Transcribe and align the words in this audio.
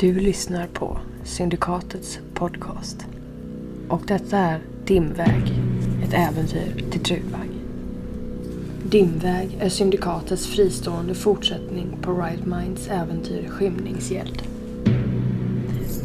Du 0.00 0.20
lyssnar 0.20 0.66
på 0.66 0.98
Syndikatets 1.24 2.18
podcast. 2.34 3.06
Och 3.88 4.02
detta 4.06 4.38
är 4.38 4.60
Dimväg, 4.84 5.52
ett 6.04 6.14
äventyr 6.14 6.84
till 6.90 7.00
Trudvang. 7.00 7.48
Dimväg 8.84 9.58
är 9.60 9.68
Syndikatets 9.68 10.46
fristående 10.46 11.14
fortsättning 11.14 11.96
på 12.02 12.12
Right 12.12 12.46
Minds 12.46 12.88
äventyr 12.88 13.48
Skymningsgäld. 13.48 14.42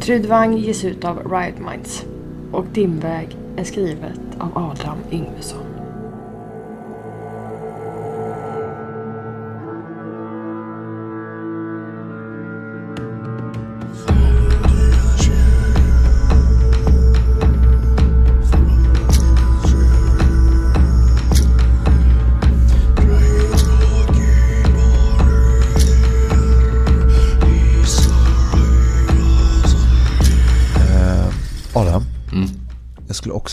Trudvang 0.01 0.57
ges 0.57 0.85
ut 0.85 1.05
av 1.05 1.31
Riot 1.31 1.59
Minds 1.71 2.05
och 2.51 2.65
Dimväg 2.73 3.37
är 3.57 3.63
skrivet 3.63 4.21
av 4.37 4.57
Adam 4.57 4.97
Yngvesson. 5.11 5.64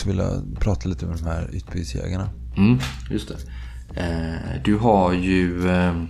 Också 0.03 0.09
vilja 0.09 0.59
prata 0.59 0.89
lite 0.89 1.05
med 1.05 1.17
de 1.17 1.25
här 1.25 1.49
utbytesjägarna. 1.53 2.29
Mm, 2.57 2.79
just 3.09 3.27
det. 3.29 3.37
Eh, 4.01 4.61
du 4.63 4.75
har 4.75 5.13
ju 5.13 5.69
eh, 5.69 6.03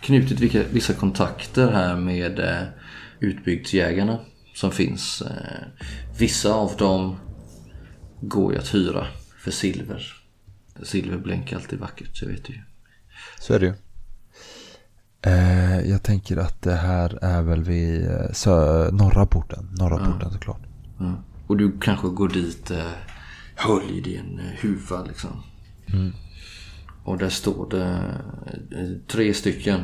knutit 0.00 0.54
vissa 0.70 0.92
kontakter 0.92 1.72
här 1.72 1.96
med 1.96 2.38
eh, 2.38 2.68
utbygdsjägarna 3.20 4.18
som 4.54 4.70
finns. 4.70 5.22
Vissa 6.18 6.54
av 6.54 6.76
dem 6.78 7.16
går 8.20 8.52
ju 8.52 8.58
att 8.58 8.74
hyra 8.74 9.06
för 9.38 9.50
silver. 9.50 10.02
Silver 10.82 11.18
blänkar 11.18 11.56
alltid 11.56 11.78
vackert, 11.78 12.16
så 12.16 12.26
vet 12.26 12.44
du 12.44 12.52
ju. 12.52 12.60
Så 13.40 13.54
är 13.54 13.60
det 13.60 13.66
ju. 13.66 13.74
Jag 15.90 16.02
tänker 16.02 16.36
att 16.36 16.62
det 16.62 16.74
här 16.74 17.18
är 17.22 17.42
väl 17.42 17.62
vid 17.62 18.08
norra 18.92 19.26
porten. 19.26 19.68
Norra 19.78 19.98
porten 19.98 20.30
såklart. 20.30 20.60
Mm. 21.00 21.16
Och 21.46 21.56
du 21.56 21.78
kanske 21.80 22.08
går 22.08 22.28
dit 22.28 22.70
eh, 22.70 22.90
höljd 23.54 24.06
i 24.06 24.16
en 24.16 24.38
eh, 24.38 24.60
huva 24.60 25.04
liksom. 25.04 25.42
Och 27.04 27.18
där 27.18 27.28
står 27.28 27.70
det 27.70 27.84
eh, 28.78 28.88
tre 29.08 29.34
stycken 29.34 29.80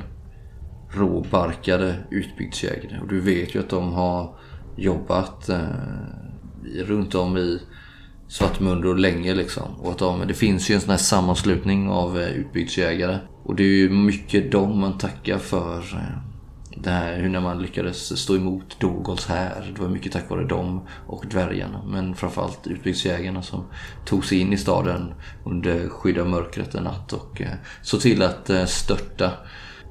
råbarkade 0.90 1.96
utbygdsjägare. 2.10 3.00
Och 3.00 3.08
du 3.08 3.20
vet 3.20 3.54
ju 3.54 3.60
att 3.60 3.68
de 3.68 3.92
har 3.92 4.34
jobbat 4.76 5.48
eh, 5.48 5.66
runt 6.84 7.14
om 7.14 7.36
i 7.36 7.60
Svartmundo 8.28 8.92
länge 8.92 9.34
liksom. 9.34 9.74
Och 9.80 9.90
att 9.90 9.98
de, 9.98 10.26
det 10.28 10.34
finns 10.34 10.70
ju 10.70 10.74
en 10.74 10.80
sån 10.80 10.90
här 10.90 10.96
sammanslutning 10.96 11.88
av 11.88 12.20
eh, 12.20 12.28
utbygdsjägare. 12.28 13.18
Och 13.44 13.56
det 13.56 13.62
är 13.62 13.76
ju 13.76 13.90
mycket 13.90 14.52
dem 14.52 14.80
man 14.80 14.98
tackar 14.98 15.38
för 15.38 15.78
eh, 15.78 16.31
det 16.82 16.90
här 16.90 17.16
hur 17.16 17.28
när 17.28 17.40
man 17.40 17.62
lyckades 17.62 18.20
stå 18.20 18.36
emot 18.36 18.80
Dogols 18.80 19.26
här. 19.26 19.72
Det 19.74 19.82
var 19.82 19.88
mycket 19.88 20.12
tack 20.12 20.30
vare 20.30 20.44
dem 20.44 20.80
och 21.06 21.24
dvärgarna. 21.30 21.82
Men 21.86 22.14
framförallt 22.14 22.66
utbyggsjägarna 22.66 23.42
som 23.42 23.64
tog 24.04 24.24
sig 24.24 24.38
in 24.38 24.52
i 24.52 24.56
staden 24.56 25.14
under 25.44 25.88
skydd 25.88 26.18
av 26.18 26.28
mörkret 26.28 26.74
en 26.74 26.84
natt 26.84 27.12
och 27.12 27.42
eh, 27.42 27.54
såg 27.82 28.00
till 28.00 28.22
att 28.22 28.50
eh, 28.50 28.64
störta 28.64 29.32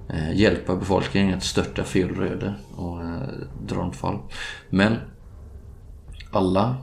eh, 0.09 0.33
hjälpa 0.33 0.75
befolkningen 0.75 1.37
att 1.37 1.43
störta 1.43 1.83
Fjällröde 1.83 2.53
och 2.75 3.01
eh, 3.01 3.21
Dronfall. 3.67 4.19
Men 4.69 4.95
alla 6.31 6.77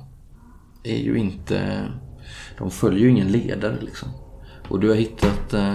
är 0.83 0.99
ju 0.99 1.19
inte... 1.19 1.87
De 2.59 2.71
följer 2.71 3.01
ju 3.01 3.11
ingen 3.11 3.33
ledare 3.33 3.77
liksom. 3.81 4.09
Och 4.69 4.81
du 4.81 4.89
har 4.89 4.97
hittat 4.97 5.55
eh, 5.55 5.75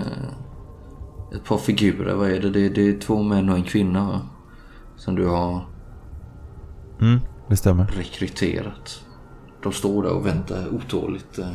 ett 1.35 1.43
par 1.45 1.57
figurer. 1.57 2.13
Vad 2.15 2.31
är 2.31 2.39
det? 2.39 2.49
det? 2.49 2.69
Det 2.69 2.87
är 2.89 2.99
två 2.99 3.21
män 3.23 3.49
och 3.49 3.55
en 3.55 3.63
kvinna 3.63 4.05
va? 4.07 4.21
Som 4.97 5.15
du 5.15 5.25
har 5.27 5.65
Mm, 7.01 7.19
det 7.49 7.57
stämmer. 7.57 7.85
rekryterat. 7.87 9.03
De 9.63 9.71
står 9.73 10.03
där 10.03 10.11
och 10.11 10.25
väntar 10.25 10.67
otåligt. 10.75 11.39
eh. 11.39 11.47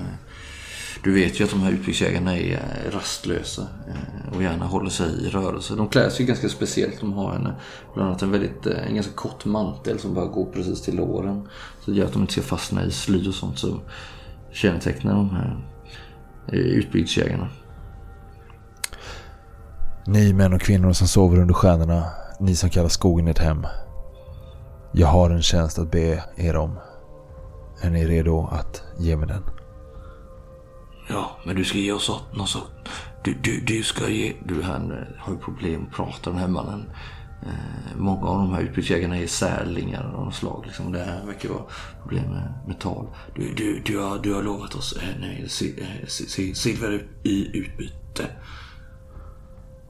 Du 1.04 1.12
vet 1.14 1.40
ju 1.40 1.44
att 1.44 1.50
de 1.50 1.60
här 1.60 1.72
utbyggsjägarna 1.72 2.36
är 2.38 2.52
eh, 2.54 2.90
rastlösa 2.90 3.62
eh, 3.88 4.36
och 4.36 4.42
gärna 4.42 4.66
håller 4.66 4.90
sig 4.90 5.26
i 5.26 5.28
rörelse. 5.28 5.74
De 5.74 5.88
klär 5.88 6.08
sig 6.08 6.26
ganska 6.26 6.48
speciellt. 6.48 7.00
De 7.00 7.12
har 7.12 7.34
en, 7.34 7.48
bland 7.94 8.08
annat 8.08 8.22
en 8.22 8.30
väldigt 8.30 8.66
en 8.66 8.94
ganska 8.94 9.12
kort 9.12 9.44
mantel 9.44 9.98
som 9.98 10.14
bara 10.14 10.26
går 10.26 10.46
precis 10.52 10.82
till 10.82 10.96
låren. 10.96 11.48
Så 11.80 11.90
det 11.90 11.96
gör 11.96 12.04
att 12.06 12.12
de 12.12 12.20
inte 12.22 12.32
ska 12.32 12.42
fastna 12.42 12.84
i 12.84 12.90
sly 12.90 13.28
och 13.28 13.34
sånt 13.34 13.58
som 13.58 13.80
kännetecknar 14.52 15.14
de 15.14 15.30
här 15.30 15.56
utbyggsjägarna. 16.52 17.48
Ni 20.08 20.32
män 20.32 20.52
och 20.52 20.60
kvinnor 20.60 20.92
som 20.92 21.08
sover 21.08 21.38
under 21.38 21.54
stjärnorna. 21.54 22.04
Ni 22.40 22.56
som 22.56 22.70
kallar 22.70 22.88
skogen 22.88 23.28
ert 23.28 23.38
hem. 23.38 23.66
Jag 24.92 25.06
har 25.06 25.30
en 25.30 25.42
tjänst 25.42 25.78
att 25.78 25.90
be 25.90 26.24
er 26.36 26.56
om. 26.56 26.78
Är 27.82 27.90
ni 27.90 28.06
redo 28.06 28.48
att 28.52 28.82
ge 28.98 29.16
mig 29.16 29.28
den? 29.28 29.42
Ja, 31.08 31.30
men 31.46 31.56
du 31.56 31.64
ska 31.64 31.78
ge 31.78 31.92
oss 31.92 32.10
något 32.32 32.48
så... 32.48 32.58
Du, 33.24 33.34
du, 33.42 33.60
du 33.60 33.82
ska 33.82 34.08
ge... 34.08 34.32
Du, 34.44 34.62
han 34.62 34.92
eh, 34.92 34.98
har 35.18 35.32
ju 35.32 35.38
problem 35.38 35.86
att 35.86 35.96
prata, 35.96 36.30
den 36.30 36.38
här 36.38 36.48
mannen. 36.48 36.90
Eh, 37.42 37.96
många 37.96 38.26
av 38.26 38.38
de 38.38 38.52
här 38.52 38.60
utbytesjägarna 38.60 39.18
är 39.18 39.26
särlingar 39.26 40.12
av 40.14 40.24
något 40.24 40.34
slag. 40.34 40.62
Liksom. 40.66 40.92
Det 40.92 41.04
här 41.04 41.26
verkar 41.26 41.48
vara 41.48 41.64
problem 42.02 42.24
med, 42.24 42.52
med 42.66 42.78
tal. 42.78 43.06
Du, 43.34 43.54
du, 43.54 43.82
du, 43.86 43.98
har, 43.98 44.18
du 44.18 44.34
har 44.34 44.42
lovat 44.42 44.74
oss 44.74 44.96
eh, 45.02 45.20
nej, 45.20 45.44
si, 45.48 45.80
eh, 45.80 46.06
si, 46.06 46.26
si, 46.26 46.54
silver 46.54 47.06
i 47.22 47.58
utbyte. 47.58 48.26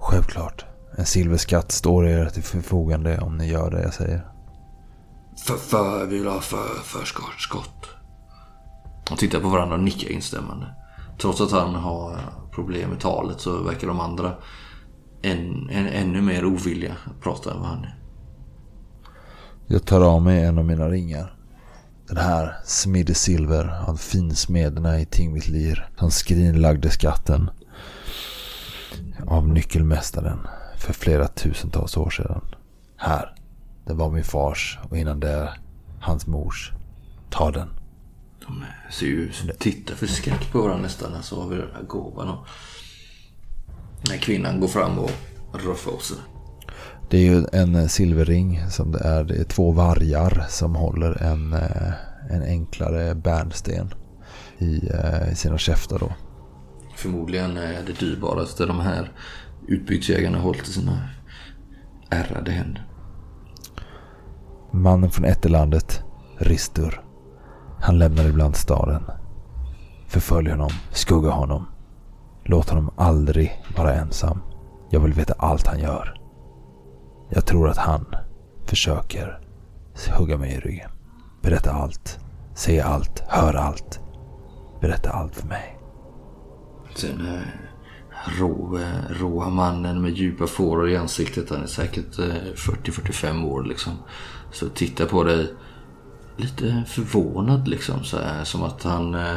Självklart. 0.09 0.65
En 0.97 1.07
silverskatt 1.07 1.73
står 1.73 2.07
er 2.07 2.27
till 2.27 2.43
förfogande 2.43 3.19
om 3.19 3.39
ni 3.39 3.47
gör 3.47 3.71
det 3.71 3.83
jag 3.83 3.95
säger. 3.95 4.27
För, 5.47 5.57
för, 5.57 6.07
vi 6.07 6.19
vill 6.19 6.27
ha 6.27 6.41
för, 6.41 6.83
förskott. 6.83 7.89
De 9.09 9.19
tittar 9.19 9.41
på 9.41 9.49
varandra 9.49 9.77
och 9.77 9.83
nickar 9.83 10.11
instämmande. 10.11 10.67
Trots 11.21 11.41
att 11.41 11.51
han 11.51 11.75
har 11.75 12.21
problem 12.53 12.91
med 12.91 13.01
talet 13.01 13.41
så 13.41 13.63
verkar 13.63 13.89
de 13.89 14.01
andra 14.01 14.35
än, 15.23 15.71
än, 15.71 15.87
ännu 15.87 16.23
mer 16.23 16.45
ovilliga 16.45 16.97
att 17.07 17.21
prata 17.21 17.51
än 17.51 17.61
vad 17.61 17.69
han 17.69 17.85
är. 17.85 17.99
Jag 19.67 19.85
tar 19.85 20.01
av 20.01 20.23
mig 20.23 20.45
en 20.45 20.59
av 20.59 20.65
mina 20.65 20.89
ringar. 20.89 21.35
Den 22.09 22.17
här 22.17 22.57
smidde 22.65 23.15
silver 23.15 23.85
av 23.89 23.97
finsmederna 23.97 25.01
i 25.01 25.07
Tingvitlir. 25.07 25.91
Han 25.97 26.11
skrinlagde 26.11 26.91
skatten 26.91 27.51
av 29.27 29.49
nyckelmästaren 29.49 30.39
för 30.77 30.93
flera 30.93 31.29
tusentals 31.29 31.97
år 31.97 32.11
sedan. 32.11 32.41
Här. 32.97 33.35
Det 33.87 33.95
var 33.95 34.11
min 34.11 34.25
fars 34.25 34.79
och 34.91 34.97
innan 34.97 35.21
det 35.21 35.53
hans 36.01 36.27
mors. 36.27 36.73
Ta 37.31 37.51
den. 37.51 37.69
De 38.47 38.65
ser 38.91 39.07
ju 39.07 39.31
tittar 39.59 39.95
för 39.95 40.07
skräck 40.07 40.53
på 40.53 40.61
varandra 40.61 40.83
nästan. 40.83 41.23
Så 41.23 41.43
har 41.43 41.49
vi 41.49 41.57
den 41.57 41.75
här 41.75 41.83
gåvan. 41.83 42.29
Och 42.29 42.47
den 44.03 44.13
här 44.13 44.19
kvinnan 44.19 44.61
går 44.61 44.69
fram 44.69 44.99
och 44.99 45.11
roffar 45.53 45.93
åt 45.93 46.03
sig. 46.03 46.17
Det 47.11 47.19
är 47.19 47.23
ju 47.23 47.45
en 47.53 47.89
silverring 47.89 48.71
som 48.71 48.93
det 48.93 48.99
är. 48.99 49.25
Det 49.25 49.35
är 49.35 49.45
två 49.45 49.73
vargar 49.73 50.47
som 50.49 50.77
håller 50.77 51.23
en, 51.23 51.53
eh, 51.53 51.93
en 52.31 52.43
enklare 52.43 53.15
bärnsten 53.15 53.95
i, 54.59 54.91
eh, 54.95 55.33
i 55.33 55.35
sina 55.35 55.59
käftar 55.59 55.99
då. 55.99 56.13
Förmodligen 56.99 57.57
är 57.57 57.83
det 57.87 58.01
dyrbaraste 58.01 58.67
de 58.67 58.81
här 58.81 59.13
utbytesjägarna 59.67 60.39
hållit 60.39 60.69
i 60.69 60.73
sina 60.73 61.09
ärrade 62.11 62.51
händer. 62.51 62.87
Mannen 64.71 65.11
från 65.11 65.25
ättelandet, 65.25 66.03
Ristur. 66.39 67.01
Han 67.81 67.99
lämnar 67.99 68.29
ibland 68.29 68.57
staden. 68.57 69.03
Förfölj 70.07 70.51
honom, 70.51 70.71
skugga 70.93 71.31
honom. 71.31 71.67
Låt 72.45 72.71
honom 72.71 72.91
aldrig 72.97 73.63
vara 73.77 73.95
ensam. 73.95 74.41
Jag 74.91 75.01
vill 75.01 75.13
veta 75.13 75.35
allt 75.39 75.67
han 75.67 75.81
gör. 75.81 76.21
Jag 77.29 77.47
tror 77.47 77.69
att 77.69 77.79
han 77.79 78.07
försöker 78.65 79.41
hugga 80.19 80.39
mig 80.39 80.53
i 80.53 80.61
ryggen. 80.61 80.91
Berätta 81.43 81.73
allt. 81.73 82.19
Säg 82.55 82.81
allt. 82.81 83.23
Hör 83.29 83.55
allt. 83.55 84.01
Berätta 84.81 85.11
allt 85.11 85.35
för 85.35 85.49
mig. 85.49 85.78
Den 87.01 87.43
rå, 88.25 88.79
råa 89.11 89.49
mannen 89.49 90.03
med 90.03 90.13
djupa 90.13 90.47
fåror 90.47 90.91
i 90.91 90.97
ansiktet. 90.97 91.51
Han 91.51 91.63
är 91.63 91.67
säkert 91.67 92.19
eh, 92.19 92.25
40-45 92.55 93.47
år 93.47 93.63
liksom. 93.63 93.93
Så 94.53 94.69
tittar 94.69 95.07
på 95.07 95.25
dig 95.25 95.55
lite 96.37 96.85
förvånad 96.89 97.69
liksom. 97.69 98.05
Så 98.05 98.19
här, 98.19 98.45
som 98.45 98.63
att 98.63 98.83
han, 98.83 99.15
eh, 99.15 99.37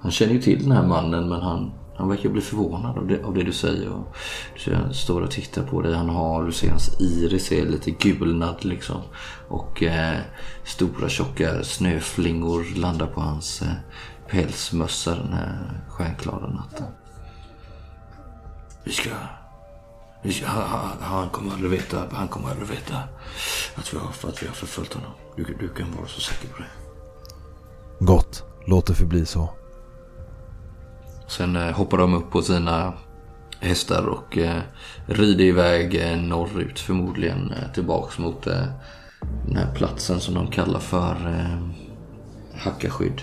han 0.00 0.10
känner 0.10 0.32
ju 0.32 0.40
till 0.40 0.62
den 0.62 0.72
här 0.72 0.86
mannen 0.86 1.28
men 1.28 1.40
han, 1.40 1.72
Han 1.96 2.08
verkar 2.08 2.28
bli 2.28 2.40
förvånad 2.40 2.98
av 2.98 3.06
det, 3.06 3.24
av 3.24 3.34
det 3.34 3.42
du 3.42 3.52
säger. 3.52 3.88
Och 3.88 4.16
du 4.64 4.94
står 4.94 5.20
och 5.20 5.30
tittar 5.30 5.62
på 5.62 5.82
dig. 5.82 5.94
Han 5.94 6.08
har, 6.08 6.44
du 6.44 6.52
ser 6.52 6.70
hans 6.70 7.00
iris 7.00 7.52
är 7.52 7.66
lite 7.66 7.90
gulnad 7.90 8.64
liksom. 8.64 9.00
Och 9.48 9.82
eh, 9.82 10.18
stora 10.64 11.08
tjocka 11.08 11.64
snöflingor 11.64 12.76
landar 12.76 13.06
på 13.06 13.20
hans 13.20 13.62
eh, 13.62 13.68
pälsmössa 14.30 15.14
den 15.14 15.32
här 15.32 15.80
stjärnklara 15.88 16.48
natten. 16.48 16.86
Vi 18.84 18.92
ska... 18.92 19.10
Vi 20.22 20.32
ska 20.32 20.46
han, 20.46 20.96
han 21.00 21.30
kommer 21.30 21.52
aldrig 21.52 21.70
veta, 21.70 22.02
han 22.12 22.28
kommer 22.28 22.50
aldrig 22.50 22.68
veta 22.68 22.96
att 23.74 23.94
vi 23.94 23.98
har, 23.98 24.08
att 24.28 24.42
vi 24.42 24.46
har 24.46 24.54
förföljt 24.54 24.94
honom. 24.94 25.10
Du, 25.36 25.44
du 25.60 25.68
kan 25.68 25.96
vara 25.96 26.06
så 26.06 26.20
säker 26.20 26.48
på 26.48 26.58
det. 26.58 26.68
Gott. 28.04 28.44
Låt 28.66 28.86
det 28.86 28.94
förbli 28.94 29.26
så. 29.26 29.50
Sen 31.28 31.56
eh, 31.56 31.70
hoppar 31.72 31.98
de 31.98 32.14
upp 32.14 32.30
på 32.30 32.42
sina 32.42 32.92
hästar 33.60 34.06
och 34.06 34.38
eh, 34.38 34.60
rider 35.06 35.44
iväg 35.44 35.94
eh, 35.94 36.18
norrut 36.18 36.80
förmodligen 36.80 37.52
eh, 37.52 37.72
tillbaks 37.72 38.18
mot 38.18 38.46
eh, 38.46 38.64
den 39.46 39.56
här 39.56 39.74
platsen 39.74 40.20
som 40.20 40.34
de 40.34 40.50
kallar 40.50 40.80
för 40.80 41.10
eh, 41.10 41.68
Hackaskydd. 42.58 43.22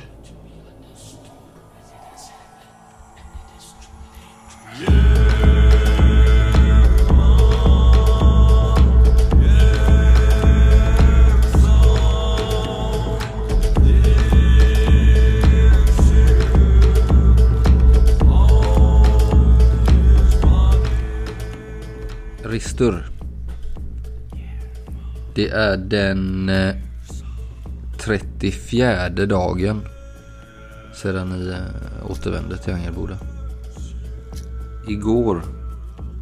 Ristur. 4.75 4.87
Det 25.35 25.49
är 25.49 25.77
den 25.77 26.49
eh, 26.49 26.75
34 27.99 29.09
dagen 29.09 29.81
sedan 30.93 31.29
ni 31.29 31.49
eh, 31.49 32.11
återvände 32.11 32.57
till 32.57 32.73
Angelboda. 32.73 33.17
Igår 34.87 35.41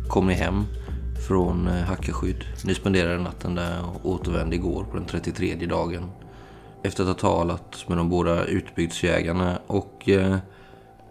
kom 0.10 0.28
ni 0.28 0.34
hem 0.34 0.64
från 1.28 1.68
eh, 1.68 1.84
Hackeskydd. 1.84 2.44
Ni 2.66 2.76
spenderade 2.76 3.20
natten 3.24 3.56
där 3.56 3.80
och 3.86 4.10
återvände 4.10 4.56
igår 4.56 4.84
på 4.84 4.98
den 4.98 5.06
33 5.06 5.56
dagen. 5.56 6.12
Efter 6.84 7.04
att 7.04 7.10
ha 7.10 7.16
talat 7.16 7.86
med 7.88 7.98
de 7.98 8.10
båda 8.10 8.46
utbygdsjägarna 8.46 9.60
och 9.68 10.10
eh, 10.10 10.38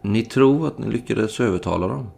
ni 0.03 0.23
tror 0.23 0.67
att 0.67 0.79
ni 0.79 0.87
lyckades 0.87 1.41
övertala 1.41 1.89
dem. 1.89 2.11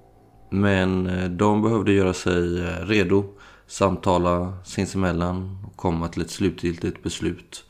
Men 0.51 1.07
eh, 1.07 1.31
de 1.31 1.63
behövde 1.63 1.93
göra 1.93 2.15
sig 2.15 2.61
eh, 2.61 2.87
redo, 2.87 3.25
samtala 3.67 4.59
sinsemellan 4.65 5.59
och 5.67 5.77
komma 5.77 6.09
till 6.09 6.23
ett 6.23 6.31
slutgiltigt 6.31 7.03
beslut. 7.03 7.65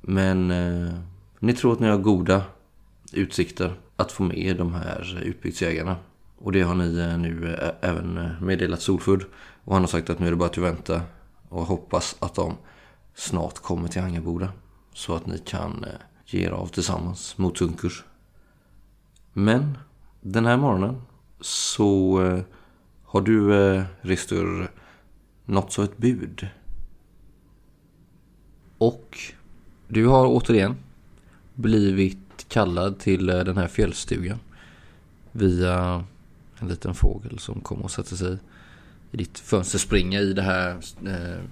Men 0.00 0.50
eh, 0.50 0.92
ni 1.38 1.52
tror 1.52 1.72
att 1.72 1.80
ni 1.80 1.88
har 1.88 1.98
goda 1.98 2.42
utsikter 3.12 3.72
att 3.96 4.12
få 4.12 4.22
med 4.22 4.56
de 4.56 4.74
här 4.74 5.22
utbygdsjägarna. 5.24 5.96
Och 6.42 6.52
det 6.52 6.62
har 6.62 6.74
ni 6.74 6.98
eh, 6.98 7.18
nu 7.18 7.54
eh, 7.54 7.90
även 7.90 8.18
eh, 8.18 8.40
meddelat 8.40 8.80
Solfudd. 8.80 9.24
Och 9.64 9.72
han 9.74 9.82
har 9.82 9.88
sagt 9.88 10.10
att 10.10 10.18
nu 10.18 10.26
är 10.26 10.30
det 10.30 10.36
bara 10.36 10.48
att 10.48 10.58
vänta 10.58 11.02
och 11.48 11.66
hoppas 11.66 12.16
att 12.18 12.34
de 12.34 12.56
snart 13.14 13.58
kommer 13.58 13.88
till 13.88 14.02
Angerboda. 14.02 14.52
Så 14.94 15.14
att 15.14 15.26
ni 15.26 15.38
kan 15.38 15.84
ge 16.26 16.46
er 16.46 16.50
av 16.50 16.66
tillsammans 16.66 17.38
mot 17.38 17.56
Tunkurs. 17.56 18.04
Men 19.32 19.78
den 20.20 20.46
här 20.46 20.56
morgonen 20.56 21.02
så 21.40 22.18
har 23.04 23.20
du, 23.20 23.52
Ristur, 24.00 24.70
nått 25.44 25.72
så 25.72 25.82
ett 25.82 25.96
bud. 25.96 26.48
Och 28.78 29.18
du 29.88 30.06
har 30.06 30.26
återigen 30.26 30.76
blivit 31.54 32.48
kallad 32.48 32.98
till 32.98 33.26
den 33.26 33.56
här 33.56 33.68
fjällstugan 33.68 34.38
via 35.32 36.04
en 36.60 36.68
liten 36.68 36.94
fågel 36.94 37.38
som 37.38 37.60
kommer 37.60 37.84
och 37.84 37.90
sätter 37.90 38.16
sig 38.16 38.38
i 39.10 39.16
ditt 39.16 39.38
fönster, 39.38 39.78
springa 39.78 40.20
i 40.20 40.32
det 40.32 40.42
här 40.42 40.76
eh, 41.06 41.44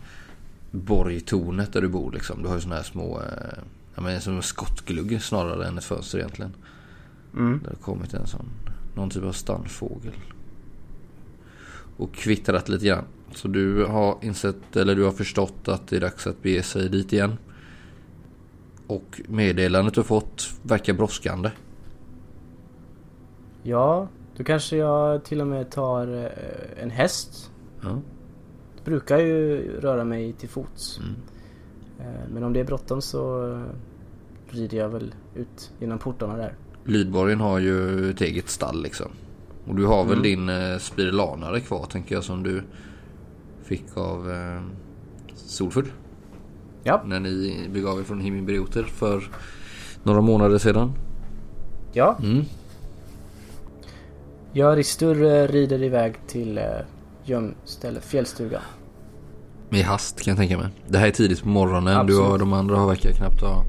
borgtornet 0.71 1.73
där 1.73 1.81
du 1.81 1.89
bor 1.89 2.13
liksom. 2.13 2.43
Du 2.43 2.49
har 2.49 2.55
ju 2.55 2.61
sådana 2.61 2.77
här 2.77 2.83
små, 2.83 3.21
eh, 3.21 3.59
ja 3.95 4.03
men 4.03 4.21
som 4.21 4.37
en 4.37 4.43
skottglugg 4.43 5.23
snarare 5.23 5.69
än 5.69 5.79
ett 5.79 5.85
fönster 5.85 6.19
egentligen. 6.19 6.55
Mm. 7.35 7.61
Det 7.63 7.69
har 7.69 7.77
kommit 7.77 8.15
en 8.15 8.27
sån, 8.27 8.47
någon 8.95 9.11
typ 9.11 9.25
av 9.25 9.33
stannfågel. 9.33 10.15
Och 11.97 12.15
kvittrat 12.15 12.69
lite 12.69 12.87
grann. 12.87 13.05
Så 13.35 13.49
du 13.49 13.85
har 13.85 14.19
insett, 14.23 14.77
eller 14.77 14.95
du 14.95 15.05
har 15.05 15.13
förstått 15.13 15.69
att 15.69 15.89
det 15.89 15.97
är 15.97 16.01
dags 16.01 16.27
att 16.27 16.43
bege 16.43 16.63
sig 16.63 16.89
dit 16.89 17.13
igen. 17.13 17.39
Och 18.87 19.21
meddelandet 19.29 19.95
du 19.95 20.03
fått 20.03 20.51
verkar 20.63 20.93
brådskande. 20.93 21.51
Ja, 23.63 24.09
då 24.38 24.44
kanske 24.44 24.76
jag 24.76 25.25
till 25.25 25.40
och 25.40 25.46
med 25.46 25.70
tar 25.70 26.25
eh, 26.25 26.82
en 26.82 26.90
häst. 26.90 27.50
Ja. 27.82 28.00
Brukar 28.85 29.19
ju 29.19 29.70
röra 29.81 30.05
mig 30.05 30.32
till 30.32 30.49
fots. 30.49 30.99
Mm. 30.99 31.14
Eh, 32.00 32.29
Men 32.35 32.43
om 32.44 32.52
det 32.52 32.61
är 32.61 32.64
bråttom 32.64 33.02
så 33.02 33.52
eh, 33.52 33.62
rider 34.49 34.79
jag 34.79 34.88
väl 34.88 35.14
ut 35.35 35.73
genom 35.81 35.99
portarna 35.99 36.37
där. 36.37 36.55
Lydborgen 36.85 37.40
har 37.40 37.58
ju 37.58 38.11
ett 38.11 38.20
eget 38.20 38.49
stall 38.49 38.82
liksom. 38.82 39.06
Och 39.67 39.75
du 39.75 39.87
har 39.87 40.05
väl 40.05 40.19
Mm. 40.26 40.46
din 40.46 40.81
spirilanare 40.81 41.61
kvar 41.61 41.87
tänker 41.87 42.14
jag 42.14 42.25
som 42.25 42.43
du 42.43 42.62
fick 43.62 43.85
av 43.96 44.31
eh, 44.31 44.62
Solfudd. 45.35 45.87
Ja. 46.82 47.02
När 47.06 47.20
ni 47.20 47.69
begav 47.73 47.99
er 48.00 48.05
från 48.05 48.20
Himmelbrioter 48.20 48.82
för 48.82 49.23
några 50.02 50.20
månader 50.20 50.58
sedan. 50.58 50.93
Ja, 51.93 52.19
Mm. 52.23 52.44
Jag 54.59 54.79
Ristur 54.79 55.49
rider 55.49 55.83
iväg 55.83 56.15
till 56.27 56.59
eh, 56.59 56.65
gömstället, 57.25 58.05
fjällstugan. 58.05 58.63
Med 59.69 59.85
hast 59.85 60.21
kan 60.21 60.31
jag 60.31 60.39
tänka 60.39 60.59
mig. 60.59 60.69
Det 60.89 60.99
här 60.99 61.07
är 61.07 61.11
tidigt 61.11 61.43
på 61.43 61.49
morgonen. 61.49 62.07
Du 62.07 62.12
Absolut. 62.12 62.31
har, 62.31 62.38
de 62.38 62.53
andra 62.53 62.77
har 62.77 62.87
verkar 62.87 63.12
knappt 63.12 63.41
ha 63.41 63.65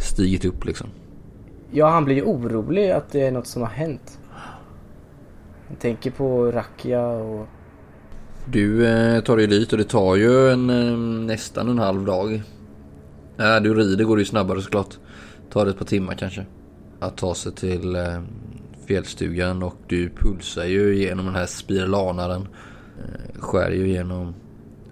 stigit 0.00 0.44
upp 0.44 0.64
liksom. 0.64 0.86
Ja, 1.70 1.88
han 1.88 2.04
blir 2.04 2.16
ju 2.16 2.22
orolig 2.22 2.90
att 2.90 3.12
det 3.12 3.20
är 3.20 3.32
något 3.32 3.46
som 3.46 3.62
har 3.62 3.68
hänt. 3.68 4.18
Han 5.68 5.76
tänker 5.76 6.10
på 6.10 6.50
Rakia 6.52 7.06
och... 7.06 7.46
Du 8.44 8.86
eh, 8.86 9.20
tar 9.20 9.36
dig 9.36 9.46
dit 9.46 9.72
och 9.72 9.78
det 9.78 9.84
tar 9.84 10.16
ju 10.16 10.50
en, 10.50 10.70
eh, 10.70 10.98
nästan 11.26 11.68
en 11.68 11.78
halv 11.78 12.04
dag. 12.04 12.42
Äh, 13.38 13.56
du 13.62 13.74
rider 13.74 14.04
går 14.04 14.16
det 14.16 14.22
ju 14.22 14.26
snabbare 14.26 14.62
såklart. 14.62 14.98
Tar 15.50 15.64
det 15.64 15.70
ett 15.70 15.78
par 15.78 15.84
timmar 15.84 16.14
kanske. 16.14 16.46
Att 17.00 17.16
ta 17.16 17.34
sig 17.34 17.52
till 17.52 17.96
eh, 17.96 18.20
fjällstugan 18.88 19.62
och 19.62 19.76
du 19.86 20.08
pulsar 20.08 20.64
ju 20.64 20.96
genom 20.96 21.26
den 21.26 21.34
här 21.34 21.46
spiralanaren. 21.46 22.48
Eh, 22.98 23.40
skär 23.40 23.70
ju 23.70 23.88
genom 23.88 24.34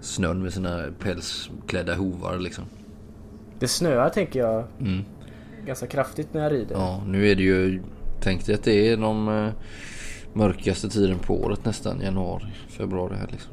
snön 0.01 0.43
med 0.43 0.53
sina 0.53 0.83
pälsklädda 0.99 1.95
hovar 1.95 2.39
liksom. 2.39 2.63
Det 3.59 3.67
snöar 3.67 4.09
tänker 4.09 4.39
jag 4.39 4.63
Mm. 4.79 5.03
ganska 5.65 5.87
kraftigt 5.87 6.33
när 6.33 6.43
jag 6.43 6.51
rider. 6.51 6.75
Ja, 6.75 7.03
nu 7.07 7.27
är 7.29 7.35
det 7.35 7.43
ju... 7.43 7.81
Tänk 8.21 8.45
dig 8.45 8.55
att 8.55 8.63
det 8.63 8.89
är 8.91 8.97
de 8.97 9.27
eh, 9.29 9.49
mörkaste 10.33 10.89
tiden 10.89 11.19
på 11.19 11.43
året 11.43 11.65
nästan. 11.65 12.01
Januari, 12.01 12.53
februari 12.69 13.15
här 13.15 13.27
liksom. 13.31 13.51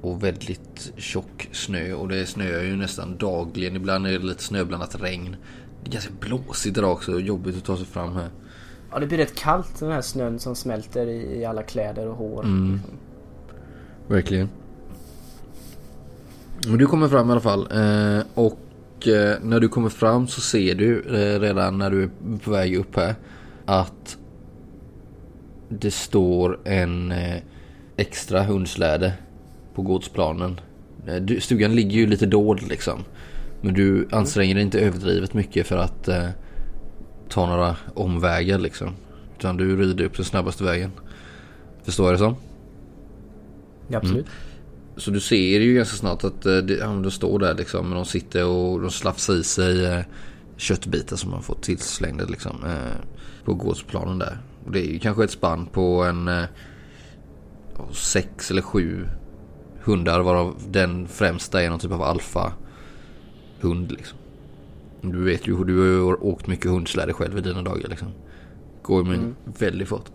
Och 0.00 0.24
väldigt 0.24 0.92
tjock 0.96 1.48
snö 1.52 1.92
och 1.92 2.08
det 2.08 2.26
snöar 2.26 2.62
ju 2.62 2.76
nästan 2.76 3.16
dagligen. 3.16 3.76
Ibland 3.76 4.06
är 4.06 4.10
det 4.12 4.18
lite 4.26 4.42
snöblandat 4.42 5.02
regn. 5.02 5.36
Det 5.82 5.88
är 5.90 5.92
ganska 5.92 6.12
blåsigt 6.20 6.78
idag 6.78 6.92
också. 6.92 7.20
Jobbigt 7.20 7.56
att 7.56 7.64
ta 7.64 7.76
sig 7.76 7.86
fram 7.86 8.12
här. 8.16 8.28
Ja, 8.92 8.98
det 8.98 9.06
blir 9.06 9.18
rätt 9.18 9.34
kallt 9.34 9.80
den 9.80 9.92
här 9.92 10.00
snön 10.00 10.38
som 10.38 10.54
smälter 10.54 11.06
i, 11.06 11.40
i 11.40 11.44
alla 11.44 11.62
kläder 11.62 12.08
och 12.08 12.16
hår. 12.16 12.44
Mm. 12.44 12.80
Verkligen. 14.08 14.48
Men 16.66 16.78
du 16.78 16.86
kommer 16.86 17.08
fram 17.08 17.28
i 17.28 17.32
alla 17.32 17.40
fall. 17.40 17.60
Eh, 17.60 18.24
och 18.34 19.08
eh, 19.08 19.36
när 19.42 19.60
du 19.60 19.68
kommer 19.68 19.88
fram 19.88 20.26
så 20.26 20.40
ser 20.40 20.74
du 20.74 21.00
eh, 21.00 21.40
redan 21.40 21.78
när 21.78 21.90
du 21.90 22.02
är 22.02 22.10
på 22.44 22.50
väg 22.50 22.76
upp 22.76 22.96
här. 22.96 23.14
Att 23.64 24.16
det 25.68 25.90
står 25.90 26.58
en 26.64 27.12
eh, 27.12 27.42
extra 27.96 28.42
hundsläde 28.42 29.12
på 29.74 29.82
gårdsplanen. 29.82 30.60
Eh, 31.06 31.16
du, 31.16 31.40
stugan 31.40 31.74
ligger 31.74 31.96
ju 31.96 32.06
lite 32.06 32.26
dold 32.26 32.68
liksom. 32.68 32.98
Men 33.60 33.74
du 33.74 34.08
anstränger 34.10 34.54
dig 34.54 34.64
inte 34.64 34.80
överdrivet 34.80 35.34
mycket 35.34 35.66
för 35.66 35.76
att 35.76 36.08
eh, 36.08 36.28
ta 37.32 37.46
några 37.46 37.76
omvägar 37.94 38.58
liksom. 38.58 38.94
Utan 39.38 39.56
du 39.56 39.76
rider 39.76 40.04
upp 40.04 40.16
den 40.16 40.24
snabbaste 40.24 40.64
vägen. 40.64 40.90
Förstår 41.84 42.06
jag 42.06 42.14
det 42.14 42.18
som? 42.18 42.36
Ja, 43.88 43.98
absolut. 43.98 44.26
Så 44.96 45.10
du 45.10 45.20
ser 45.20 45.60
ju 45.60 45.74
ganska 45.74 45.96
snart 45.96 46.24
att 46.24 46.46
eh, 46.46 46.52
ja, 46.52 46.86
de 46.86 47.10
står 47.10 47.38
där 47.38 47.54
liksom. 47.54 47.88
Men 47.88 47.96
de 47.96 48.04
sitter 48.04 48.46
och 48.46 48.80
de 48.80 48.90
slafsar 48.90 49.34
i 49.34 49.44
sig 49.44 49.84
eh, 49.84 50.00
köttbitar 50.56 51.16
som 51.16 51.30
de 51.30 51.42
fått 51.42 51.62
tillslängda 51.62 52.24
liksom. 52.24 52.64
Eh, 52.64 52.96
på 53.44 53.54
gårdsplanen 53.54 54.18
där. 54.18 54.38
Och 54.64 54.72
det 54.72 54.86
är 54.86 54.92
ju 54.92 54.98
kanske 54.98 55.24
ett 55.24 55.30
spann 55.30 55.66
på 55.66 56.02
en 56.02 56.28
eh, 56.28 56.44
sex 57.92 58.50
eller 58.50 58.62
sju 58.62 59.08
hundar 59.82 60.20
varav 60.20 60.62
den 60.68 61.08
främsta 61.08 61.62
är 61.62 61.70
någon 61.70 61.78
typ 61.78 61.92
av 61.92 62.02
alfa 62.02 62.52
hund 63.60 63.92
liksom. 63.92 64.18
Du 65.02 65.24
vet 65.24 65.48
ju, 65.48 65.64
du 65.64 65.78
har 65.78 65.86
ju 65.86 66.14
åkt 66.14 66.46
mycket 66.46 66.70
hundsläde 66.70 67.12
själv 67.12 67.38
i 67.38 67.40
dina 67.40 67.62
dagar 67.62 67.88
liksom. 67.88 68.08
Går 68.82 69.04
med 69.04 69.14
mm. 69.14 69.34
väldigt 69.58 69.88
fart. 69.88 70.10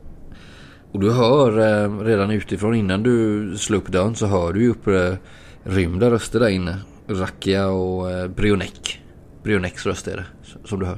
Och 0.92 1.00
du 1.00 1.12
hör 1.12 1.60
eh, 1.60 2.00
redan 2.00 2.32
utifrån 2.32 2.76
innan 2.76 3.04
du 3.04 3.58
slår 3.58 3.78
upp 3.78 3.88
dörren 3.88 4.16
så 4.16 4.26
hör 4.26 4.54
du 4.54 4.62
ju 4.62 4.70
upp 4.70 4.88
eh, 4.88 6.10
röster 6.10 6.40
där 6.40 6.48
inne. 6.48 6.78
Rakia 7.08 7.68
och 7.68 8.12
eh, 8.12 8.28
Brionek. 8.28 9.02
Brioneks 9.44 9.86
röst 9.86 10.08
är 10.08 10.18
det 10.18 10.26
som 10.68 10.80
du 10.80 10.86
hör. 10.86 10.98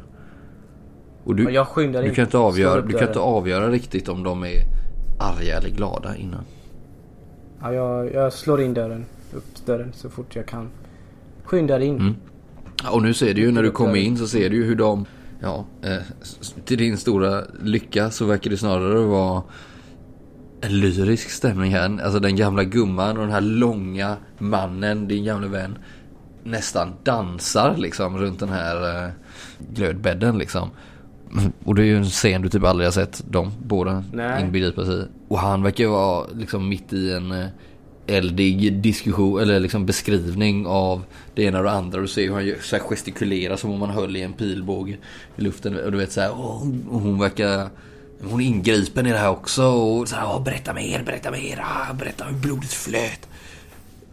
Och 1.24 1.36
du, 1.36 1.51
jag 1.51 1.67
skyndar 1.67 2.03
du 2.03 2.13
kan 2.13 2.25
inte 2.25 2.38
avgöra, 2.38 2.81
du 2.81 2.98
kan 2.98 3.08
inte 3.08 3.19
avgöra 3.19 3.69
riktigt 3.69 4.10
om 4.10 4.24
de 4.24 4.43
är 4.43 4.62
arga 5.19 5.58
eller 5.58 5.69
glada 5.69 6.15
innan. 6.15 6.43
Ja, 7.62 7.74
jag, 7.74 8.13
jag 8.13 8.34
slår 8.34 8.62
in 8.62 8.74
dörren. 8.74 9.05
Upp 9.34 9.65
dörren 9.65 9.93
så 9.93 10.10
fort 10.10 10.36
jag 10.36 10.46
kan. 10.46 10.69
Skyndar 11.43 11.79
in. 11.79 11.96
Mm. 11.96 12.15
Och 12.88 13.01
nu 13.01 13.13
ser 13.13 13.33
du 13.33 13.41
ju 13.41 13.51
när 13.51 13.63
du 13.63 13.71
kommer 13.71 13.95
in 13.95 14.17
så 14.17 14.27
ser 14.27 14.50
du 14.50 14.55
ju 14.55 14.63
hur 14.63 14.75
de, 14.75 15.05
ja, 15.39 15.65
eh, 15.83 15.98
till 16.65 16.77
din 16.77 16.98
stora 16.98 17.43
lycka 17.63 18.12
så 18.12 18.25
verkar 18.25 18.50
det 18.50 18.57
snarare 18.57 19.00
vara 19.00 19.43
en 20.62 20.79
lyrisk 20.79 21.29
stämning 21.29 21.71
här. 21.71 22.01
Alltså 22.03 22.19
den 22.19 22.36
gamla 22.36 22.63
gumman 22.63 23.17
och 23.17 23.24
den 23.24 23.31
här 23.31 23.41
långa 23.41 24.17
mannen, 24.38 25.07
din 25.07 25.24
gamla 25.25 25.48
vän, 25.48 25.77
nästan 26.43 26.93
dansar 27.03 27.77
liksom 27.77 28.17
runt 28.17 28.39
den 28.39 28.50
här 28.50 29.05
eh, 29.05 29.12
glödbädden 29.74 30.38
liksom. 30.38 30.69
Och 31.63 31.75
det 31.75 31.81
är 31.81 31.86
ju 31.86 31.98
en 31.98 32.05
scen 32.05 32.41
du 32.41 32.50
typ 32.50 32.63
aldrig 32.63 32.88
har 32.88 32.91
sett 32.91 33.24
dem 33.31 33.51
båda 33.63 34.03
inbegripa 34.41 34.86
sig 34.86 35.07
Och 35.27 35.39
han 35.39 35.63
verkar 35.63 35.83
ju 35.83 35.89
vara 35.89 36.25
liksom 36.36 36.69
mitt 36.69 36.93
i 36.93 37.13
en 37.13 37.31
eh, 37.31 37.48
eldig 38.10 38.74
diskussion 38.74 39.42
eller 39.42 39.60
liksom 39.60 39.86
beskrivning 39.86 40.68
av 40.68 41.04
det 41.36 41.44
ena 41.44 41.58
och 41.58 41.63
det 41.63 41.72
andra. 41.72 42.01
Du 42.01 42.08
ser 42.08 42.22
hur 42.22 42.34
han 42.34 42.62
så 42.62 42.75
här 42.75 42.84
gestikulerar 42.84 43.58
som 43.58 43.72
om 43.72 43.82
han 43.82 43.89
höll 43.89 44.16
i 44.16 44.22
en 44.22 44.34
pilbåge 44.34 44.98
i 45.38 45.42
luften. 45.42 45.80
Och 45.80 45.92
du 45.92 45.98
vet 45.98 46.12
så 46.12 46.22
här, 46.22 46.32
och 46.32 46.60
hon 46.89 47.20
verkar... 47.20 47.70
Hon 48.24 48.42
är 48.42 48.46
ingripen 48.46 49.06
i 49.06 49.12
det 49.12 49.18
här 49.18 49.30
också 49.30 49.63
och 49.63 50.08
så 50.08 50.16
här, 50.16 50.39
berätta 50.39 50.74
mer, 50.74 51.04
berätta 51.04 51.32
mer, 51.32 51.63
ah, 51.63 51.94
berätta 51.94 52.25
hur 52.25 52.38
blodet 52.38 52.74
flöt. 52.74 53.28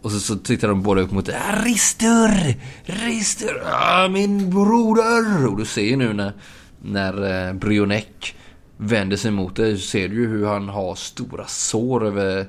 Och 0.01 0.11
så, 0.11 0.19
så 0.19 0.35
tittar 0.35 0.67
de 0.67 0.83
båda 0.83 1.01
upp 1.01 1.11
mot 1.11 1.29
ah, 1.29 1.63
Rister! 1.65 2.55
Rister! 2.83 3.63
Ah, 3.65 4.07
min 4.07 4.49
broder! 4.49 5.47
Och 5.47 5.57
du 5.57 5.65
ser 5.65 5.81
ju 5.81 5.95
nu 5.95 6.13
när, 6.13 6.33
när 6.81 7.47
eh, 7.47 7.53
Brionek 7.53 8.35
vänder 8.77 9.17
sig 9.17 9.31
mot 9.31 9.55
dig 9.55 9.77
så 9.77 9.87
ser 9.87 10.07
du 10.07 10.15
ju 10.15 10.27
hur 10.27 10.45
han 10.45 10.69
har 10.69 10.95
stora 10.95 11.47
sår 11.47 12.05
över 12.05 12.45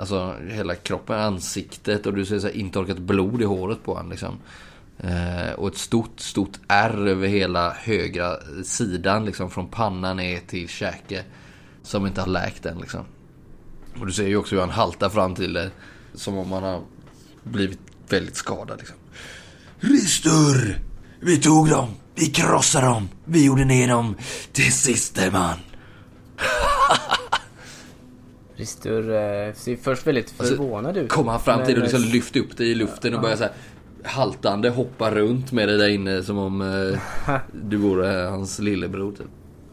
Alltså 0.00 0.36
hela 0.48 0.74
kroppen, 0.74 1.20
ansiktet 1.20 2.06
och 2.06 2.14
du 2.14 2.24
ser 2.24 2.38
så 2.38 2.46
här 2.46 2.54
intorkat 2.54 2.98
blod 2.98 3.42
i 3.42 3.44
håret 3.44 3.84
på 3.84 3.94
honom 3.94 4.10
liksom. 4.10 4.38
Eh, 4.98 5.52
och 5.52 5.68
ett 5.68 5.78
stort, 5.78 6.20
stort 6.20 6.58
ärr 6.68 7.06
över 7.06 7.28
hela 7.28 7.72
högra 7.72 8.36
sidan 8.64 9.24
liksom 9.24 9.50
från 9.50 9.68
pannan 9.68 10.16
ner 10.16 10.40
till 10.46 10.68
käke. 10.68 11.24
Som 11.82 12.06
inte 12.06 12.20
har 12.20 12.28
läkt 12.28 12.66
än 12.66 12.78
liksom. 12.78 13.04
Och 14.00 14.06
du 14.06 14.12
ser 14.12 14.26
ju 14.26 14.36
också 14.36 14.54
hur 14.54 14.60
han 14.60 14.70
haltar 14.70 15.08
fram 15.08 15.34
till 15.34 15.52
det. 15.52 15.70
Som 16.14 16.38
om 16.38 16.52
han 16.52 16.62
har 16.62 16.82
blivit 17.42 17.80
väldigt 18.08 18.36
skadad 18.36 18.78
liksom. 18.78 18.96
Ristur! 19.80 20.78
Vi 21.20 21.36
tog 21.36 21.68
dem! 21.68 21.88
Vi 22.14 22.26
krossade 22.26 22.86
dem! 22.86 23.08
Vi 23.24 23.44
gjorde 23.44 23.64
ner 23.64 23.88
dem 23.88 24.16
till 24.52 24.72
siste 24.72 25.30
man! 25.30 25.56
Ristur 28.60 29.10
eh, 29.10 29.52
ser 29.54 29.76
först 29.76 30.06
väldigt 30.06 30.30
förvånad 30.30 30.86
alltså, 30.86 31.02
ut. 31.02 31.10
Kommer 31.10 31.30
han 31.30 31.40
fram 31.40 31.64
till 31.64 31.76
och 31.76 31.82
liksom 31.82 32.02
eh, 32.02 32.12
lyfter 32.12 32.40
upp 32.40 32.56
dig 32.56 32.70
i 32.70 32.74
luften 32.74 33.14
och 33.14 33.20
börjar 33.20 33.36
så 33.36 33.42
här 33.42 33.52
haltande 34.04 34.70
hoppa 34.70 35.10
runt 35.10 35.52
med 35.52 35.68
dig 35.68 35.78
där 35.78 35.88
inne 35.88 36.22
som 36.22 36.38
om 36.38 36.60
eh, 36.60 37.36
du 37.52 37.76
vore 37.76 38.06
hans 38.06 38.58
lillebror 38.58 39.12
typ. 39.12 39.26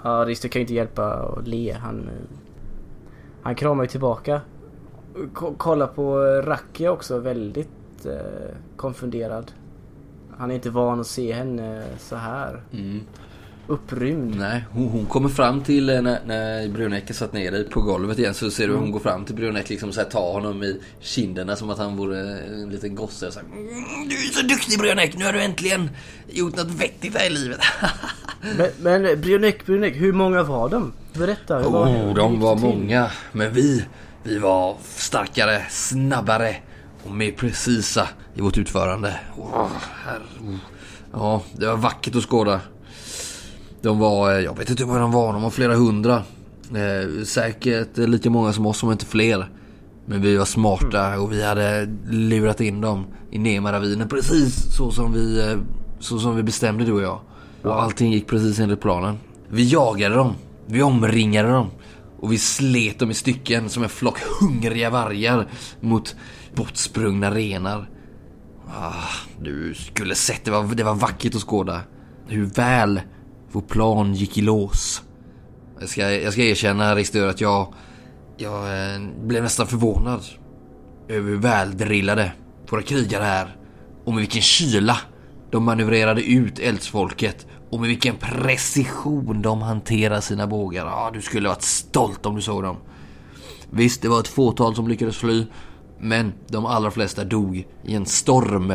Ja, 0.03 0.25
Rister 0.27 0.49
kan 0.49 0.59
ju 0.59 0.63
inte 0.63 0.73
hjälpa 0.73 1.13
att 1.13 1.47
le. 1.47 1.71
Han, 1.71 1.99
eh, 1.99 2.37
han 3.41 3.55
kramar 3.55 3.83
ju 3.83 3.89
tillbaka. 3.89 4.41
K 5.33 5.53
kolla 5.57 5.87
på 5.87 6.17
Rakia 6.45 6.91
också, 6.91 7.19
väldigt 7.19 8.05
eh, 8.05 8.55
konfunderad. 8.75 9.51
Han 10.37 10.51
är 10.51 10.55
inte 10.55 10.69
van 10.69 10.99
att 10.99 11.07
se 11.07 11.33
henne 11.33 11.83
så 11.97 12.15
här. 12.15 12.63
Mm 12.71 13.01
upprymd. 13.67 14.35
Nej, 14.35 14.65
hon, 14.71 14.87
hon 14.87 15.05
kommer 15.05 15.29
fram 15.29 15.63
till 15.63 15.89
eh, 15.89 16.01
när, 16.01 16.19
när 16.25 16.67
Brunecke 16.67 17.13
satt 17.13 17.33
ner 17.33 17.51
dig 17.51 17.69
på 17.69 17.81
golvet 17.81 18.19
igen 18.19 18.33
så 18.33 18.51
ser 18.51 18.67
du 18.67 18.73
hon 18.73 18.81
mm. 18.81 18.91
går 18.91 18.99
fram 18.99 19.25
till 19.25 19.35
Brunecke 19.35 19.69
liksom 19.69 19.91
så 19.91 20.01
här, 20.01 20.09
tar 20.09 20.33
honom 20.33 20.63
i 20.63 20.81
kinderna 21.01 21.55
som 21.55 21.69
att 21.69 21.77
han 21.77 21.97
vore 21.97 22.39
en 22.39 22.69
liten 22.69 22.95
gosse. 22.95 23.31
Så 23.31 23.39
här, 23.39 23.47
mm, 23.47 24.09
du 24.09 24.15
är 24.15 24.31
så 24.31 24.41
duktig 24.41 24.79
Brunecke, 24.79 25.17
nu 25.17 25.25
har 25.25 25.33
du 25.33 25.41
äntligen 25.41 25.89
gjort 26.29 26.55
något 26.55 26.71
vettigt 26.71 27.17
här 27.17 27.27
i 27.27 27.29
livet. 27.29 27.59
men 28.57 28.71
men 28.79 29.21
Brunecke, 29.21 29.65
Brunecke, 29.65 29.97
hur 29.97 30.13
många 30.13 30.43
var 30.43 30.69
de? 30.69 30.93
Berätta. 31.13 31.57
Hur 31.57 31.69
var, 31.69 31.87
oh, 31.87 32.13
de 32.13 32.39
var 32.39 32.55
många. 32.55 33.11
Men 33.31 33.53
vi, 33.53 33.85
vi 34.23 34.37
var 34.37 34.77
starkare, 34.83 35.65
snabbare 35.69 36.55
och 37.03 37.11
mer 37.11 37.31
precisa 37.31 38.07
i 38.35 38.41
vårt 38.41 38.57
utförande. 38.57 39.19
Oh, 39.37 39.67
herre. 40.05 40.59
Ja, 41.13 41.43
det 41.53 41.65
var 41.65 41.77
vackert 41.77 42.15
att 42.15 42.23
skåda. 42.23 42.61
De 43.87 43.99
var, 43.99 44.31
eh, 44.31 44.39
jag 44.39 44.57
vet 44.57 44.69
inte 44.69 44.83
hur 44.83 44.87
många 44.87 44.99
de 44.99 45.11
var, 45.11 45.33
de 45.33 45.41
var 45.41 45.49
flera 45.49 45.75
hundra. 45.75 46.15
Eh, 46.71 47.23
säkert 47.23 47.97
lika 47.97 48.29
många 48.29 48.53
som 48.53 48.65
oss, 48.65 48.83
om 48.83 48.91
inte 48.91 49.05
fler. 49.05 49.49
Men 50.05 50.21
vi 50.21 50.37
var 50.37 50.45
smarta 50.45 51.19
och 51.19 51.31
vi 51.31 51.43
hade 51.43 51.89
lurat 52.09 52.61
in 52.61 52.81
dem 52.81 53.05
i 53.31 53.37
Nema-ravinen 53.37 54.07
precis 54.07 54.75
så 54.75 54.91
som 54.91 55.13
vi, 55.13 55.39
eh, 55.39 55.57
så 55.99 56.19
som 56.19 56.35
vi 56.35 56.43
bestämde 56.43 56.85
du 56.85 56.91
och 56.91 57.01
jag. 57.01 57.19
Och 57.63 57.81
allting 57.81 58.11
gick 58.11 58.27
precis 58.27 58.59
enligt 58.59 58.81
planen. 58.81 59.17
Vi 59.49 59.63
jagade 59.63 60.15
dem. 60.15 60.33
Vi 60.65 60.81
omringade 60.81 61.49
dem. 61.49 61.67
Och 62.19 62.31
vi 62.31 62.37
slet 62.37 62.99
dem 62.99 63.11
i 63.11 63.13
stycken 63.13 63.69
som 63.69 63.83
en 63.83 63.89
flock 63.89 64.19
hungriga 64.39 64.89
vargar 64.89 65.47
mot 65.81 66.15
bortsprungna 66.55 67.31
renar. 67.31 67.89
Ah, 68.67 68.93
du 69.41 69.73
skulle 69.73 70.15
sett, 70.15 70.45
det 70.45 70.51
var, 70.51 70.75
det 70.75 70.83
var 70.83 70.95
vackert 70.95 71.35
att 71.35 71.41
skåda. 71.41 71.81
Hur 72.27 72.45
väl 72.45 73.01
vår 73.57 73.61
plan 73.61 74.13
gick 74.13 74.37
i 74.37 74.41
lås. 74.41 75.01
Jag 75.79 75.89
ska, 75.89 76.11
jag 76.11 76.33
ska 76.33 76.41
erkänna 76.41 76.95
Ristör 76.95 77.27
att 77.27 77.41
jag, 77.41 77.73
jag 78.37 78.93
eh, 78.93 79.01
blev 79.23 79.43
nästan 79.43 79.67
förvånad 79.67 80.21
över 81.07 81.29
hur 81.29 81.37
väldrillade 81.37 82.31
våra 82.69 82.81
krigare 82.81 83.25
är 83.25 83.55
och 84.05 84.13
med 84.13 84.19
vilken 84.19 84.41
kyla 84.41 84.97
de 85.51 85.63
manövrerade 85.63 86.21
ut 86.21 86.59
eldsfolket 86.59 87.47
och 87.69 87.79
med 87.79 87.89
vilken 87.89 88.15
precision 88.15 89.41
de 89.41 89.61
hanterar 89.61 90.21
sina 90.21 90.47
bågar. 90.47 90.85
Ja, 90.85 91.11
du 91.13 91.21
skulle 91.21 91.49
varit 91.49 91.61
stolt 91.61 92.25
om 92.25 92.35
du 92.35 92.41
såg 92.41 92.63
dem. 92.63 92.77
Visst, 93.69 94.01
det 94.01 94.09
var 94.09 94.19
ett 94.19 94.27
fåtal 94.27 94.75
som 94.75 94.87
lyckades 94.87 95.17
fly, 95.17 95.45
men 95.99 96.33
de 96.47 96.65
allra 96.65 96.91
flesta 96.91 97.23
dog 97.23 97.67
i 97.83 97.95
en 97.95 98.05
storm 98.05 98.73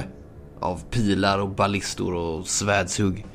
av 0.60 0.80
pilar 0.90 1.38
och 1.38 1.50
ballistor 1.50 2.14
och 2.14 2.46
svärdshugg. 2.46 3.26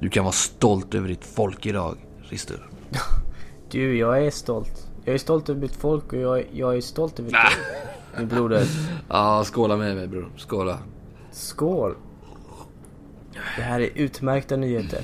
Du 0.00 0.08
kan 0.08 0.24
vara 0.24 0.32
stolt 0.32 0.94
över 0.94 1.08
ditt 1.08 1.24
folk 1.24 1.66
idag, 1.66 1.96
Rister. 2.22 2.68
Du, 3.70 3.98
jag 3.98 4.26
är 4.26 4.30
stolt. 4.30 4.88
Jag 5.04 5.14
är 5.14 5.18
stolt 5.18 5.48
över 5.48 5.60
mitt 5.60 5.76
folk 5.76 6.12
och 6.12 6.18
jag, 6.18 6.44
jag 6.52 6.76
är 6.76 6.80
stolt 6.80 7.20
över 7.20 7.30
dig, 7.30 7.40
min 8.18 8.28
broder. 8.28 8.66
Ja, 9.08 9.44
skåla 9.44 9.76
med 9.76 9.96
mig 9.96 10.08
bror. 10.08 10.28
Skåla. 10.36 10.78
Skål. 11.32 11.94
Det 13.56 13.62
här 13.62 13.80
är 13.80 13.90
utmärkta 13.94 14.56
nyheter. 14.56 15.02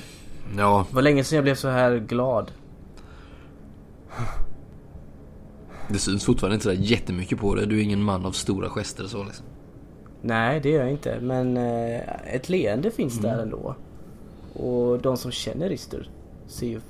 Ja. 0.56 0.86
Det 0.88 0.94
var 0.94 1.02
länge 1.02 1.24
sedan 1.24 1.36
jag 1.36 1.44
blev 1.44 1.54
så 1.54 1.68
här 1.68 1.96
glad. 1.96 2.52
Det 5.88 5.98
syns 5.98 6.24
fortfarande 6.24 6.54
inte 6.54 6.64
så 6.64 6.72
jättemycket 6.72 7.38
på 7.38 7.54
dig. 7.54 7.66
Du 7.66 7.78
är 7.78 7.82
ingen 7.82 8.02
man 8.02 8.26
av 8.26 8.32
stora 8.32 8.68
gester 8.68 9.04
så 9.04 9.24
liksom. 9.24 9.46
Nej, 10.22 10.60
det 10.60 10.74
är 10.74 10.78
jag 10.78 10.90
inte. 10.90 11.20
Men 11.20 11.56
eh, 11.56 12.34
ett 12.34 12.48
leende 12.48 12.90
finns 12.90 13.18
mm. 13.18 13.30
där 13.30 13.42
ändå. 13.42 13.76
Och 14.54 14.98
de 14.98 15.16
som 15.16 15.30
känner 15.30 15.68
Rister 15.68 16.10
ser 16.46 16.66
ju 16.66 16.80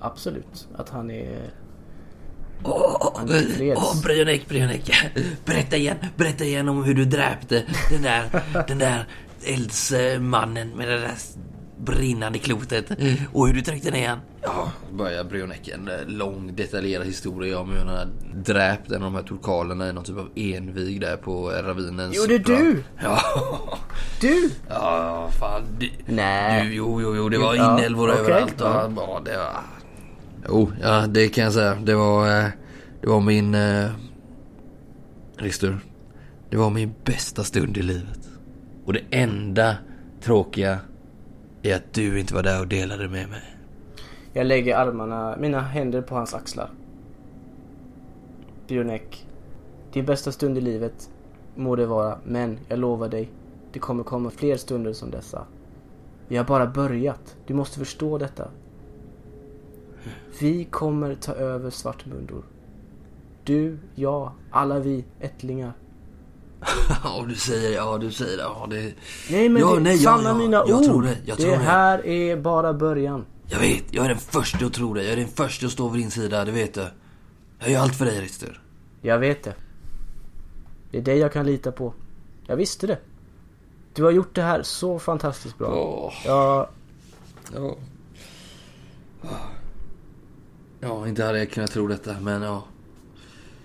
absolut 0.00 0.68
att 0.74 0.88
han 0.88 1.10
är... 1.10 1.50
Åh, 2.64 2.72
oh, 2.72 3.24
oh, 3.76 4.02
Bryonek, 4.02 4.48
Bryonek. 4.48 4.90
Berätta 5.44 5.76
igen, 5.76 5.96
berätta 6.16 6.44
igen 6.44 6.68
om 6.68 6.84
hur 6.84 6.94
du 6.94 7.04
dräpte 7.04 7.64
den 7.90 8.02
där, 8.02 8.42
den 8.68 8.78
där 8.78 9.06
eldsmannen 9.44 10.68
med 10.68 10.88
det 10.88 10.98
där 10.98 11.16
brinnande 11.84 12.38
klotet. 12.38 12.90
Och 13.32 13.46
hur 13.46 13.54
du 13.54 13.62
tryckte 13.62 13.90
ner 13.90 14.08
han. 14.08 14.18
Ja, 14.42 14.72
börjar 14.92 15.24
Brionek 15.24 15.68
en 15.68 15.88
eh, 15.88 16.06
lång 16.06 16.56
detaljerad 16.56 17.06
historia 17.06 17.58
om 17.58 17.70
hur 17.70 17.78
han 17.78 17.88
hade 17.88 18.10
dräpt 18.34 18.90
en 18.90 19.02
av 19.02 19.12
de 19.12 19.14
här 19.14 19.22
turkalerna 19.22 19.88
i 19.88 19.92
någon 19.92 20.04
typ 20.04 20.18
av 20.18 20.28
envig 20.34 21.00
där 21.00 21.16
på 21.16 21.50
ravinens... 21.50 22.16
Gjorde 22.16 22.38
du? 22.38 22.82
Ja. 23.02 23.20
Du? 24.20 24.50
Ja, 24.68 25.30
fan. 25.40 25.62
Du, 25.78 25.90
Nej. 26.06 26.64
Du, 26.64 26.74
jo, 26.74 27.02
jo, 27.02 27.16
jo, 27.16 27.28
det 27.28 27.38
var 27.38 27.54
inälvor 27.54 28.08
okay. 28.08 28.20
överallt. 28.20 28.60
Och, 28.60 28.66
ja. 28.66 28.90
ja, 28.96 29.20
det 29.24 29.36
var 29.36 29.62
Jo, 30.48 30.72
ja 30.82 31.06
det 31.06 31.28
kan 31.28 31.44
jag 31.44 31.52
säga. 31.52 31.74
Det 31.74 31.94
var, 31.94 32.38
eh, 32.38 32.46
det 33.00 33.08
var 33.08 33.20
min... 33.20 33.54
Eh, 33.54 33.90
Ristur. 35.36 35.78
Det 36.50 36.56
var 36.56 36.70
min 36.70 36.94
bästa 37.04 37.44
stund 37.44 37.76
i 37.76 37.82
livet. 37.82 38.28
Och 38.84 38.92
det 38.92 39.02
enda 39.10 39.76
tråkiga 40.20 40.78
är 41.62 41.76
att 41.76 41.92
du 41.92 42.20
inte 42.20 42.34
var 42.34 42.42
där 42.42 42.60
och 42.60 42.68
delade 42.68 43.08
med 43.08 43.28
mig. 43.28 43.42
Jag 44.32 44.46
lägger 44.46 44.76
armarna, 44.76 45.36
mina 45.40 45.60
händer 45.60 46.02
på 46.02 46.14
hans 46.14 46.34
axlar. 46.34 46.70
Bionek. 48.68 49.26
Din 49.92 50.04
bästa 50.04 50.32
stund 50.32 50.58
i 50.58 50.60
livet 50.60 51.10
må 51.54 51.76
det 51.76 51.86
vara, 51.86 52.18
men 52.24 52.58
jag 52.68 52.78
lovar 52.78 53.08
dig, 53.08 53.30
det 53.72 53.78
kommer 53.78 54.04
komma 54.04 54.30
fler 54.30 54.56
stunder 54.56 54.92
som 54.92 55.10
dessa. 55.10 55.46
Vi 56.28 56.36
har 56.36 56.44
bara 56.44 56.66
börjat. 56.66 57.36
Du 57.46 57.54
måste 57.54 57.78
förstå 57.78 58.18
detta. 58.18 58.48
Vi 60.40 60.64
kommer 60.64 61.14
ta 61.14 61.32
över 61.32 61.70
Svartmundor. 61.70 62.44
Du, 63.44 63.78
jag, 63.94 64.32
alla 64.50 64.78
vi 64.78 65.04
ättlingar. 65.20 65.72
Ja, 67.04 67.24
du 67.28 67.34
säger 67.34 67.68
det. 67.70 67.74
Ja, 67.74 67.98
du 67.98 68.10
säger 68.12 68.36
det. 68.36 68.42
Ja, 68.42 68.66
det... 68.70 68.94
Nej 69.30 69.48
men 69.48 69.62
Ja, 69.62 69.74
det, 69.74 69.80
nej, 69.80 69.98
sanna 69.98 70.28
ja, 70.28 70.34
mina 70.34 70.56
jag 70.56 70.78
ord. 70.78 70.84
tror 70.84 71.02
det, 71.02 71.16
jag 71.24 71.36
det 71.36 71.42
tror 71.42 71.52
det. 71.52 71.58
här 71.58 72.06
är 72.06 72.36
bara 72.36 72.72
början. 72.74 73.24
Jag 73.48 73.58
vet, 73.58 73.84
jag 73.90 74.04
är 74.04 74.08
den 74.08 74.18
första 74.18 74.66
att 74.66 74.72
tro 74.72 74.94
det. 74.94 75.02
Jag 75.02 75.12
är 75.12 75.16
den 75.16 75.28
första 75.28 75.66
att 75.66 75.72
stå 75.72 75.88
vid 75.88 76.02
din 76.02 76.10
sida, 76.10 76.44
det 76.44 76.52
vet 76.52 76.74
du. 76.74 76.86
Jag 77.58 77.70
gör 77.70 77.80
allt 77.80 77.96
för 77.96 78.04
dig, 78.04 78.20
Ristur. 78.20 78.60
Jag 79.00 79.18
vet 79.18 79.42
det. 79.42 79.54
Det 80.90 80.98
är 80.98 81.02
dig 81.02 81.18
jag 81.18 81.32
kan 81.32 81.46
lita 81.46 81.72
på. 81.72 81.94
Jag 82.46 82.56
visste 82.56 82.86
det. 82.86 82.98
Du 83.94 84.04
har 84.04 84.10
gjort 84.10 84.34
det 84.34 84.42
här 84.42 84.62
så 84.62 84.98
fantastiskt 84.98 85.58
bra. 85.58 85.68
Åh, 85.68 86.12
Jag, 86.24 86.68
ja. 87.54 87.76
Ja, 90.80 91.08
inte 91.08 91.24
hade 91.24 91.38
jag 91.38 91.50
kunnat 91.50 91.70
tro 91.70 91.86
detta, 91.86 92.16
men 92.20 92.42
ja. 92.42 92.62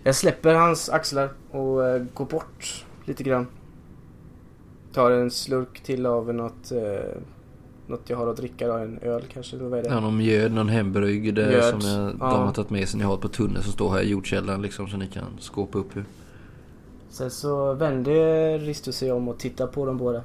jag 0.04 0.16
släpper 0.16 0.54
hans 0.54 0.90
axlar 0.90 1.30
och 1.52 1.88
eh, 1.88 2.04
går 2.14 2.26
bort 2.26 2.86
lite 3.08 3.24
grann. 3.24 3.48
Tar 4.94 5.12
en 5.12 5.32
slurk 5.32 5.80
till 5.80 6.06
av 6.06 6.34
något, 6.34 6.72
eh, 6.72 7.22
något 7.88 8.10
jag 8.10 8.18
har 8.18 8.28
att 8.28 8.38
dricka. 8.38 8.68
Då, 8.68 8.74
en 8.74 9.00
öl 9.02 9.24
kanske, 9.34 9.58
vad 9.58 9.80
är 9.80 9.84
det? 9.84 9.90
Ja, 9.90 10.00
någon 10.00 10.18
mjöd, 10.18 10.52
någon 10.52 10.70
hembryggd 10.70 11.38
eh, 11.40 11.48
Mjöd, 11.48 11.82
som 11.82 11.90
jag, 11.90 12.16
ja. 12.20 12.34
de 12.34 12.46
har 12.46 12.54
tagit 12.54 12.70
med 12.70 12.90
sig. 12.90 12.98
Ni 12.98 13.04
har 13.06 13.16
ett 13.16 13.22
par 13.22 13.30
tunnor 13.30 13.62
som 13.62 13.72
står 13.72 13.90
här 13.90 14.02
i 14.02 14.10
jordkällaren 14.10 14.62
liksom 14.62 14.88
så 14.88 14.98
ni 14.98 15.08
kan 15.08 15.38
skåpa 15.40 15.78
upp 15.78 15.98
ur. 15.98 16.06
Sen 17.10 17.32
så 17.32 17.74
vände 17.74 18.58
Risto 18.58 18.92
sig 18.92 19.12
om 19.12 19.28
och 19.28 19.40
tittade 19.40 19.72
på 19.72 19.86
dem 19.86 19.98
båda. 19.98 20.24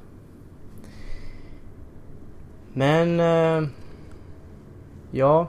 Men... 2.73 3.19
Eh, 3.19 3.69
ja. 5.11 5.47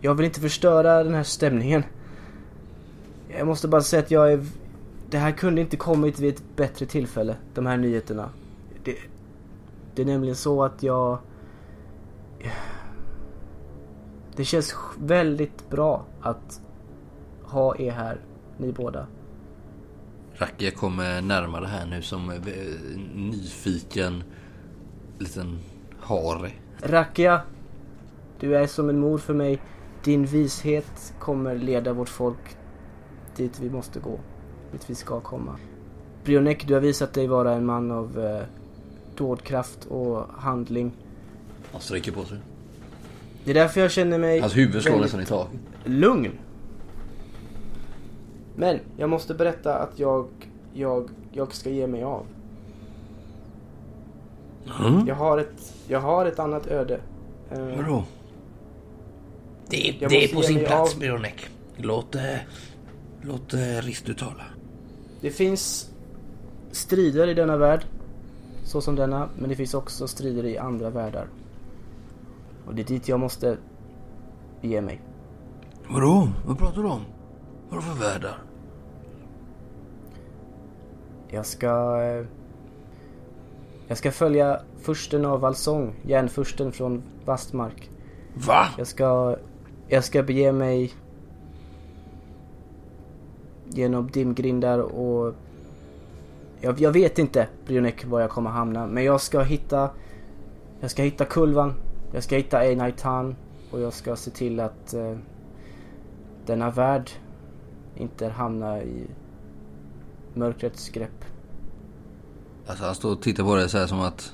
Jag 0.00 0.14
vill 0.14 0.26
inte 0.26 0.40
förstöra 0.40 1.04
den 1.04 1.14
här 1.14 1.22
stämningen. 1.22 1.82
Jag 3.38 3.46
måste 3.46 3.68
bara 3.68 3.80
säga 3.80 4.02
att 4.02 4.10
jag 4.10 4.32
är... 4.32 4.46
Det 5.10 5.18
här 5.18 5.32
kunde 5.32 5.60
inte 5.60 5.76
kommit 5.76 6.18
vid 6.18 6.34
ett 6.34 6.42
bättre 6.56 6.86
tillfälle, 6.86 7.36
de 7.54 7.66
här 7.66 7.76
nyheterna. 7.76 8.30
Det, 8.84 8.96
det 9.94 10.02
är 10.02 10.06
nämligen 10.06 10.36
så 10.36 10.62
att 10.62 10.82
jag... 10.82 11.18
Det 14.36 14.44
känns 14.44 14.74
väldigt 14.98 15.70
bra 15.70 16.06
att 16.20 16.60
ha 17.42 17.76
er 17.76 17.90
här, 17.90 18.20
ni 18.58 18.72
båda. 18.72 19.06
Racke 20.34 20.70
kommer 20.70 21.22
närmare 21.22 21.66
här 21.66 21.86
nu 21.86 22.02
som 22.02 22.30
eh, 22.30 22.36
nyfiken 23.14 24.24
liten 25.18 25.58
hare. 26.00 26.50
Rakia, 26.82 27.40
du 28.40 28.56
är 28.56 28.66
som 28.66 28.88
en 28.88 29.00
mor 29.00 29.18
för 29.18 29.34
mig. 29.34 29.62
Din 30.04 30.24
vishet 30.24 31.14
kommer 31.18 31.54
leda 31.54 31.92
vårt 31.92 32.08
folk 32.08 32.56
dit 33.36 33.60
vi 33.60 33.70
måste 33.70 34.00
gå. 34.00 34.20
Dit 34.72 34.90
vi 34.90 34.94
ska 34.94 35.20
komma. 35.20 35.56
Brionek, 36.24 36.66
du 36.66 36.74
har 36.74 36.80
visat 36.80 37.12
dig 37.12 37.26
vara 37.26 37.52
en 37.52 37.66
man 37.66 37.90
av 37.90 38.20
eh, 38.20 38.42
dådkraft 39.16 39.84
och 39.84 40.26
handling. 40.38 40.92
Han 41.72 41.80
sträcker 41.80 42.12
på 42.12 42.24
sig. 42.24 42.38
Det 43.44 43.50
är 43.50 43.54
därför 43.54 43.80
jag 43.80 43.90
känner 43.90 44.18
mig 44.18 44.40
Hans 44.40 44.56
huvud 44.56 44.82
slår 44.82 45.00
nästan 45.00 45.20
i 45.20 45.26
taket. 45.26 45.60
lugn. 45.84 46.32
Men 48.56 48.78
jag 48.96 49.10
måste 49.10 49.34
berätta 49.34 49.74
att 49.74 49.98
jag, 49.98 50.28
jag, 50.74 51.08
jag 51.32 51.54
ska 51.54 51.70
ge 51.70 51.86
mig 51.86 52.02
av. 52.02 52.26
Mm. 54.80 55.06
Jag 55.06 55.14
har 55.14 55.38
ett, 55.38 55.74
jag 55.88 56.00
har 56.00 56.26
ett 56.26 56.38
annat 56.38 56.66
öde. 56.66 57.00
Eh, 57.50 57.58
Vadå? 57.58 58.04
Det 59.68 59.94
det 60.08 60.24
är 60.24 60.34
på 60.34 60.42
sin 60.42 60.58
plats, 60.58 60.94
av. 60.94 61.00
Bironek. 61.00 61.48
Låt, 61.76 62.14
eh, 62.14 62.22
låt 63.22 63.54
eh, 63.54 63.58
Ristu 63.82 64.14
tala. 64.14 64.44
Det 65.20 65.30
finns 65.30 65.90
strider 66.70 67.28
i 67.28 67.34
denna 67.34 67.56
värld, 67.56 67.86
så 68.64 68.80
som 68.80 68.96
denna, 68.96 69.28
men 69.38 69.48
det 69.48 69.56
finns 69.56 69.74
också 69.74 70.08
strider 70.08 70.44
i 70.44 70.58
andra 70.58 70.90
världar. 70.90 71.26
Och 72.66 72.74
det 72.74 72.82
är 72.82 72.86
dit 72.86 73.08
jag 73.08 73.20
måste 73.20 73.56
ge 74.60 74.80
mig. 74.80 75.00
Vadå? 75.88 76.28
Vad 76.46 76.58
pratar 76.58 76.82
du 76.82 76.88
om? 76.88 77.00
Vadå 77.68 77.82
för 77.82 78.00
världar? 78.04 78.42
Jag 81.28 81.46
ska... 81.46 82.02
eh, 82.02 82.26
Jag 83.88 83.98
ska 83.98 84.10
följa 84.12 84.60
fursten 84.80 85.24
av 85.24 85.40
Valsong, 85.40 85.94
järnfursten 86.06 86.72
från 86.72 87.02
Vastmark. 87.24 87.90
Va? 88.46 88.66
Jag 88.78 88.86
ska... 88.86 89.36
Jag 89.88 90.04
ska 90.04 90.22
bege 90.22 90.52
mig 90.52 90.92
genom 93.70 94.10
dimgrindar 94.10 94.78
och... 94.78 95.34
Jag, 96.60 96.80
jag 96.80 96.92
vet 96.92 97.18
inte, 97.18 97.48
Brionek, 97.66 98.04
var 98.06 98.20
jag 98.20 98.30
kommer 98.30 98.50
hamna. 98.50 98.86
Men 98.86 99.04
jag 99.04 99.20
ska 99.20 99.40
hitta... 99.42 99.90
Jag 100.80 100.90
ska 100.90 101.02
hitta 101.02 101.24
Kulvan. 101.24 101.74
Jag 102.12 102.22
ska 102.22 102.36
hitta 102.36 102.58
Einaitan. 102.58 103.36
Och 103.70 103.80
jag 103.80 103.92
ska 103.92 104.16
se 104.16 104.30
till 104.30 104.60
att 104.60 104.94
eh, 104.94 105.16
denna 106.46 106.70
värld 106.70 107.10
inte 107.96 108.28
hamnar 108.28 108.78
i 108.80 109.06
mörkrets 110.34 110.88
grepp. 110.88 111.24
Alltså 112.66 112.84
han 112.84 112.94
står 112.94 113.12
och 113.12 113.22
tittar 113.22 113.44
på 113.44 113.56
dig 113.56 113.68
så 113.68 113.78
här 113.78 113.86
som 113.86 114.00
att, 114.00 114.32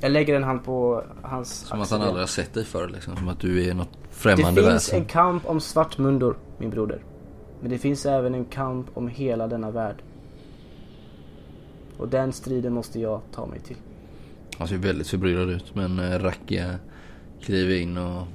Jag 0.00 0.12
lägger 0.12 0.34
en 0.36 0.42
hand 0.44 0.64
på 0.64 1.02
hans 1.22 1.54
som 1.54 1.78
att 1.78 1.82
axel. 1.82 1.98
han 1.98 2.06
aldrig 2.08 2.22
har 2.22 2.26
sett 2.28 2.54
dig 2.54 2.64
förr 2.64 2.88
liksom. 2.88 3.16
Som 3.16 3.28
att 3.28 3.40
du 3.40 3.68
är 3.68 3.74
något 3.74 3.88
Det 3.92 4.08
främmande 4.10 4.60
finns 4.62 4.74
väsen. 4.74 4.98
en 5.00 5.04
kamp 5.04 5.46
om 5.50 5.60
svartmundor, 5.60 6.36
min 6.58 6.70
broder. 6.70 7.02
Men 7.60 7.70
det 7.70 7.78
finns 7.78 8.06
även 8.06 8.34
en 8.34 8.44
kamp 8.44 8.86
om 8.94 9.08
hela 9.08 9.46
denna 9.46 9.70
värld. 9.70 10.02
Och 11.96 12.08
den 12.08 12.32
striden 12.32 12.72
måste 12.72 13.00
jag 13.00 13.20
ta 13.32 13.46
mig 13.46 13.60
till. 13.60 13.76
Han 14.58 14.68
ser 14.68 14.76
väldigt 14.76 15.06
förbryllad 15.08 15.50
ut 15.50 15.74
men 15.74 15.98
eh, 15.98 16.18
Rackia 16.18 16.78
kliver 17.42 17.74
in 17.74 17.98
och... 17.98 18.26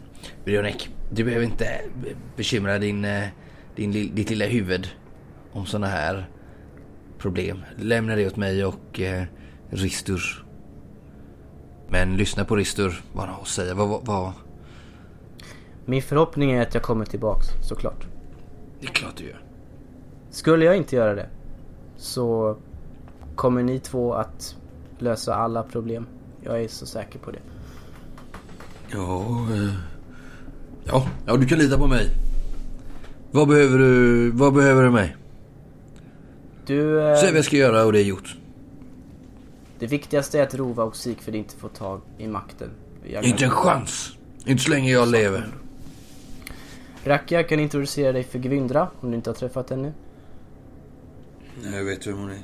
Brionek, 0.45 0.89
du 1.11 1.23
behöver 1.23 1.45
inte 1.45 1.81
be- 2.03 2.15
bekymra 2.35 2.79
din, 2.79 3.05
eh, 3.05 3.23
din, 3.75 3.91
ditt 3.91 4.29
lilla 4.29 4.45
huvud 4.45 4.87
om 5.51 5.65
såna 5.65 5.87
här 5.87 6.29
problem. 7.17 7.61
Lämna 7.77 8.15
det 8.15 8.27
åt 8.27 8.35
mig 8.37 8.65
och 8.65 8.99
eh, 8.99 9.23
Ristur. 9.69 10.45
Men 11.89 12.17
lyssna 12.17 12.45
på 12.45 12.55
Ristur, 12.55 13.01
vad 13.13 13.25
han 13.25 13.35
har 13.35 13.41
att 13.41 13.47
säga. 13.47 13.73
Vad, 13.73 13.89
vad, 13.89 14.05
vad... 14.05 14.31
Min 15.85 16.01
förhoppning 16.01 16.51
är 16.51 16.61
att 16.61 16.73
jag 16.73 16.83
kommer 16.83 17.05
tillbaks, 17.05 17.47
såklart. 17.61 18.07
Det 18.79 18.87
är 18.87 18.91
klart 18.91 19.15
du 19.17 19.23
gör. 19.23 19.41
Skulle 20.29 20.65
jag 20.65 20.77
inte 20.77 20.95
göra 20.95 21.15
det 21.15 21.29
så 21.97 22.57
kommer 23.35 23.63
ni 23.63 23.79
två 23.79 24.13
att 24.13 24.55
lösa 24.99 25.35
alla 25.35 25.63
problem. 25.63 26.07
Jag 26.41 26.63
är 26.63 26.67
så 26.67 26.85
säker 26.85 27.19
på 27.19 27.31
det. 27.31 27.39
Ja, 28.91 29.47
eh, 29.53 29.73
ja, 30.83 31.07
ja, 31.25 31.37
du 31.37 31.45
kan 31.45 31.59
lita 31.59 31.77
på 31.77 31.87
mig. 31.87 32.09
Vad 33.31 33.47
behöver 33.47 33.77
du, 33.77 34.31
vad 34.31 34.53
behöver 34.53 34.83
du 34.83 34.89
mig? 34.91 35.15
Du, 36.65 37.01
eh, 37.01 37.17
Säg 37.17 37.29
vad 37.29 37.37
jag 37.37 37.45
ska 37.45 37.55
göra 37.57 37.85
och 37.85 37.93
det 37.93 37.99
är 37.99 38.03
gjort. 38.03 38.35
det 39.79 39.87
viktigaste 39.87 40.39
är 40.39 40.43
att 40.43 40.55
Rova 40.55 40.83
och 40.83 40.95
Sigfrid 40.95 41.35
inte 41.35 41.55
får 41.55 41.69
tag 41.69 42.01
i 42.17 42.27
makten. 42.27 42.69
Jag 43.07 43.23
Inte 43.23 43.45
en 43.45 43.51
chans. 43.51 44.17
Inte 44.45 44.63
så 44.63 44.69
länge 44.69 44.91
jag 44.91 45.07
lever. 45.07 45.47
Rakia 47.05 47.43
kan 47.43 47.59
introducera 47.59 48.11
dig 48.11 48.23
för 48.23 48.39
Gwyndra 48.39 48.87
om 48.99 49.11
du 49.11 49.15
inte 49.17 49.29
har 49.29 49.35
träffat 49.35 49.69
henne. 49.69 49.93
Nej, 51.63 51.75
jag 51.77 51.83
vet 51.83 52.07
vem 52.07 52.17
hon 52.17 52.29
är. 52.29 52.37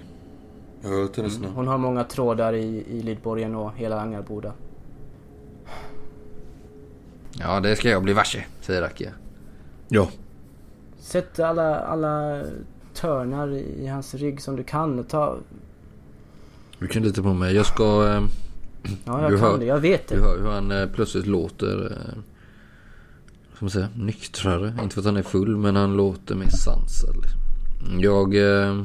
Jag 0.81 0.89
har 0.89 1.01
hört 1.01 1.17
hennes 1.17 1.39
namn. 1.39 1.53
Hon 1.55 1.67
har 1.67 1.77
många 1.77 2.03
trådar 2.03 2.53
i, 2.53 2.83
i 2.87 3.01
Lydborgen 3.01 3.55
och 3.55 3.71
hela 3.75 4.01
Angarboda. 4.01 4.53
Ja, 7.39 7.59
det 7.59 7.75
ska 7.75 7.89
jag 7.89 8.03
bli 8.03 8.13
varse, 8.13 8.43
säger 8.61 8.81
Rakia. 8.81 9.11
Ja. 9.87 10.09
Sätt 10.99 11.39
alla, 11.39 11.79
alla 11.79 12.41
törnar 12.93 13.53
i 13.53 13.87
hans 13.87 14.13
rygg 14.13 14.41
som 14.41 14.55
du 14.55 14.63
kan. 14.63 15.03
Ta... 15.03 15.37
Du 16.79 16.87
kan 16.87 17.03
lita 17.03 17.21
på 17.21 17.33
mig. 17.33 17.55
Jag 17.55 17.65
ska... 17.65 18.07
Eh, 18.07 18.23
Ja, 19.05 19.21
jag 19.21 19.31
Du 19.31 19.37
kan 19.37 19.47
hör- 19.51 19.57
det. 19.57 19.65
Jag 19.65 19.79
vet 19.79 20.07
du 20.07 20.15
det. 20.15 20.21
hör 20.21 20.39
hur 20.41 20.49
han 20.49 20.71
eh, 20.71 20.87
plötsligt 20.89 21.27
låter... 21.27 21.85
Eh, 21.91 22.21
ska 23.61 23.65
man 23.65 23.89
säga, 23.89 24.05
nyktrare. 24.05 24.75
Inte 24.81 24.93
för 24.93 25.01
att 25.01 25.05
han 25.05 25.17
är 25.17 25.23
full 25.23 25.57
men 25.57 25.75
han 25.75 25.97
låter 25.97 26.35
mer 26.35 26.49
sansad. 26.49 27.15
liksom. 27.15 27.99
Jag... 27.99 28.35
Eh, 28.35 28.83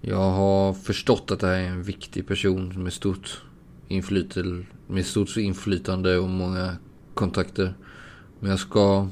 jag 0.00 0.30
har 0.30 0.72
förstått 0.72 1.30
att 1.30 1.40
det 1.40 1.46
här 1.46 1.54
är 1.54 1.68
en 1.68 1.82
viktig 1.82 2.26
person 2.26 2.82
med 2.82 2.92
stort 2.92 3.42
inflytande, 3.88 4.64
med 4.86 5.06
stort 5.06 5.36
inflytande 5.36 6.18
och 6.18 6.28
många 6.28 6.76
kontakter. 7.14 7.74
Men 8.40 8.50
jag 8.50 8.58
ska... 8.58 9.08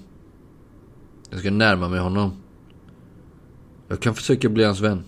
Jag 1.30 1.40
ska 1.40 1.50
närma 1.50 1.88
mig 1.88 2.00
honom. 2.00 2.32
Jag 3.88 4.00
kan 4.00 4.14
försöka 4.14 4.48
bli 4.48 4.64
hans 4.64 4.80
vän. 4.80 5.04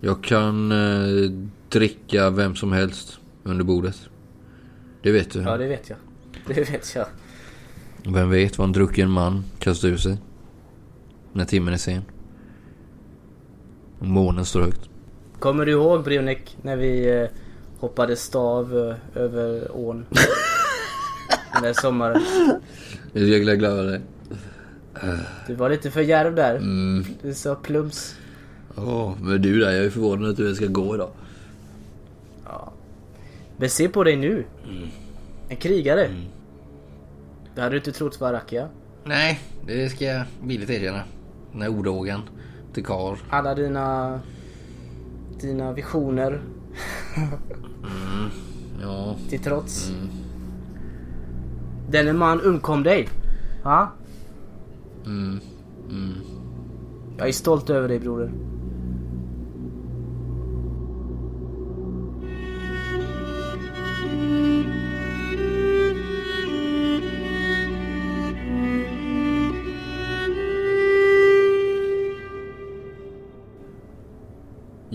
Jag 0.00 0.24
kan 0.24 0.72
eh, 0.72 1.30
dricka 1.68 2.30
vem 2.30 2.56
som 2.56 2.72
helst 2.72 3.20
under 3.42 3.64
bordet. 3.64 4.10
Det 5.02 5.12
vet 5.12 5.30
du. 5.30 5.40
Ja, 5.40 5.56
det 5.56 5.68
vet 5.68 5.90
jag. 5.90 5.98
Det 6.54 6.70
vet 6.70 6.94
jag. 6.94 7.06
Vem 8.04 8.30
vet 8.30 8.58
vad 8.58 8.64
en 8.64 8.72
drucken 8.72 9.10
man 9.10 9.44
kastar 9.58 9.88
ur 9.88 9.96
sig? 9.96 10.16
När 11.32 11.44
timmen 11.44 11.74
är 11.74 11.78
sen. 11.78 12.02
Och 13.98 14.06
månen 14.06 14.44
står 14.44 14.60
högt. 14.60 14.88
Kommer 15.38 15.66
du 15.66 15.72
ihåg 15.72 16.04
Brionek 16.04 16.56
när 16.62 16.76
vi 16.76 17.20
eh, 17.20 17.28
hoppade 17.78 18.16
stav 18.16 18.78
eh, 19.14 19.22
över 19.22 19.76
ån? 19.76 20.06
Den 21.52 21.62
där 21.62 21.72
sommaren. 21.72 22.22
Jag 23.12 23.22
är 23.22 23.26
jäkla 23.26 23.54
glad 23.54 23.72
över 23.72 23.92
det. 23.92 24.00
Du 25.46 25.54
var 25.54 25.70
lite 25.70 25.90
för 25.90 26.00
djärv 26.00 26.34
där. 26.34 26.56
Mm. 26.56 27.04
Du 27.22 27.34
sa 27.34 27.54
plums. 27.54 28.14
Åh, 28.76 29.12
men 29.20 29.42
du 29.42 29.60
där, 29.60 29.70
jag 29.70 29.84
är 29.84 29.90
förvånad 29.90 30.30
att 30.30 30.36
du 30.36 30.42
ens 30.42 30.56
ska 30.56 30.66
gå 30.66 30.94
idag. 30.94 31.10
Men 33.56 33.70
se 33.70 33.88
på 33.88 34.04
dig 34.04 34.16
nu. 34.16 34.44
En 35.48 35.56
krigare. 35.56 36.10
Det 37.58 37.62
hade 37.62 37.74
du 37.74 37.78
inte 37.78 37.92
trott 37.92 38.20
var 38.20 38.32
Rakia. 38.32 38.68
Nej, 39.04 39.40
det 39.66 39.88
ska 39.88 40.04
jag 40.04 40.24
villigt 40.42 40.70
erkänna. 40.70 41.02
Den 41.52 41.62
här 41.62 41.68
odågan 41.68 42.22
till 42.72 42.84
karl. 42.84 43.16
Alla 43.30 43.54
dina... 43.54 44.20
Dina 45.40 45.72
visioner 45.72 46.40
Ja, 48.82 49.16
till 49.28 49.40
trots. 49.40 49.92
Denne 51.90 52.12
man 52.12 52.40
undkom 52.40 52.82
dig. 52.82 53.08
Ha? 53.64 53.92
Jag 57.18 57.28
är 57.28 57.32
stolt 57.32 57.70
över 57.70 57.88
dig 57.88 57.98
broder. 57.98 58.32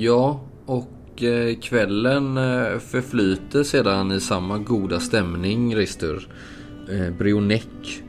Ja, 0.04 0.39
och 0.66 1.24
eh, 1.24 1.56
kvällen 1.56 2.38
eh, 2.38 2.80
förflyter 2.80 3.63
sedan 3.63 4.12
i 4.12 4.20
samma 4.20 4.58
goda 4.58 5.00
stämning, 5.00 5.76
Ristur. 5.76 6.28
Eh, 6.89 7.13
Brionek 7.18 8.04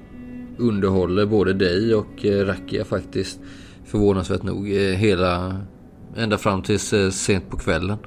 underhåller 0.58 1.26
både 1.26 1.52
dig 1.52 1.94
och 1.94 2.24
Rakia 2.24 2.84
faktiskt. 2.84 3.40
Förvånansvärt 3.84 4.42
nog 4.42 4.68
hela... 4.68 5.60
Ända 6.16 6.38
fram 6.38 6.62
tills 6.62 6.94
sent 7.10 7.50
på 7.50 7.56
kvällen. 7.56 7.98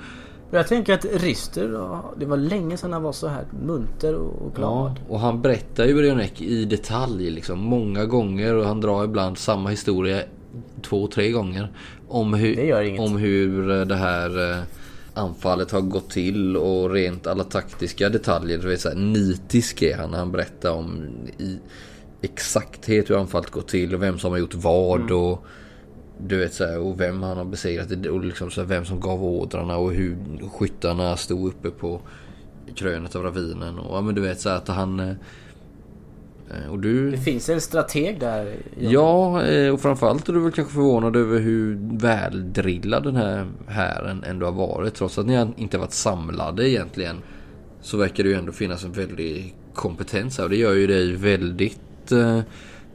Jag 0.52 0.68
tänker 0.68 0.94
att 0.94 1.06
Rister, 1.06 1.68
det 2.20 2.26
var 2.26 2.38
länge 2.38 2.78
sedan 2.78 2.94
han 2.94 3.04
var 3.04 3.12
så 3.12 3.28
här 3.28 3.46
munter 3.66 4.16
och 4.16 4.56
glad. 4.56 4.92
Ja, 5.00 5.14
och 5.14 5.20
han 5.20 5.42
berättar 5.42 5.86
ju 5.86 5.94
Brionek 5.94 6.42
i 6.42 6.66
detalj 6.66 7.30
liksom 7.30 7.60
många 7.60 8.06
gånger 8.06 8.56
och 8.56 8.66
han 8.66 8.82
drar 8.82 9.04
ibland 9.04 9.38
samma 9.38 9.70
historia 9.70 10.24
två, 10.82 11.08
tre 11.08 11.32
gånger. 11.32 11.72
Om 12.08 12.34
hur, 12.34 12.56
Det 12.56 13.00
om 13.00 13.18
hur 13.18 13.72
eh, 13.72 13.86
det 13.86 13.96
här 13.96 14.52
eh, 14.52 14.64
anfallet 15.14 15.72
har 15.72 15.82
gått 15.82 16.10
till 16.10 16.58
och 16.58 16.92
rent 16.92 17.28
alla 17.28 17.44
taktiska 17.44 18.10
detaljer. 18.10 18.58
Vet, 18.58 18.82
så 18.82 18.90
här, 18.90 18.96
nitisk 18.96 19.82
är 19.82 19.98
han 19.98 20.12
när 20.12 20.18
han 20.18 20.32
berättar 20.32 20.72
om 20.72 21.06
i 21.38 21.60
exakthet 22.22 23.10
hur 23.10 23.20
anfallet 23.20 23.50
gått 23.50 23.68
till 23.68 23.96
och 23.96 24.02
vem 24.02 24.20
som 24.20 24.32
har 24.32 24.38
gjort 24.38 24.54
vad 24.54 25.02
Mm. 25.02 25.16
och 25.16 25.46
du 26.20 26.38
vet 26.38 26.54
så 26.54 26.66
här, 26.66 26.80
och 26.80 27.00
vem 27.00 27.24
han 27.24 27.38
har 27.38 27.46
besegrat 27.46 28.06
och 28.06 28.26
liksom 28.26 28.52
så 28.52 28.62
här, 28.62 28.68
vem 28.68 28.86
som 28.86 29.00
gav 29.00 29.24
ordrarna 29.24 29.78
och 29.78 29.94
hur 29.94 30.18
skyttarna 30.50 31.18
stod 31.18 31.48
uppe 31.48 31.70
på 31.70 32.02
krönet 32.76 33.16
av 33.16 33.24
ravinen 33.24 33.80
och 33.80 33.98
ja 33.98 34.02
men 34.02 34.16
du 34.16 34.22
vet 34.22 34.42
så 34.42 34.50
här, 34.50 34.56
att 34.56 34.68
han 34.68 35.00
eh, 35.00 35.16
och 36.70 36.80
du 36.80 37.12
Det 37.12 37.18
finns 37.18 37.50
en 37.50 37.62
strateg 37.62 38.20
där. 38.20 38.56
Ja, 38.80 39.44
eh, 39.44 39.74
och 39.74 39.82
framförallt 39.82 40.30
är 40.30 40.34
du 40.34 40.40
väl 40.40 40.52
kanske 40.52 40.74
förvånad 40.74 41.16
över 41.16 41.40
hur 41.40 41.80
väldrillad 41.98 43.04
den 43.04 43.16
här 43.16 43.48
hären 43.68 44.24
ändå 44.24 44.46
har 44.46 44.54
varit. 44.54 44.94
Trots 44.94 45.18
att 45.18 45.26
ni 45.26 45.48
inte 45.58 45.78
har 45.78 45.82
varit 45.82 45.94
samlade 45.94 46.70
egentligen. 46.70 47.18
Så 47.82 47.98
verkar 47.98 48.24
det 48.24 48.30
ju 48.30 48.36
ändå 48.36 48.52
finnas 48.52 48.84
en 48.84 48.92
väldig 48.92 49.56
kompetens 49.74 50.38
här. 50.38 50.44
Och 50.44 50.50
det 50.50 50.58
gör 50.58 50.74
ju 50.74 50.88
dig 50.88 51.16
väldigt 51.16 52.12
eh, 52.12 52.40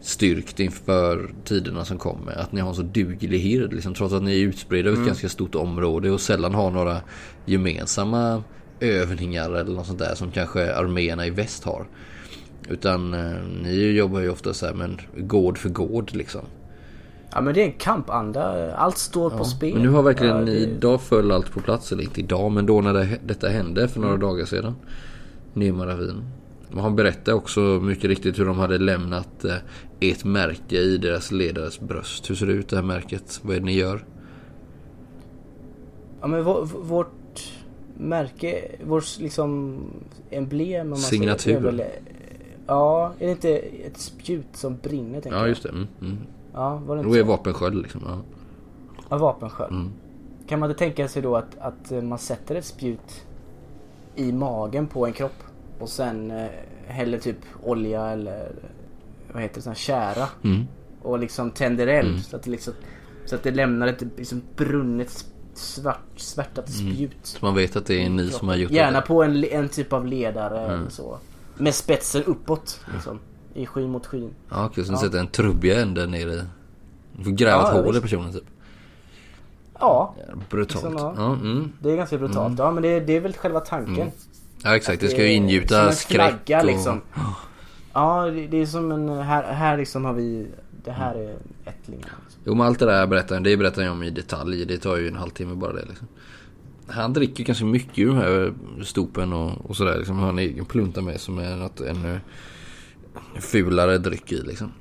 styrkt 0.00 0.60
inför 0.60 1.34
tiderna 1.44 1.84
som 1.84 1.98
kommer. 1.98 2.32
Att 2.32 2.52
ni 2.52 2.60
har 2.60 2.68
en 2.68 2.74
så 2.74 2.82
duglig 2.82 3.38
hird. 3.38 3.72
Liksom, 3.72 3.94
trots 3.94 4.14
att 4.14 4.22
ni 4.22 4.42
är 4.42 4.46
utspridda 4.46 4.90
över 4.90 5.00
ett 5.00 5.06
ganska 5.06 5.28
stort 5.28 5.54
område 5.54 6.10
och 6.10 6.20
sällan 6.20 6.54
har 6.54 6.70
några 6.70 7.00
gemensamma 7.44 8.42
övningar 8.80 9.50
eller 9.50 9.72
något 9.72 9.86
sånt 9.86 9.98
där 9.98 10.14
som 10.14 10.30
kanske 10.30 10.74
arméerna 10.74 11.26
i 11.26 11.30
väst 11.30 11.64
har. 11.64 11.86
Utan 12.68 13.14
eh, 13.14 13.37
ni 13.62 13.90
jobbar 13.92 14.20
ju 14.20 14.29
ofta 14.31 14.55
så 14.55 14.66
här 14.66 14.75
men 14.75 15.01
gård 15.16 15.59
för 15.59 15.68
gård 15.68 16.14
liksom. 16.14 16.40
Ja 17.35 17.40
men 17.40 17.55
det 17.55 17.61
är 17.62 17.66
en 17.66 17.72
kampanda. 17.72 18.75
Allt 18.77 18.98
står 18.98 19.31
på 19.31 19.44
spel. 19.44 19.75
Men 19.75 19.83
nu 19.83 19.88
har 19.88 20.03
verkligen 20.03 20.37
Ja, 20.38 20.42
det- 20.44 20.53
idag 20.59 21.01
föll 21.01 21.33
allt 21.33 21.51
på 21.53 21.61
plats. 21.61 21.92
Eller 21.92 22.03
inte 22.03 22.20
idag 22.20 22.53
men 22.53 22.66
då 22.66 22.81
när 22.81 22.92
det, 22.92 23.18
detta 23.27 23.48
hände 23.48 23.88
för 23.88 24.01
några 24.01 24.16
dagar 24.16 24.44
sedan. 24.44 24.75
Nema 25.55 25.87
ravin. 25.87 26.25
Men 26.70 26.79
Han 26.79 26.96
berättade 26.96 27.37
också 27.37 27.61
mycket 27.61 28.05
riktigt 28.05 28.38
hur 28.38 28.44
de 28.44 28.59
hade 28.59 28.79
lämnat 28.79 29.44
eh, 29.44 29.57
ett 30.01 30.25
märke 30.25 30.77
i 30.77 30.98
deras 30.98 31.33
ledares 31.33 31.81
bröst. 31.81 32.31
Hur 32.31 32.35
ser 32.35 32.46
det 32.46 32.53
ut 32.53 32.68
det 32.68 32.77
här 32.77 32.83
märket? 32.83 33.40
Vad 33.42 33.57
är 33.57 33.61
det 33.61 33.66
ni 33.66 33.75
gör? 33.75 34.05
Ja 36.20 36.27
men 36.27 36.44
vår, 36.44 36.64
vårt 36.83 37.53
märke, 37.98 38.62
vårt 38.87 39.18
liksom 39.18 39.79
emblem 40.31 40.81
om 40.87 40.90
man 40.90 40.98
Signatur. 40.98 41.38
Säger, 41.38 41.61
det 41.61 41.68
är 41.68 41.72
väl- 41.72 41.83
ja, 42.66 43.12
är 43.18 43.27
det 43.27 43.31
inte 43.33 43.57
ett 43.59 43.96
spjut 43.98 44.46
som 44.53 44.77
brinner 44.83 45.20
tänker 45.20 45.38
Ja 45.38 45.46
just 45.48 45.62
det. 45.62 45.68
Mm, 45.68 45.87
mm. 46.01 46.18
Ja, 46.55 46.75
var 46.87 46.96
det 46.96 47.03
Då 47.03 47.09
inte 47.09 47.18
är 47.20 47.22
så? 47.22 47.29
vapensköld 47.29 47.83
liksom. 47.83 48.01
Ja. 48.07 48.18
Ja, 49.11 49.16
vapensköld. 49.18 49.72
Mm. 49.72 49.92
Kan 50.48 50.61
man 50.61 50.70
inte 50.70 50.79
tänka 50.79 51.09
sig 51.09 51.22
då 51.22 51.37
att, 51.37 51.59
att 51.59 51.92
eh, 51.92 52.03
man 52.03 52.18
sätter 52.18 52.55
ett 52.55 52.64
spjut 52.64 53.27
i 54.14 54.33
magen 54.33 54.87
på 54.87 55.07
en 55.07 55.12
kropp 55.12 55.42
och 55.79 55.88
sen 55.88 56.31
eh, 56.31 56.46
häller 56.87 57.18
typ 57.18 57.37
olja 57.62 58.07
eller 58.07 58.53
vad 59.33 59.42
heter 59.42 59.55
det, 59.55 59.62
sån 59.62 59.75
kära 59.75 60.29
Mm. 60.44 60.66
och 61.03 61.18
liksom 61.18 61.51
tänder 61.51 61.87
eld 61.87 62.25
så 62.25 62.37
att 62.37 62.42
det 62.42 62.51
liksom 62.51 62.75
så 63.27 63.35
att 63.35 63.42
det 63.42 63.51
lämnar 63.51 63.87
ett 63.87 64.03
liksom 64.16 64.42
brunnet 64.57 65.25
svart, 65.55 66.01
svärtat 66.16 66.70
spjut. 66.72 67.16
Så 67.22 67.44
man 67.46 67.55
vet 67.55 67.77
att 67.77 67.87
det 67.87 68.05
är 68.05 68.11
ni 68.11 68.29
som 68.31 68.48
har 68.48 68.57
gjort 68.57 68.70
Gärna 68.70 69.01
det. 69.01 69.07
på 69.07 69.22
en, 69.22 69.44
en 69.44 69.68
typ 69.68 69.92
av 69.92 70.07
ledare 70.07 70.59
Mm. 70.64 70.81
eller 70.81 70.90
så. 70.90 71.18
Med 71.56 71.74
spetsen 71.74 72.22
uppåt 72.24 72.80
liksom. 72.92 73.18
I 73.54 73.66
skyn 73.66 73.90
mot 73.90 74.06
skyn. 74.06 74.34
Ja 74.48 74.66
okej, 74.66 74.84
så 74.84 74.92
ni 74.92 74.98
Ja. 74.98 75.02
sätter 75.02 75.18
en 75.18 75.26
trubbiga 75.26 75.82
ände 75.82 76.06
ner 76.06 76.26
i. 76.28 76.42
Du 77.16 77.24
får 77.24 77.30
gräva 77.30 77.62
Ja, 77.62 77.78
ett 77.78 77.84
hål 77.84 77.96
i 77.96 78.00
personen 78.00 78.32
typ. 78.32 78.44
Ja, 79.78 80.14
Brutalt. 80.50 80.84
Liksom, 80.84 81.14
ja. 81.16 81.32
mm. 81.32 81.72
det 81.80 81.90
är 81.90 81.96
ganska 81.96 82.18
brutalt. 82.18 82.58
Ja 82.58 82.70
men 82.70 82.82
det, 82.82 83.00
det 83.00 83.16
är 83.16 83.20
väl 83.20 83.32
själva 83.32 83.60
tanken. 83.60 84.10
ja 84.62 84.76
exakt, 84.76 85.00
det 85.00 85.08
ska 85.08 85.22
ju 85.22 85.32
ingjuta 85.32 85.92
skräck 85.92 86.34
flagga, 86.44 86.60
och... 86.60 86.66
liksom. 86.66 87.00
Ja, 87.92 88.24
det, 88.26 88.46
det 88.46 88.56
är 88.56 88.66
som 88.66 88.92
en... 88.92 89.08
Här, 89.08 89.52
här 89.52 89.76
liksom 89.76 90.04
har 90.04 90.12
vi... 90.12 90.46
Det 90.84 90.90
här 90.90 91.14
är 91.14 91.36
ättlingar. 91.64 92.10
Liksom. 92.24 92.40
Jo 92.44 92.54
men 92.54 92.66
allt 92.66 92.78
det 92.78 92.86
där 92.86 93.06
berättar 93.06 93.40
det 93.40 93.56
berättar 93.56 93.82
jag 93.82 93.92
om 93.92 94.02
i 94.02 94.10
detalj. 94.10 94.64
Det 94.64 94.78
tar 94.78 94.96
ju 94.96 95.08
en 95.08 95.16
halvtimme 95.16 95.54
bara 95.54 95.72
det 95.72 95.84
liksom. 95.88 96.08
Han 96.92 97.12
dricker 97.12 97.44
ganska 97.44 97.64
mycket 97.64 97.98
ur 97.98 98.07
de 98.07 98.16
här 98.16 98.52
stopen 98.85 99.33
och, 99.33 99.70
och 99.70 99.76
sådär. 99.76 99.98
Liksom. 99.98 100.14
Han 100.16 100.24
har 100.24 100.33
en 100.33 100.38
egen 100.38 100.64
plunta 100.64 101.00
med 101.02 101.20
som 101.20 101.38
är 101.38 101.57
något 101.57 101.81
ännu 101.81 102.20
fulare 103.40 103.98
dryck 103.98 104.33
i 104.33 104.42
liksom. 104.42 104.72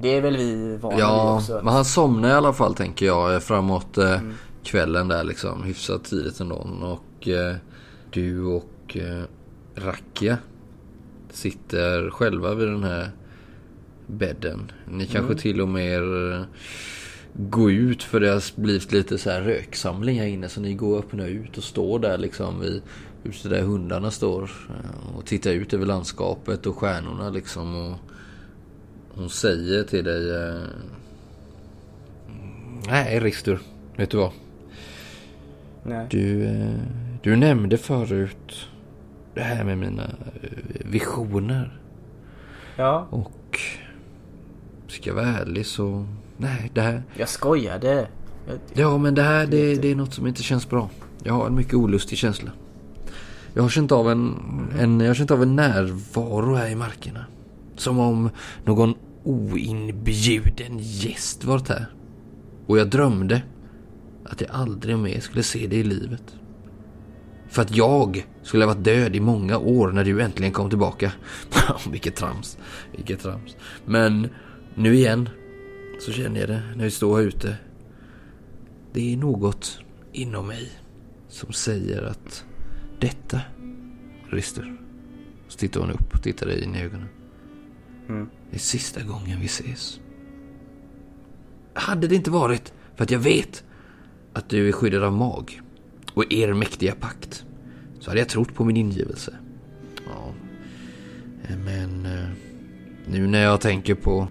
Det 0.00 0.08
är 0.08 0.20
väl 0.20 0.36
vi 0.36 0.76
vana 0.76 0.94
vid 0.96 1.04
Ja, 1.04 1.36
också. 1.36 1.60
men 1.64 1.74
han 1.74 1.84
somnar 1.84 2.28
i 2.28 2.32
alla 2.32 2.52
fall 2.52 2.74
tänker 2.74 3.06
jag 3.06 3.42
framåt 3.42 3.98
eh, 3.98 4.20
kvällen 4.64 5.08
där 5.08 5.24
liksom. 5.24 5.62
Hyfsat 5.62 6.04
tidigt 6.04 6.40
ändå. 6.40 6.68
Och 6.82 7.28
eh, 7.28 7.56
du 8.10 8.44
och 8.44 8.96
eh, 8.96 9.22
Rakia 9.74 10.38
sitter 11.30 12.10
själva 12.10 12.54
vid 12.54 12.68
den 12.68 12.84
här 12.84 13.10
bädden. 14.06 14.72
Ni 14.90 15.06
kanske 15.06 15.34
till 15.34 15.60
och 15.60 15.68
med 15.68 16.32
eh, 16.32 16.42
gå 17.36 17.70
ut 17.70 18.02
för 18.02 18.20
det 18.20 18.28
har 18.30 18.60
blivit 18.60 18.92
lite 18.92 19.18
så 19.18 19.30
här 19.30 19.40
röksamling 19.42 20.18
här 20.18 20.26
inne. 20.26 20.48
Så 20.48 20.60
ni 20.60 20.74
går 20.74 20.92
och 20.92 20.98
öppnar 21.04 21.26
ut 21.26 21.58
och 21.58 21.64
står 21.64 21.98
där 21.98 22.18
liksom 22.18 22.60
vid 22.60 22.82
huset 23.22 23.50
där 23.50 23.62
hundarna 23.62 24.10
står. 24.10 24.42
eh, 24.68 25.16
Och 25.16 25.26
tittar 25.26 25.50
ut 25.50 25.74
över 25.74 25.86
landskapet 25.86 26.66
och 26.66 26.76
stjärnorna 26.76 27.30
liksom. 27.30 27.76
Och 27.92 27.96
hon 29.14 29.30
säger 29.30 29.82
till 29.84 30.04
dig. 30.04 30.30
eh, 30.36 30.62
Nej, 32.88 33.20
Ristur. 33.20 33.58
Vet 33.96 34.10
du 34.10 34.16
vad? 34.16 34.32
Nej. 35.82 36.06
Du, 36.10 36.44
eh, 36.44 36.74
du 37.22 37.36
nämnde 37.36 37.78
förut 37.78 38.66
det 39.34 39.40
här 39.42 39.64
med 39.64 39.78
mina 39.78 40.10
visioner. 40.84 41.78
Ja, 42.76 43.06
Och 43.10 43.60
ska 44.88 45.10
jag 45.10 45.14
vara 45.14 45.26
ärlig 45.26 45.66
så... 45.66 46.06
Nej, 46.38 46.70
det 46.74 46.80
här... 46.80 47.02
jag 47.14 47.28
skojade. 47.28 48.08
Jag, 48.46 48.58
Ja, 48.72 48.98
men 48.98 49.14
det 49.14 49.22
här 49.22 49.46
det, 49.46 49.74
det 49.74 49.90
är 49.90 49.96
något 49.96 50.14
som 50.14 50.26
inte 50.26 50.42
känns 50.42 50.68
bra. 50.68 50.90
Jag 51.22 51.32
har 51.32 51.46
en 51.46 51.54
mycket 51.54 51.74
olustig 51.74 52.18
känsla. 52.18 52.50
Jag 53.54 53.62
har 53.62 53.70
känt 53.70 53.92
av 53.92 54.10
en, 54.10 54.36
en, 54.78 55.00
jag 55.00 55.06
har 55.06 55.14
känt 55.14 55.30
av 55.30 55.42
en 55.42 55.56
närvaro 55.56 56.54
här 56.54 56.68
i 56.68 56.74
markerna. 56.74 57.24
Som 57.76 57.98
om 57.98 58.30
någon 58.64 58.94
oinbjuden 59.24 60.78
gäst 60.78 61.44
varit 61.44 61.68
här. 61.68 61.86
Och 62.66 62.78
jag 62.78 62.88
drömde 62.88 63.42
att 64.24 64.40
jag 64.40 64.50
aldrig 64.50 64.98
mer 64.98 65.20
skulle 65.20 65.42
se 65.42 65.66
det 65.66 65.76
i 65.76 65.84
livet. 65.84 66.22
För 67.48 67.62
att 67.62 67.76
jag 67.76 68.26
skulle 68.42 68.64
ha 68.64 68.74
varit 68.74 68.84
död 68.84 69.16
i 69.16 69.20
många 69.20 69.58
år 69.58 69.92
när 69.92 70.04
du 70.04 70.22
äntligen 70.22 70.52
kom 70.52 70.68
tillbaka. 70.68 71.12
Vilket 71.90 72.16
trams. 72.16 72.58
Vilket 72.96 73.20
trams. 73.20 73.56
Men 73.84 74.28
nu 74.74 74.94
igen 74.94 75.28
så 75.98 76.12
känner 76.12 76.40
jag 76.40 76.48
det 76.48 76.62
när 76.76 76.84
vi 76.84 76.90
står 76.90 77.16
här 77.16 77.24
ute. 77.24 77.56
Det 78.92 79.12
är 79.12 79.16
något 79.16 79.80
inom 80.12 80.46
mig 80.46 80.70
som 81.28 81.52
säger 81.52 82.02
att 82.02 82.44
detta, 83.00 83.40
Rister. 84.28 84.80
Så 85.48 85.58
tittar 85.58 85.80
hon 85.80 85.90
upp 85.90 86.14
och 86.14 86.22
tittar 86.22 86.46
dig 86.46 86.64
in 86.64 86.74
i 86.74 86.82
ögonen. 86.82 87.08
Mm. 88.08 88.28
Det 88.50 88.56
är 88.56 88.60
sista 88.60 89.02
gången 89.02 89.40
vi 89.40 89.46
ses. 89.46 90.00
Hade 91.74 92.08
det 92.08 92.14
inte 92.14 92.30
varit 92.30 92.72
för 92.96 93.04
att 93.04 93.10
jag 93.10 93.18
vet 93.18 93.64
att 94.32 94.48
du 94.48 94.68
är 94.68 94.72
skyddad 94.72 95.02
av 95.02 95.12
mag 95.12 95.60
och 96.14 96.32
er 96.32 96.52
mäktiga 96.52 96.94
pakt 96.94 97.44
så 98.00 98.10
hade 98.10 98.20
jag 98.20 98.28
trott 98.28 98.54
på 98.54 98.64
min 98.64 98.76
ingivelse. 98.76 99.34
Ja, 100.06 100.34
men 101.64 102.06
eh, 102.06 102.28
nu 103.06 103.26
när 103.26 103.42
jag 103.42 103.60
tänker 103.60 103.94
på 103.94 104.28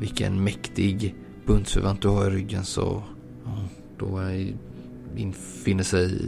vilken 0.00 0.44
mäktig 0.44 1.14
bundsförvant 1.46 2.02
du 2.02 2.08
har 2.08 2.26
i 2.26 2.34
ryggen 2.34 2.64
så 2.64 3.02
ja, 3.44 3.58
då 3.98 4.18
är- 4.18 4.54
infinner 5.16 5.84
sig 5.84 6.20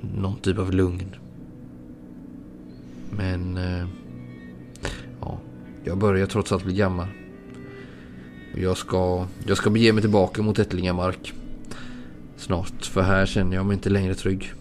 någon 0.00 0.36
typ 0.36 0.58
av 0.58 0.72
lugn. 0.72 1.14
Men 3.10 3.56
eh, 3.56 3.86
ja, 5.20 5.38
jag 5.84 5.98
börjar 5.98 6.26
trots 6.26 6.52
allt 6.52 6.64
bli 6.64 6.74
gammal. 6.74 7.06
Och 8.52 8.58
Jag 8.58 8.76
ska, 8.76 9.26
jag 9.46 9.56
ska 9.56 9.70
bege 9.70 9.92
mig 9.92 10.02
tillbaka 10.02 10.42
mot 10.42 10.58
Ättlingamark. 10.58 11.32
Snart, 12.36 12.84
för 12.86 13.02
här 13.02 13.26
känner 13.26 13.56
jag 13.56 13.66
mig 13.66 13.74
inte 13.74 13.90
längre 13.90 14.14
trygg. 14.14 14.52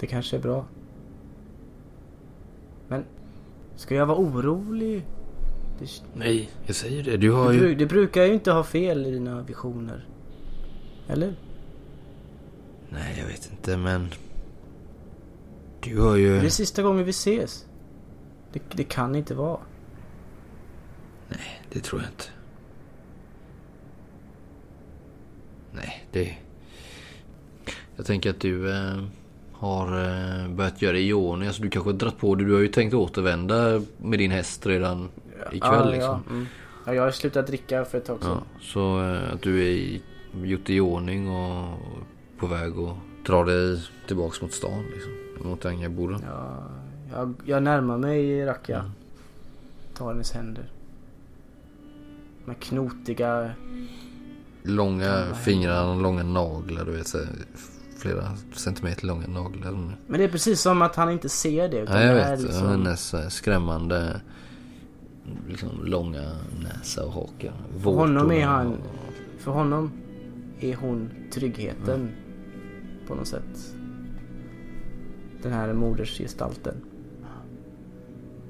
det 0.00 0.06
kanske 0.06 0.36
är 0.36 0.40
bra. 0.40 0.64
Men, 2.88 3.04
ska 3.76 3.94
jag 3.94 4.06
vara 4.06 4.18
orolig? 4.18 5.02
Det, 5.78 6.02
Nej, 6.14 6.50
jag 6.66 6.76
säger 6.76 7.02
det. 7.02 7.16
Du 7.16 7.30
har 7.30 7.52
du, 7.52 7.68
ju... 7.68 7.74
du 7.74 7.86
brukar 7.86 8.24
ju 8.24 8.34
inte 8.34 8.52
ha 8.52 8.64
fel 8.64 9.06
i 9.06 9.10
dina 9.10 9.42
visioner. 9.42 10.06
Eller? 11.08 11.34
Nej, 12.88 13.16
jag 13.18 13.26
vet 13.26 13.50
inte, 13.50 13.76
men... 13.76 14.08
Du 15.80 16.00
har 16.00 16.16
ju... 16.16 16.40
Det 16.40 16.46
är 16.46 16.50
sista 16.50 16.82
gången 16.82 17.04
vi 17.04 17.10
ses. 17.10 17.66
Det, 18.52 18.62
det 18.72 18.84
kan 18.84 19.14
inte 19.14 19.34
vara. 19.34 19.60
Det 21.74 21.80
tror 21.80 22.02
jag 22.02 22.10
inte. 22.10 22.24
Nej, 25.72 26.06
det... 26.12 26.34
Jag 27.96 28.06
tänker 28.06 28.30
att 28.30 28.40
du 28.40 28.72
eh, 28.72 29.04
har 29.52 29.86
eh, 29.86 30.48
börjat 30.48 30.82
göra 30.82 30.98
i 30.98 31.12
ordning. 31.12 31.48
Alltså 31.48 31.62
du 31.62 31.70
kanske 31.70 31.90
har 31.90 31.98
dratt 31.98 32.18
på 32.18 32.34
det. 32.34 32.44
Du 32.44 32.52
har 32.52 32.60
ju 32.60 32.68
tänkt 32.68 32.94
återvända 32.94 33.82
med 33.96 34.18
din 34.18 34.30
häst 34.30 34.66
redan 34.66 35.08
ikväll 35.52 35.90
liksom. 35.90 36.22
Ja, 36.26 36.32
mm. 36.32 36.46
ja, 36.86 36.94
jag 36.94 37.02
har 37.02 37.10
slutat 37.10 37.46
dricka 37.46 37.84
för 37.84 37.98
ett 37.98 38.04
tag 38.04 38.22
sedan. 38.22 38.40
Ja, 38.54 38.60
så 38.60 39.02
eh, 39.02 39.32
att 39.34 39.42
du 39.42 39.60
är 39.60 39.68
i, 39.68 40.02
gjort 40.42 40.70
i 40.70 40.80
ordning 40.80 41.28
och 41.28 41.78
på 42.38 42.46
väg 42.46 42.72
att 42.78 43.26
dra 43.26 43.44
dig 43.44 43.82
tillbaks 44.06 44.42
mot 44.42 44.52
stan 44.52 44.84
liksom. 44.94 45.12
Mot 45.50 45.64
Angaboden. 45.64 46.22
Ja, 46.26 46.62
jag, 47.12 47.34
jag 47.44 47.62
närmar 47.62 47.98
mig 47.98 48.46
Racka. 48.46 48.78
Mm. 48.78 48.90
Tar 49.94 50.08
hennes 50.08 50.32
händer. 50.32 50.64
Med 52.44 52.60
knotiga... 52.60 53.50
Långa 54.62 55.24
fingrar 55.34 55.84
och 55.84 56.02
långa 56.02 56.22
naglar. 56.22 56.84
Du 56.84 56.92
vet 56.92 57.06
så 57.06 57.18
flera 57.98 58.36
centimeter 58.52 59.06
långa 59.06 59.26
naglar. 59.26 59.72
Men 60.06 60.18
det 60.20 60.24
är 60.24 60.28
precis 60.28 60.60
som 60.60 60.82
att 60.82 60.96
han 60.96 61.10
inte 61.10 61.28
ser 61.28 61.68
det. 61.68 61.78
Utan 61.78 61.96
Ja, 61.96 62.06
jag 62.06 62.16
det 62.16 62.22
är 62.22 62.30
vet. 62.30 62.40
liksom- 62.40 62.68
Hennes 62.68 63.14
eh, 63.14 63.28
skrämmande 63.28 64.20
liksom, 65.48 65.84
långa 65.84 66.32
näsa 66.62 67.04
och 67.04 67.12
haka. 67.12 67.52
För 67.78 67.90
honom 67.90 68.32
är 68.32 68.46
han... 68.46 68.76
För 69.38 69.50
honom 69.50 69.90
är 70.60 70.74
hon 70.74 71.10
tryggheten. 71.32 72.08
På 73.06 73.14
något 73.14 73.28
sätt. 73.28 73.74
Den 75.42 75.52
här 75.52 75.72
modersgestalten. 75.72 76.74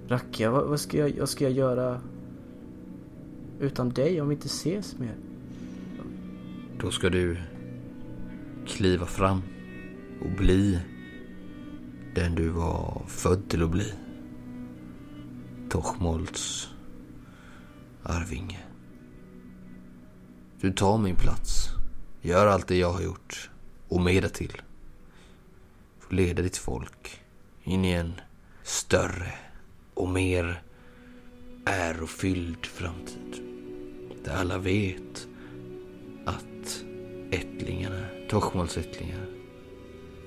Racka, 0.08 0.50
vad, 0.50 0.68
vad, 0.68 0.80
ska 0.80 0.98
jag, 0.98 1.18
vad 1.18 1.28
ska 1.28 1.44
jag 1.44 1.52
göra 1.52 2.00
utan 3.60 3.90
dig 3.90 4.20
om 4.20 4.28
vi 4.28 4.34
inte 4.34 4.46
ses 4.46 4.98
mer? 4.98 5.14
Då 6.80 6.90
ska 6.90 7.10
du 7.10 7.36
kliva 8.66 9.06
fram 9.06 9.42
och 10.20 10.30
bli 10.30 10.78
den 12.14 12.34
du 12.34 12.48
var 12.48 13.02
född 13.06 13.48
till 13.48 13.62
att 13.62 13.70
bli. 13.70 13.92
Tochmolts 15.74 16.68
arvinge. 18.02 18.58
Du 20.60 20.72
tar 20.72 20.98
min 20.98 21.16
plats, 21.16 21.68
gör 22.22 22.46
allt 22.46 22.68
det 22.68 22.76
jag 22.76 22.92
har 22.92 23.02
gjort 23.02 23.50
och 23.88 24.00
mer 24.00 24.22
därtill. 24.22 24.62
Får 26.00 26.14
leda 26.14 26.42
ditt 26.42 26.56
folk 26.56 27.20
in 27.62 27.84
i 27.84 27.90
en 27.90 28.12
större 28.62 29.32
och 29.94 30.08
mer 30.08 30.62
ärofylld 31.64 32.66
framtid. 32.66 33.42
Där 34.24 34.36
alla 34.36 34.58
vet 34.58 35.28
att 36.26 36.84
ättlingarna, 37.30 38.06
Tochmolts 38.28 38.78
ättlingar, 38.78 39.26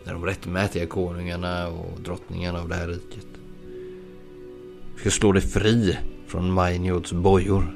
är 0.06 0.14
de 0.14 0.26
rättmätiga 0.26 0.88
konungarna 0.88 1.68
och 1.68 2.02
drottningarna 2.02 2.62
av 2.62 2.70
det 2.70 2.76
här 2.76 2.88
riket. 2.88 3.37
Du 4.98 5.02
ska 5.02 5.12
slå 5.12 5.32
dig 5.32 5.42
fri 5.42 5.98
från 6.26 6.54
Mainiods 6.54 7.14
bojor. 7.14 7.76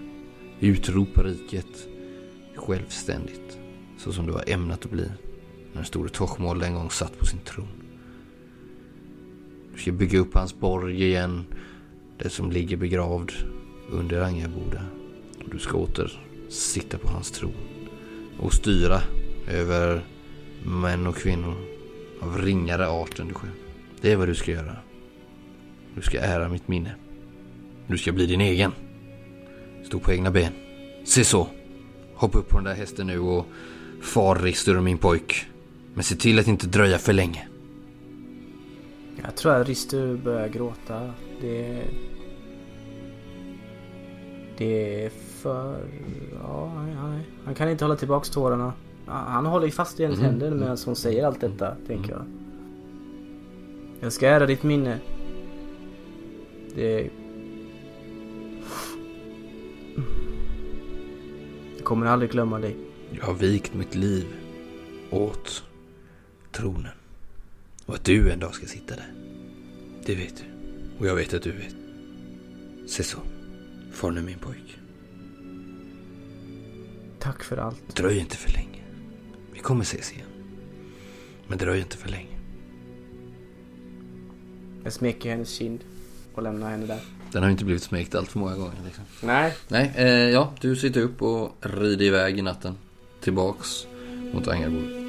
Utropa 0.60 1.24
riket 1.24 1.88
självständigt. 2.56 3.58
Så 3.98 4.14
som 4.14 4.26
du 4.26 4.32
var 4.32 4.44
ämnat 4.48 4.86
att 4.86 4.92
bli. 4.92 5.04
När 5.04 5.74
den 5.74 5.86
store 5.86 6.10
Tochmold 6.10 6.64
en 6.64 6.74
gång 6.74 6.90
satt 6.90 7.20
på 7.20 7.26
sin 7.26 7.40
tron. 7.40 7.68
Du 9.74 9.82
ska 9.82 9.92
bygga 9.92 10.20
upp 10.20 10.34
hans 10.34 10.60
borg 10.60 11.04
igen. 11.04 11.46
Det 12.18 12.30
som 12.30 12.52
ligger 12.52 12.78
begravd 12.78 13.32
under 13.90 14.22
Angaboda. 14.22 14.84
Du 15.52 15.60
ska 15.60 15.78
åter 15.78 16.22
sitta 16.50 16.98
på 16.98 17.08
hans 17.08 17.32
tron. 17.32 17.54
Och 18.40 18.54
styra 18.54 19.02
över 19.48 20.06
män 20.66 21.08
och 21.08 21.16
kvinnor 21.16 21.56
av 22.22 22.38
ringare 22.38 22.88
art 22.88 23.20
än 23.20 23.28
du 23.28 23.34
själv. 23.34 23.54
Det 24.02 24.12
är 24.12 24.16
vad 24.16 24.28
du 24.28 24.36
ska 24.36 24.52
göra. 24.52 24.76
Du 25.96 26.02
ska 26.02 26.20
ära 26.20 26.50
mitt 26.50 26.68
minne. 26.68 26.96
Du 27.88 27.98
ska 27.98 28.12
bli 28.12 28.26
din 28.26 28.42
egen. 28.42 28.72
Stå 29.86 30.00
på 30.00 30.12
egna 30.12 30.32
ben. 30.32 30.54
Se 31.06 31.24
så. 31.24 31.48
Hoppa 32.16 32.38
upp 32.40 32.50
på 32.50 32.58
den 32.58 32.64
där 32.66 32.74
hästen 32.74 33.08
nu 33.08 33.20
och 33.20 33.46
far 34.02 34.36
Ristur 34.36 34.80
min 34.80 34.98
pojk. 34.98 35.46
Men 35.94 36.04
se 36.04 36.16
till 36.16 36.40
att 36.40 36.48
inte 36.48 36.68
dröja 36.68 36.98
för 36.98 37.14
länge. 37.14 37.48
Jag 39.24 39.36
tror 39.36 39.54
att 39.56 39.68
Ristu 39.68 40.18
börjar 40.18 40.48
gråta. 40.48 41.14
Det... 41.42 41.82
Det 44.58 45.06
är 45.06 45.10
för... 45.42 45.80
Ja, 46.44 46.72
han, 46.76 47.22
han, 47.46 47.56
kan 47.56 47.70
inte 47.70 47.86
hålla 47.86 47.96
tillbaks 47.96 48.30
tårarna. 48.30 48.74
Han 49.06 49.46
håller 49.46 49.66
ju 49.66 49.72
fast 49.72 50.00
i 50.00 50.04
hennes 50.04 50.20
Mhm. 50.20 50.26
händer 50.26 50.52
medan 50.52 50.78
hon 50.86 50.96
säger 50.96 51.26
allt 51.26 51.42
detta, 51.42 51.76
tänker 51.88 52.12
jag. 52.12 52.26
Jag 54.00 54.14
ska 54.14 54.28
ära 54.28 54.46
ditt 54.46 54.64
minne. 54.64 55.00
Det... 56.76 57.10
kommer 61.92 62.06
aldrig 62.06 62.32
glömma 62.32 62.60
dig. 62.60 62.78
Jag 63.12 63.26
har 63.26 63.34
vikt 63.34 63.74
mitt 63.74 63.96
liv 63.96 64.26
åt 65.10 65.64
tronen. 66.52 66.92
Och 67.86 67.96
att 67.96 68.04
du 68.04 68.32
en 68.32 68.40
dag 68.40 68.54
ska 68.54 68.66
sitta 68.66 68.96
där. 68.96 69.14
Det 70.06 70.16
vet 70.16 70.38
du. 70.38 70.44
Och 71.00 71.08
jag 71.08 71.16
vet 71.16 71.34
att 71.34 71.44
du 71.44 71.52
vet. 71.52 71.76
Se 72.90 73.04
så. 73.04 73.18
Far 73.92 74.12
nu 74.12 74.22
min 74.22 74.38
pojk. 74.40 74.80
Tack 77.20 77.44
för 77.44 77.58
allt. 77.58 77.96
Dröj 77.96 78.20
inte 78.20 78.38
för 78.38 78.52
länge. 78.52 78.84
Vi 79.54 79.60
kommer 79.60 79.82
ses 79.82 80.14
igen. 80.14 80.28
Men 81.48 81.58
dröj 81.58 81.80
inte 81.80 81.98
för 81.98 82.10
länge. 82.10 82.40
Jag 84.84 84.94
smeker 84.94 85.30
hennes 85.30 85.50
kind 85.50 85.80
och 86.34 86.44
lämnar 86.44 86.72
henne 86.72 86.86
där. 86.86 87.21
Den 87.32 87.42
har 87.42 87.50
ju 87.50 87.52
inte 87.52 87.66
blivit 87.66 87.84
smekt 87.84 88.16
allt 88.16 88.30
för 88.30 88.40
många 88.40 88.56
gånger 88.56 88.76
liksom. 88.86 89.04
Nej. 89.22 89.54
Nej, 89.68 89.92
eh, 89.96 90.08
ja, 90.08 90.54
du 90.62 90.76
sitter 90.76 91.02
upp 91.02 91.22
och 91.22 91.58
rider 91.60 92.06
iväg 92.06 92.40
i 92.40 92.42
natten. 92.42 92.76
Tillbaks 93.22 93.88
mot 94.34 94.48
Angarbo. 94.48 95.01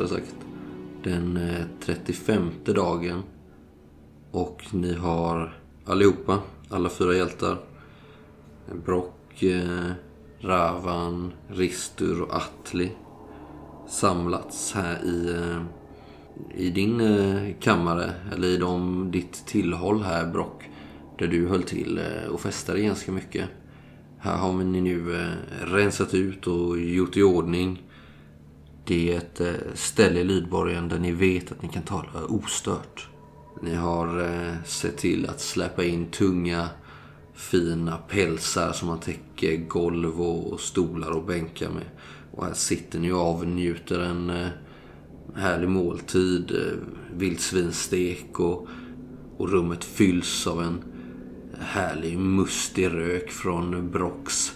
Rättare 0.00 0.20
sagt, 0.20 0.36
den 1.02 1.36
eh, 1.36 1.64
35 1.80 2.50
dagen. 2.64 3.22
Och 4.30 4.62
ni 4.72 4.94
har 4.94 5.54
allihopa, 5.84 6.38
alla 6.68 6.88
fyra 6.88 7.14
hjältar, 7.14 7.58
Brock, 8.84 9.42
eh, 9.42 9.90
Ravan, 10.40 11.32
Ristur 11.48 12.22
och 12.22 12.34
Atli 12.34 12.92
samlats 13.88 14.72
här 14.72 15.04
i, 15.04 15.30
eh, 15.30 15.62
i 16.54 16.70
din 16.70 17.54
kammare, 17.60 18.12
eller 18.32 18.48
i 18.48 18.56
de, 18.56 19.10
ditt 19.10 19.46
tillhåll 19.46 20.02
här 20.02 20.26
Brock, 20.26 20.64
där 21.18 21.26
du 21.26 21.48
höll 21.48 21.62
till 21.62 22.00
och 22.30 22.40
festade 22.40 22.80
ganska 22.80 23.12
mycket. 23.12 23.48
Här 24.18 24.36
har 24.36 24.52
ni 24.52 24.80
nu 24.80 25.26
rensat 25.60 26.14
ut 26.14 26.46
och 26.46 26.78
gjort 26.78 27.16
i 27.16 27.22
ordning. 27.22 27.89
Det 28.90 29.12
är 29.12 29.18
ett 29.18 29.40
eh, 29.40 29.54
ställe 29.74 30.20
i 30.20 30.24
Lydborgen 30.24 30.88
där 30.88 30.98
ni 30.98 31.12
vet 31.12 31.52
att 31.52 31.62
ni 31.62 31.68
kan 31.68 31.82
tala 31.82 32.24
ostört. 32.28 33.08
Ni 33.62 33.74
har 33.74 34.20
eh, 34.20 34.54
sett 34.64 34.96
till 34.96 35.28
att 35.28 35.40
släppa 35.40 35.84
in 35.84 36.06
tunga, 36.06 36.68
fina 37.34 37.96
pälsar 37.96 38.72
som 38.72 38.88
man 38.88 39.00
täcker 39.00 39.56
golv 39.56 40.20
och 40.20 40.60
stolar 40.60 41.10
och 41.10 41.24
bänkar 41.24 41.70
med. 41.70 41.84
Och 42.32 42.44
här 42.44 42.54
sitter 42.54 42.98
ni 42.98 43.12
och 43.12 43.20
avnjuter 43.20 44.00
en 44.00 44.30
eh, 44.30 44.48
härlig 45.36 45.68
måltid, 45.68 46.50
vildsvinstek 46.50 47.20
vildsvinsstek 47.20 48.40
och, 48.40 48.68
och 49.36 49.48
rummet 49.48 49.84
fylls 49.84 50.46
av 50.46 50.62
en 50.62 50.82
härlig 51.60 52.18
mustig 52.18 52.86
rök 52.86 53.30
från 53.30 53.90
Brocks 53.90 54.52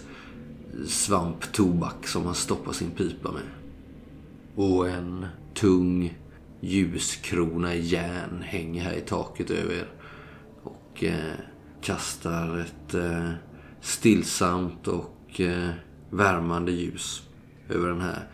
svamptobak 0.87 2.07
som 2.07 2.25
han 2.25 2.35
stoppar 2.35 2.73
sin 2.73 2.91
pipa 2.91 3.31
med. 3.31 3.64
Och 4.55 4.89
en 4.89 5.25
tung 5.53 6.17
ljuskrona 6.59 7.75
i 7.75 7.81
järn 7.81 8.41
hänger 8.41 8.83
här 8.83 8.93
i 8.93 9.01
taket 9.01 9.51
över 9.51 9.73
er. 9.73 9.87
Och 10.63 11.03
eh, 11.03 11.33
kastar 11.81 12.57
ett 12.57 12.93
eh, 12.93 13.31
stillsamt 13.81 14.87
och 14.87 15.41
eh, 15.41 15.69
värmande 16.09 16.71
ljus 16.71 17.23
över 17.69 17.89
den 17.89 18.01
här 18.01 18.29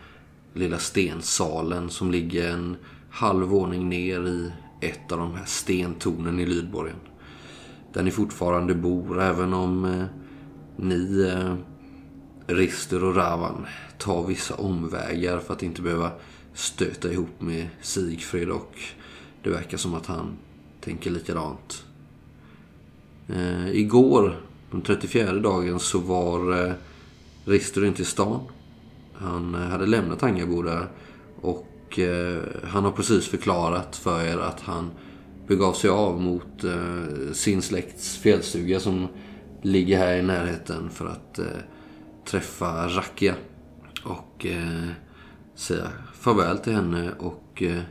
lilla 0.54 0.78
stensalen 0.78 1.90
som 1.90 2.10
ligger 2.10 2.50
en 2.50 2.76
halv 3.10 3.48
våning 3.48 3.88
ner 3.88 4.26
i 4.26 4.52
ett 4.80 5.12
av 5.12 5.18
de 5.18 5.34
här 5.34 5.44
stentornen 5.44 6.40
i 6.40 6.46
Lydborgen 6.46 6.96
där 7.92 8.02
ni 8.02 8.10
fortfarande 8.10 8.74
bor 8.74 9.20
även 9.20 9.54
om 9.54 9.84
eh, 9.84 10.04
ni, 10.76 11.30
eh, 11.32 11.54
Rister 12.54 13.04
och 13.04 13.16
Ravan, 13.16 13.66
tar 13.98 14.26
vissa 14.26 14.54
omvägar 14.54 15.38
för 15.38 15.54
att 15.54 15.62
inte 15.62 15.82
behöva 15.82 16.10
stöta 16.54 17.12
ihop 17.12 17.40
med 17.40 17.68
Sigfrid 17.80 18.50
och 18.50 18.78
det 19.42 19.50
verkar 19.50 19.78
som 19.78 19.94
att 19.94 20.06
han 20.06 20.36
tänker 20.80 21.10
likadant. 21.10 21.84
Eh, 23.28 23.68
igår, 23.68 24.40
den 24.70 24.82
34 24.82 25.32
dagen, 25.32 25.80
så 25.80 25.98
var 25.98 26.66
eh, 26.66 26.72
Rister 27.44 27.84
inte 27.84 28.02
i 28.02 28.04
stan. 28.04 28.40
Han 29.14 29.54
eh, 29.54 29.60
hade 29.60 29.86
lämnat 29.86 30.22
Angaboda 30.22 30.86
och 31.40 31.98
eh, 31.98 32.42
han 32.64 32.84
har 32.84 32.92
precis 32.92 33.28
förklarat 33.28 33.96
för 33.96 34.24
er 34.24 34.38
att 34.38 34.60
han 34.60 34.90
begav 35.46 35.72
sig 35.72 35.90
av 35.90 36.20
mot 36.20 36.64
eh, 36.64 37.32
sin 37.32 37.62
släkts 37.62 38.16
fjällstuga 38.16 38.80
som 38.80 39.08
ligger 39.62 39.98
här 39.98 40.16
i 40.16 40.22
närheten 40.22 40.90
för 40.90 41.06
att 41.06 41.38
eh, 41.38 41.46
träffa 42.24 42.88
Rakia 42.88 43.34
och 44.04 44.46
eh, 44.46 44.88
säga 45.54 45.88
farväl 46.14 46.58
till 46.58 46.72
henne 46.72 47.10
och 47.18 47.62
eh, 47.62 47.82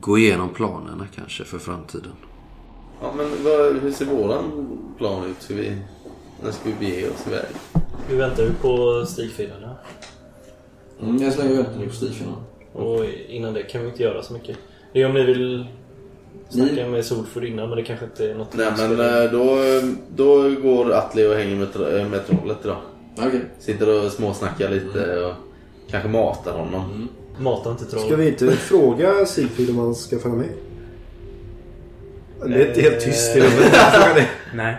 gå 0.00 0.18
igenom 0.18 0.48
planerna 0.48 1.06
kanske 1.14 1.44
för 1.44 1.58
framtiden. 1.58 2.12
Ja, 3.00 3.12
men 3.16 3.44
vad, 3.44 3.76
hur 3.82 3.92
ser 3.92 4.06
våran 4.06 4.78
plan 4.98 5.30
ut? 5.30 5.42
Ska 5.42 5.54
vi, 5.54 5.78
när 6.42 6.50
ska 6.50 6.68
vi 6.68 6.74
bege 6.74 7.10
oss 7.10 7.26
iväg? 7.26 7.46
Vi 8.08 8.16
väntar 8.16 8.42
ju 8.42 8.52
på 8.52 9.04
stigfilerna. 9.06 9.76
Mm, 11.02 11.22
jag 11.22 11.32
slänger 11.32 11.54
väntar 11.54 11.78
nu 11.78 11.86
på 11.86 11.94
Stigfina. 11.94 12.32
Och 12.72 13.04
innan 13.28 13.54
det 13.54 13.62
kan 13.62 13.82
vi 13.82 13.88
inte 13.88 14.02
göra 14.02 14.22
så 14.22 14.32
mycket. 14.32 14.58
Det 14.92 15.02
är 15.02 15.06
om 15.06 15.14
ni 15.14 15.22
vill 15.22 15.66
snacka 16.48 16.86
med 16.86 17.04
Solfur 17.04 17.44
innan 17.44 17.68
men 17.68 17.78
det 17.78 17.84
kanske 17.84 18.04
inte 18.04 18.30
är 18.30 18.34
något 18.34 18.54
Nej 18.56 18.72
men 18.78 19.00
eh, 19.00 19.30
då, 19.30 19.58
då 20.16 20.50
går 20.62 20.92
Atli 20.92 21.26
och 21.26 21.34
hänger 21.34 21.56
med, 21.56 21.98
eh, 21.98 22.08
med 22.08 22.26
trollet 22.26 22.58
idag. 22.64 22.80
Okej. 23.18 23.40
Sitter 23.58 24.04
och 24.06 24.12
småsnackar 24.12 24.70
lite 24.70 25.24
och 25.24 25.34
kanske 25.90 26.08
matar 26.08 26.52
honom. 26.58 27.08
Mata 27.38 27.70
inte 27.70 27.84
troll. 27.84 28.02
Ska 28.06 28.16
vi 28.16 28.28
inte 28.28 28.50
fråga 28.52 29.26
Sigfrid 29.26 29.70
om 29.70 29.78
han 29.78 29.94
ska 29.94 30.18
följa 30.18 30.36
med? 30.36 30.48
Det 32.46 32.54
är 32.62 32.68
inte 32.68 32.80
helt 32.80 33.00
tyst 33.00 33.36
i 33.36 33.40
rummet. 33.40 33.74
Är- 33.74 34.30
Nej. 34.56 34.76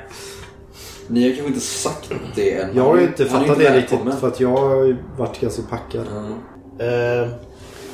Ni 1.07 1.23
har 1.23 1.29
kanske 1.29 1.47
inte 1.47 1.59
sagt 1.59 2.11
det 2.35 2.53
än. 2.57 2.75
Jag 2.75 2.83
har 2.83 2.97
ju 2.97 3.03
inte 3.03 3.25
fattat 3.25 3.57
det 3.57 3.77
riktigt 3.77 3.99
för 4.19 4.27
att 4.27 4.39
jag 4.39 4.57
har 4.57 4.83
ju 4.83 4.95
varit 5.17 5.39
ganska 5.41 5.61
packad. 5.61 6.07
Mm. 6.07 6.33
Eh, 6.79 7.29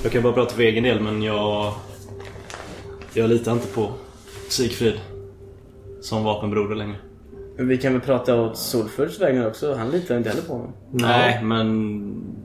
jag 0.04 0.12
kan 0.12 0.24
bara 0.24 0.34
prata 0.34 0.56
för 0.56 0.62
egen 0.62 0.84
del 0.84 1.00
men 1.00 1.24
jag... 1.24 1.74
Jag 3.14 3.30
litar 3.30 3.52
inte 3.52 3.68
på 3.68 3.92
Sigfrid. 4.50 5.00
Som 6.02 6.24
vapenbroder 6.24 6.76
längre. 6.76 6.96
Men 7.60 7.68
vi 7.68 7.78
kan 7.78 7.94
väl 7.94 8.02
prata 8.02 8.42
åt 8.42 8.58
Solfurs 8.58 9.20
vägnar 9.22 9.48
också. 9.48 9.74
Han 9.74 9.92
litar 9.92 10.18
inte 10.18 10.30
heller 10.30 10.42
på 10.42 10.54
honom. 10.54 10.72
Nej 10.92 11.44
men... 11.44 12.38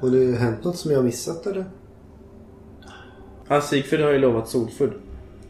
Har 0.00 0.10
det 0.10 0.36
hänt 0.38 0.64
något 0.64 0.76
som 0.76 0.90
jag 0.90 0.98
har 0.98 1.04
missat 1.04 1.46
eller? 1.46 1.64
Han 3.48 3.62
Sigfrid 3.62 4.00
har 4.00 4.10
ju 4.10 4.18
lovat 4.18 4.48
Solfurd 4.48 4.92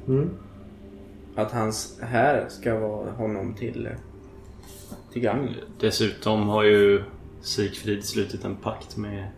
Mm. 0.06 0.30
att 1.36 1.52
hans 1.52 1.98
här 2.00 2.46
ska 2.48 2.78
vara 2.78 3.10
honom 3.10 3.54
till, 3.54 3.88
till 5.12 5.22
gagn. 5.22 5.48
Dessutom 5.80 6.48
har 6.48 6.62
ju 6.64 7.02
Sigfrid 7.40 8.04
slutit 8.04 8.44
en 8.44 8.56
pakt 8.56 8.96
med 8.96 9.28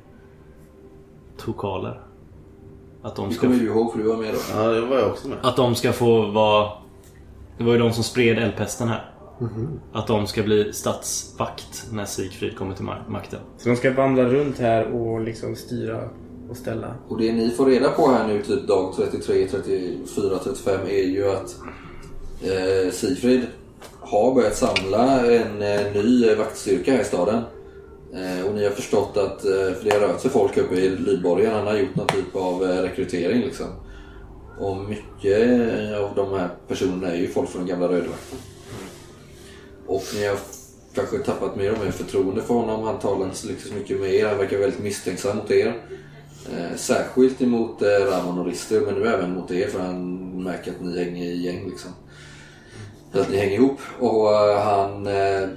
Tokaler. 1.37 2.01
Att 3.03 3.17
de 3.17 3.29
Det 3.29 3.35
ska, 3.35 3.47
kommer 3.47 3.61
du 3.61 3.67
ihåg 3.67 3.93
för 3.93 3.99
du 3.99 4.05
var 4.09 4.17
med 4.17 4.35
då. 4.35 4.41
Ja, 4.53 4.69
det 4.69 4.81
var 4.81 4.99
jag 4.99 5.11
också 5.11 5.29
med. 5.29 5.39
att 5.43 5.57
de 5.57 5.75
ska 5.75 5.93
få 5.93 6.27
vara... 6.31 6.73
Det 7.59 7.65
var 7.65 7.73
ju 7.73 7.79
de 7.79 7.93
som 7.93 8.05
spred 8.05 8.39
eldpesten 8.39 8.89
här. 8.89 9.13
Mhm. 9.41 9.81
Att 9.93 10.07
de 10.07 10.27
ska 10.27 10.43
bli 10.43 10.73
statsvakt 10.73 11.87
när 11.93 12.05
Sigfrid 12.05 12.57
kommer 12.59 12.75
till 12.75 12.85
ma- 12.85 13.09
makten. 13.11 13.41
Så 13.59 13.69
de 13.69 13.77
ska 13.77 13.93
vandra 13.93 14.25
runt 14.25 14.59
här 14.59 14.93
och 14.93 15.21
liksom 15.21 15.57
styra 15.57 16.09
och 16.51 16.57
ställa. 16.57 16.95
Och 17.09 17.19
det 17.19 17.33
ni 17.33 17.51
får 17.51 17.67
reda 17.67 17.91
på 17.91 18.09
här 18.09 18.27
nu 18.29 18.43
typ 18.43 18.69
dag 18.69 18.93
33, 18.97 19.47
34, 19.51 20.39
35 20.45 20.81
är 20.89 21.03
ju 21.03 21.31
att 21.31 21.57
eh, 22.43 22.93
Sigfrid 22.93 23.47
har 24.01 24.35
börjat 24.35 24.57
samla 24.57 25.27
en 25.33 25.63
eh, 25.63 25.93
ny 26.05 26.35
vaktstyrka 26.35 26.93
här 26.93 27.01
i 27.01 27.05
staden. 27.05 27.43
Eh, 28.15 28.47
och 28.47 28.55
ni 28.55 28.65
har 28.65 28.71
förstått 28.71 29.17
att, 29.17 29.45
eh, 29.45 29.51
för 29.53 29.85
det 29.85 29.91
har 29.93 30.01
rört 30.01 30.21
sig 30.21 30.31
folk 30.31 30.57
uppe 30.57 30.75
i 30.75 30.89
Lydborgen, 30.97 31.53
han 31.55 31.67
har 31.67 31.75
gjort 31.77 31.95
någon 31.97 32.07
typ 32.07 32.37
av 32.37 32.63
eh, 32.65 32.83
rekrytering 32.83 33.41
liksom. 33.41 33.67
Och 34.61 34.77
mycket 34.77 35.39
av 36.01 36.11
de 36.17 36.39
här 36.39 36.49
personerna 36.69 37.09
är 37.13 37.17
ju 37.17 37.29
folk 37.29 37.49
från 37.51 37.61
den 37.67 37.69
gamla 37.71 37.87
Rödvakten. 37.89 38.39
Och 39.87 40.05
ni 40.15 40.27
har 40.27 40.39
kanske 40.95 41.19
tappat 41.19 41.57
mer 41.57 41.73
och 41.73 41.85
mer 41.85 41.91
förtroende 41.91 42.43
för 42.43 42.55
honom. 42.55 42.85
Han 42.85 42.99
talar 42.99 43.25
inte 43.25 43.37
så 43.37 43.49
liksom 43.49 43.75
mycket 43.75 44.01
med 44.01 44.15
er. 44.15 44.27
Han 44.27 44.39
verkar 44.39 44.59
väldigt 44.59 44.81
misstänksam 44.81 45.37
mot 45.37 45.51
er. 45.51 45.83
Eh, 46.53 46.77
särskilt 46.77 47.43
emot 47.43 47.83
eh, 47.83 47.89
Ramon 47.89 48.39
och 48.39 48.47
Rister 48.47 48.81
men 48.81 48.95
nu 48.95 49.09
även 49.09 49.35
mot 49.35 49.51
er 49.51 49.69
för 49.69 49.81
han 49.81 50.43
märker 50.43 50.71
att 50.71 50.81
ni 50.81 51.05
hänger 51.05 51.25
i 51.25 51.43
gäng 51.43 51.69
liksom. 51.71 51.91
Att 53.13 53.31
ni 53.31 53.37
hänger 53.37 53.55
ihop 53.55 53.81
och 53.99 54.35
eh, 54.35 54.61
han 54.61 55.07
eh, 55.07 55.49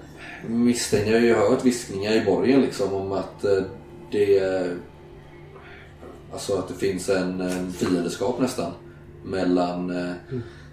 misstänker, 0.47 1.11
jag 1.11 1.19
har 1.19 1.25
ju 1.25 1.34
hört 1.34 1.65
viskningar 1.65 2.13
i 2.13 2.25
borgen 2.25 2.61
liksom 2.61 2.93
om 2.93 3.11
att 3.11 3.43
eh, 3.43 3.63
det 4.11 4.38
eh, 4.38 4.71
Alltså 6.34 6.57
att 6.57 6.67
det 6.67 6.73
finns 6.73 7.09
en, 7.09 7.41
en 7.41 7.71
fiendeskap 7.71 8.39
nästan 8.39 8.71
mellan 9.23 9.89
eh, 9.89 10.13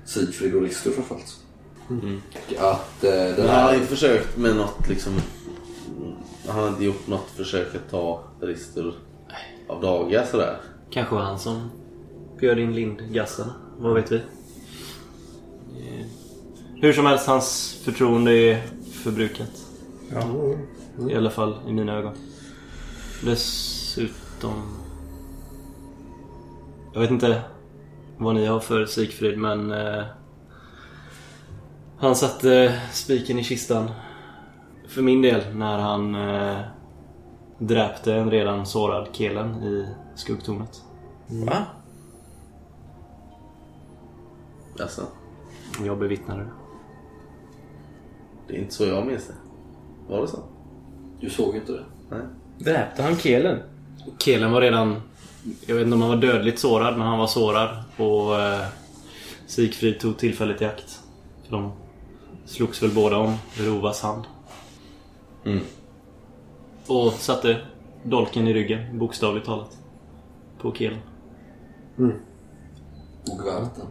Sigfrid 0.04 0.54
och 0.54 0.62
Rister 0.62 0.90
framförallt. 0.90 1.45
Och 1.88 2.72
att 2.72 3.04
eh, 3.04 3.10
den 3.10 3.34
Men 3.36 3.48
han 3.48 3.64
har 3.64 3.74
ju 3.74 3.80
försökt 3.80 4.36
med 4.36 4.56
något 4.56 4.88
liksom... 4.88 5.12
Han 6.48 6.60
har 6.60 6.68
inte 6.68 6.84
gjort 6.84 7.06
något 7.06 7.30
försök 7.30 7.74
att 7.74 7.90
ta 7.90 8.24
Rister 8.40 8.94
av 9.68 9.80
dagar 9.80 10.24
sådär. 10.30 10.56
Kanske 10.90 11.14
var 11.14 11.22
han 11.22 11.38
som 11.38 11.70
bjöd 12.38 12.58
in 12.58 12.72
Lindgassen. 12.74 13.46
Vad 13.78 13.94
vet 13.94 14.12
vi? 14.12 14.16
Eh, 14.16 16.06
Hur 16.74 16.92
som 16.92 17.06
helst, 17.06 17.26
hans 17.26 17.80
förtroende 17.84 18.32
är 18.32 18.62
förbrukat. 18.92 19.50
I 21.10 21.14
alla 21.14 21.30
fall 21.30 21.56
i 21.68 21.72
mina 21.72 21.94
ögon. 21.98 22.14
Dessutom... 23.24 24.62
Jag 26.94 27.00
vet 27.00 27.10
inte 27.10 27.40
vad 28.18 28.34
ni 28.34 28.46
har 28.46 28.60
för 28.60 28.86
Sigfrid 28.86 29.38
men... 29.38 29.72
Eh, 29.72 30.04
han 31.98 32.16
satte 32.16 32.80
spiken 32.92 33.38
i 33.38 33.44
kistan. 33.44 33.90
För 34.88 35.02
min 35.02 35.22
del 35.22 35.54
när 35.54 35.78
han 35.78 36.14
eh, 36.14 36.60
dräpte 37.58 38.14
en 38.14 38.30
redan 38.30 38.66
sårad 38.66 39.08
Kelen 39.12 39.62
i 39.62 39.88
skuggtornet. 40.14 40.82
Va? 41.26 41.66
Alltså, 44.80 45.02
Jag 45.84 45.98
bevittnade 45.98 46.40
det. 46.40 46.50
det 48.48 48.56
är 48.56 48.60
inte 48.62 48.74
så 48.74 48.84
jag 48.84 49.06
minns 49.06 49.26
det. 49.26 49.34
Var 50.08 50.20
det 50.20 50.28
så? 50.28 50.38
Du 51.20 51.30
såg 51.30 51.56
inte 51.56 51.72
det? 51.72 51.84
Nej. 52.10 52.20
Dräpte 52.58 53.02
han 53.02 53.16
Kelen? 53.16 53.58
Kelen 54.18 54.52
var 54.52 54.60
redan... 54.60 55.00
Jag 55.66 55.74
vet 55.74 55.84
inte 55.84 55.94
om 55.94 56.00
han 56.00 56.10
var 56.10 56.16
dödligt 56.16 56.58
sårad, 56.58 56.98
men 56.98 57.06
han 57.06 57.18
var 57.18 57.26
sårad. 57.26 57.68
Och 57.96 58.40
eh, 58.40 58.66
Sigfrid 59.46 60.00
tog 60.00 60.18
tillfället 60.18 60.62
i 60.62 60.64
akt. 60.64 61.00
För 61.44 61.52
de 61.56 61.72
slogs 62.46 62.82
väl 62.82 62.90
båda 62.94 63.16
om 63.16 63.34
Rovas 63.58 64.02
hand. 64.02 64.24
Mm. 65.44 65.60
Och 66.86 67.12
satte 67.12 67.60
dolken 68.02 68.46
i 68.48 68.52
ryggen, 68.54 68.98
bokstavligt 68.98 69.46
talat. 69.46 69.78
På 70.58 70.72
Kelen. 70.74 70.98
Bogvarten. 73.26 73.86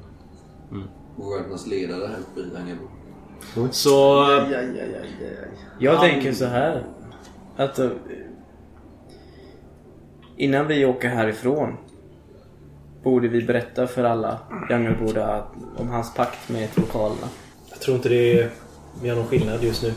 Mm. 0.72 0.88
Bogvartens 1.16 1.68
ledare 1.68 2.08
här 2.08 2.18
uppe 2.20 2.40
i 2.40 2.58
Angelbo. 2.62 2.84
Så... 3.72 4.24
eh, 4.38 4.66
Jag 5.80 5.92
Han- 5.96 6.10
tänker 6.10 6.34
så 6.34 6.46
här. 6.46 6.84
Att 7.58 7.80
eh, 7.80 7.90
innan 10.38 10.68
vi 10.68 10.86
åker 10.86 11.10
härifrån 11.10 11.78
borde 13.04 13.28
vi 13.28 13.42
berätta 13.42 13.88
för 13.88 14.04
alla 14.04 14.40
Djungelboda 14.70 15.28
att- 15.28 15.52
om 15.78 15.90
hans 15.90 16.14
pakt 16.14 16.50
med 16.50 16.70
lokalerna. 16.76 17.28
Jag 17.76 17.82
tror 17.82 17.96
inte 17.98 18.10
det 18.10 18.50
gör 19.04 19.16
någon 19.16 19.28
skillnad 19.28 19.64
just 19.64 19.84
nu. 19.84 19.94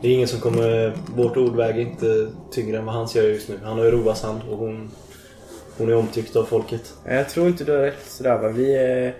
Det 0.00 0.08
är 0.08 0.12
ingen 0.12 0.28
som 0.28 0.40
kommer... 0.40 0.92
Vårt 1.16 1.36
ord 1.36 1.56
väger 1.56 1.80
inte 1.80 2.30
tyngre 2.50 2.78
än 2.78 2.86
vad 2.86 2.94
hans 2.94 3.14
gör 3.16 3.22
just 3.22 3.48
nu. 3.48 3.60
Han 3.64 3.78
har 3.78 3.84
ju 3.84 3.90
Rovas 3.90 4.22
hand 4.22 4.40
och 4.50 4.58
hon... 4.58 4.90
Hon 5.78 5.88
är 5.88 5.94
omtyckt 5.94 6.36
av 6.36 6.44
folket. 6.44 6.94
Jag 7.04 7.28
tror 7.28 7.48
inte 7.48 7.64
du 7.64 7.72
har 7.72 7.78
rätt 7.78 8.06
sådär 8.06 8.38
va. 8.38 8.48
Vi 8.48 8.76
är... 8.76 9.14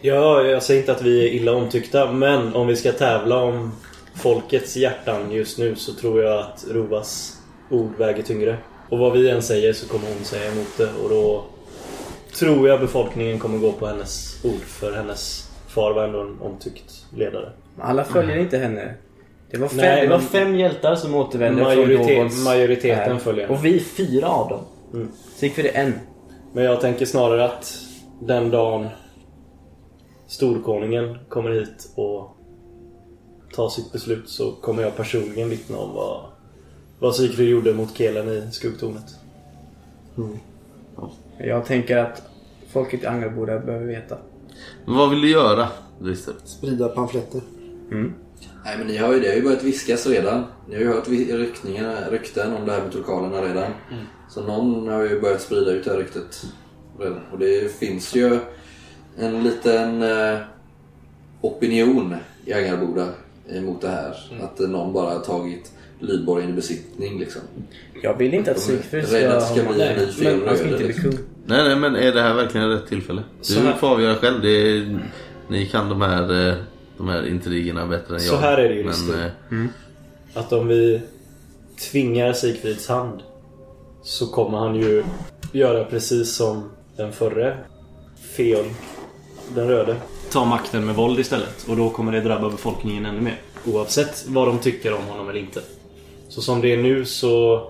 Ja, 0.00 0.42
jag 0.42 0.62
säger 0.62 0.80
inte 0.80 0.92
att 0.92 1.02
vi 1.02 1.28
är 1.28 1.32
illa 1.32 1.52
omtyckta, 1.52 2.12
men 2.12 2.54
om 2.54 2.66
vi 2.66 2.76
ska 2.76 2.92
tävla 2.92 3.36
om 3.36 3.72
folkets 4.14 4.76
hjärtan 4.76 5.32
just 5.32 5.58
nu 5.58 5.76
så 5.76 5.94
tror 5.94 6.22
jag 6.22 6.40
att 6.40 6.64
Rovas 6.70 7.38
ord 7.70 7.98
väger 7.98 8.22
tyngre. 8.22 8.58
Och 8.88 8.98
vad 8.98 9.12
vi 9.12 9.30
än 9.30 9.42
säger 9.42 9.72
så 9.72 9.88
kommer 9.88 10.08
hon 10.08 10.24
säga 10.24 10.52
emot 10.52 10.76
det 10.76 10.88
och 11.02 11.10
då 11.10 11.44
tror 12.38 12.68
jag 12.68 12.80
befolkningen 12.80 13.38
kommer 13.38 13.58
gå 13.58 13.72
på 13.72 13.86
hennes 13.86 14.44
ord 14.44 14.62
för 14.66 14.92
hennes 14.92 15.47
far 15.68 15.92
var 15.94 16.04
ändå 16.04 16.20
en 16.20 16.40
omtyckt 16.40 17.06
ledare. 17.16 17.52
Alla 17.78 18.04
följer 18.04 18.36
inte 18.36 18.58
henne. 18.58 18.94
Det 19.50 19.58
var 19.58 19.68
fem, 19.68 19.76
Nej, 19.78 20.02
det 20.02 20.08
var 20.12 20.18
fem 20.18 20.54
hjältar 20.56 20.94
som 20.94 21.14
återvände 21.14 21.62
Majoritet- 21.62 21.96
från 22.06 22.14
Dovons 22.16 22.44
majoriteten 22.44 23.12
här. 23.12 23.18
följer 23.18 23.46
henne. 23.46 23.58
Och 23.58 23.64
vi 23.64 23.80
fyra 23.80 24.28
av 24.28 24.48
dem. 24.48 24.60
Mm. 24.92 25.08
Sigfrid 25.36 25.66
är 25.66 25.72
en. 25.74 25.92
Men 26.52 26.64
jag 26.64 26.80
tänker 26.80 27.06
snarare 27.06 27.44
att 27.44 27.78
den 28.20 28.50
dagen 28.50 28.88
Storkonungen 30.26 31.18
kommer 31.28 31.50
hit 31.50 31.92
och 31.94 32.36
tar 33.54 33.68
sitt 33.68 33.92
beslut 33.92 34.28
så 34.28 34.52
kommer 34.52 34.82
jag 34.82 34.96
personligen 34.96 35.48
vittna 35.50 35.78
om 35.78 35.94
vad, 35.94 36.20
vad 36.98 37.14
Sigfrid 37.14 37.48
gjorde 37.48 37.74
mot 37.74 37.96
Kelen 37.98 38.28
i 38.28 38.48
skuggtornet. 38.52 39.04
Jag 41.38 41.64
tänker 41.66 41.96
att 41.96 42.22
folket 42.68 43.02
i 43.02 43.06
Angelboda 43.06 43.58
behöver 43.58 43.86
veta. 43.86 44.16
Vad 44.88 45.10
vill 45.10 45.20
du 45.20 45.30
göra? 45.30 45.68
Sprida 46.44 46.88
pamfletter. 46.88 47.40
Nej 48.64 48.78
men 48.78 48.86
ni 48.86 48.96
har 48.96 49.14
ju, 49.14 49.20
det 49.20 49.28
har 49.28 49.34
ju 49.34 49.42
börjat 49.42 49.62
viskas 49.64 50.06
redan. 50.06 50.44
Ni 50.68 50.74
har 50.74 50.82
ju 50.82 50.88
hört 50.88 51.08
rykten 52.10 52.54
om 52.54 52.66
det 52.66 52.72
här 52.72 52.82
med 52.82 52.92
turkalerna 52.92 53.42
redan. 53.42 53.70
Så 54.30 54.42
någon 54.42 54.88
har 54.88 55.02
ju 55.04 55.20
börjat 55.20 55.40
sprida 55.40 55.70
ut 55.70 55.84
det 55.84 55.90
här 55.90 55.98
ryktet 55.98 56.44
redan. 56.98 57.20
Och 57.32 57.38
det 57.38 57.72
finns 57.78 58.14
ju 58.16 58.38
en 59.18 59.42
liten 59.42 60.02
eh, 60.02 60.38
opinion 61.40 62.14
i 62.44 62.52
Angarboda 62.52 63.08
emot 63.50 63.80
det 63.80 63.88
här. 63.88 64.16
Att 64.42 64.60
eh, 64.60 64.68
någon 64.68 64.92
bara 64.92 65.10
har 65.12 65.20
tagit 65.20 65.72
Lydborgen 66.00 66.50
i 66.50 66.52
besittning 66.52 67.18
liksom. 67.18 67.42
Jag 68.02 68.18
vill 68.18 68.34
inte 68.34 68.50
att 68.50 68.60
Sigfrid 68.60 69.12
rädda 69.12 69.36
att 69.36 69.40
det 69.54 69.54
ska 69.54 69.64
ha- 69.68 69.72
bli 69.72 69.82
en 69.82 69.96
ny 69.96 70.38
Men 70.38 70.48
han 70.48 70.56
ska 70.56 70.66
inte 70.66 70.78
bli 70.78 70.86
liksom. 70.86 71.10
kung. 71.10 71.18
Nej, 71.48 71.64
nej, 71.64 71.76
men 71.76 71.96
är 71.96 72.12
det 72.12 72.22
här 72.22 72.34
verkligen 72.34 72.68
rätt 72.70 72.86
tillfälle? 72.88 73.22
Så 73.40 73.60
Du 73.60 73.66
här- 73.66 73.76
får 73.76 73.88
avgöra 73.88 74.14
själv. 74.16 74.40
Det 74.42 74.48
är, 74.50 74.98
ni 75.48 75.66
kan 75.66 75.88
de 75.88 76.00
här, 76.02 76.48
eh, 76.48 76.54
de 76.96 77.08
här 77.08 77.26
intrigerna 77.28 77.86
bättre 77.86 78.14
än 78.14 78.20
Så 78.20 78.34
jag. 78.34 78.38
här 78.40 78.58
är 78.58 78.68
det 78.68 78.74
ju, 78.74 78.84
Men, 78.84 79.20
eh, 79.64 79.68
Att 80.34 80.52
om 80.52 80.68
vi 80.68 81.00
tvingar 81.90 82.32
Sigfrids 82.32 82.88
hand 82.88 83.20
så 84.02 84.26
kommer 84.26 84.58
han 84.58 84.74
ju 84.74 85.04
göra 85.52 85.84
precis 85.84 86.34
som 86.36 86.70
den 86.96 87.12
förre 87.12 87.56
Feon, 88.36 88.64
den 89.54 89.68
röde. 89.68 89.96
Ta 90.32 90.44
makten 90.44 90.86
med 90.86 90.94
våld 90.94 91.18
istället 91.18 91.66
och 91.68 91.76
då 91.76 91.90
kommer 91.90 92.12
det 92.12 92.20
drabba 92.20 92.50
befolkningen 92.50 93.06
ännu 93.06 93.20
mer. 93.20 93.40
Oavsett 93.66 94.24
vad 94.28 94.48
de 94.48 94.58
tycker 94.58 94.92
om 94.94 95.04
honom 95.04 95.28
eller 95.28 95.40
inte. 95.40 95.60
Så 96.28 96.40
som 96.42 96.60
det 96.60 96.72
är 96.72 96.76
nu 96.82 97.04
så... 97.04 97.62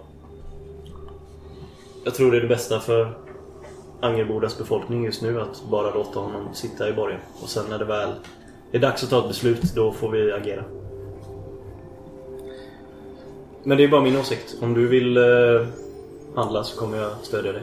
Jag 2.05 2.15
tror 2.15 2.31
det 2.31 2.37
är 2.37 2.41
det 2.41 2.49
bästa 2.49 2.81
för 2.81 3.13
Angerbodas 4.01 4.59
befolkning 4.59 5.05
just 5.05 5.23
nu 5.23 5.41
att 5.41 5.63
bara 5.71 5.95
låta 5.95 6.21
honom 6.21 6.55
sitta 6.55 6.89
i 6.89 6.93
borgen. 6.93 7.21
Och 7.43 7.49
sen 7.49 7.65
när 7.71 7.79
det 7.79 7.85
väl 7.85 8.11
är 8.73 8.79
dags 8.79 9.05
att 9.05 9.11
ta 9.11 9.21
ett 9.21 9.29
beslut, 9.29 9.63
då 9.75 9.93
får 9.93 10.11
vi 10.11 10.33
agera. 10.33 10.65
Men 13.63 13.79
det 13.79 13.85
är 13.85 13.89
bara 13.89 14.01
min 14.01 14.17
åsikt. 14.17 14.57
Om 14.61 14.75
du 14.75 14.89
vill 14.89 15.17
eh, 15.17 15.67
handla 16.35 16.65
så 16.65 16.79
kommer 16.79 16.99
jag 16.99 17.11
stödja 17.23 17.53
dig. 17.53 17.63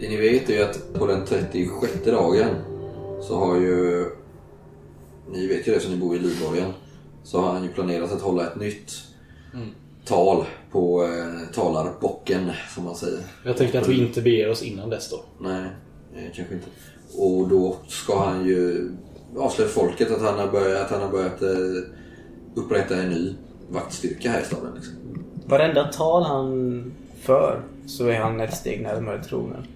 Det 0.00 0.08
ni 0.08 0.16
vet 0.16 0.50
är 0.50 0.54
ju 0.54 0.62
att 0.62 0.94
på 0.94 1.06
den 1.06 1.26
36 1.26 2.04
dagen 2.04 2.54
så 3.20 3.36
har 3.36 3.56
ju... 3.56 4.04
Ni 5.32 5.46
vet 5.46 5.68
ju 5.68 5.72
det 5.72 5.80
som 5.80 5.92
ni 5.92 5.98
bor 5.98 6.16
i 6.16 6.18
Lydborgen. 6.18 6.72
Så 7.22 7.40
har 7.40 7.52
han 7.52 7.62
ju 7.62 7.68
planerat 7.68 8.12
att 8.12 8.22
hålla 8.22 8.46
ett 8.46 8.56
nytt 8.56 8.92
tal 10.04 10.44
på 10.72 11.04
eh, 11.04 11.54
talarbocken 11.54 12.50
som 12.74 12.84
man 12.84 12.94
säger. 12.94 13.20
Jag 13.44 13.56
tänker 13.56 13.80
att 13.80 13.88
vi 13.88 13.98
inte 13.98 14.22
beger 14.22 14.50
oss 14.50 14.62
innan 14.62 14.90
dess 14.90 15.10
då. 15.10 15.24
Nej, 15.40 15.64
eh, 16.14 16.32
kanske 16.34 16.54
inte. 16.54 16.66
Och 17.18 17.48
då 17.48 17.76
ska 17.88 18.24
han 18.24 18.46
ju 18.46 18.90
avslöja 19.36 19.70
folket 19.70 20.10
att 20.10 20.22
han 20.22 20.38
har 20.38 20.48
börjat, 20.48 20.82
att 20.82 20.90
han 20.90 21.00
har 21.00 21.10
börjat 21.10 21.42
eh, 21.42 21.48
upprätta 22.54 22.96
en 22.96 23.10
ny 23.10 23.34
vaktstyrka 23.70 24.30
här 24.30 24.40
i 24.40 24.44
staden. 24.44 24.74
Liksom. 24.74 24.94
Varenda 25.46 25.84
tal 25.84 26.22
han 26.22 26.92
för 27.20 27.62
så 27.86 28.06
är 28.06 28.18
han 28.20 28.40
ett 28.40 28.56
steg 28.56 28.82
närmare 28.82 29.24
tronen. 29.24 29.66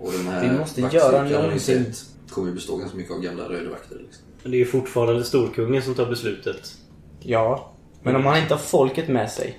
Och 0.00 0.12
den 0.12 0.26
här 0.26 0.50
Vi 0.50 0.58
måste 0.58 0.80
göra 0.80 1.22
någonting. 1.24 1.84
kommer 2.30 2.48
ju 2.48 2.54
bestå 2.54 2.76
ganska 2.76 2.96
mycket 2.96 3.12
av 3.12 3.20
gamla 3.20 3.44
rödvakter. 3.44 3.96
Liksom. 3.96 4.24
Men 4.42 4.50
det 4.50 4.56
är 4.56 4.58
ju 4.58 4.64
fortfarande 4.66 5.24
Storkungen 5.24 5.82
som 5.82 5.94
tar 5.94 6.06
beslutet. 6.06 6.74
Ja, 7.20 7.72
men 8.02 8.16
om 8.16 8.26
han 8.26 8.38
inte 8.38 8.54
har 8.54 8.58
folket 8.58 9.08
med 9.08 9.30
sig 9.30 9.58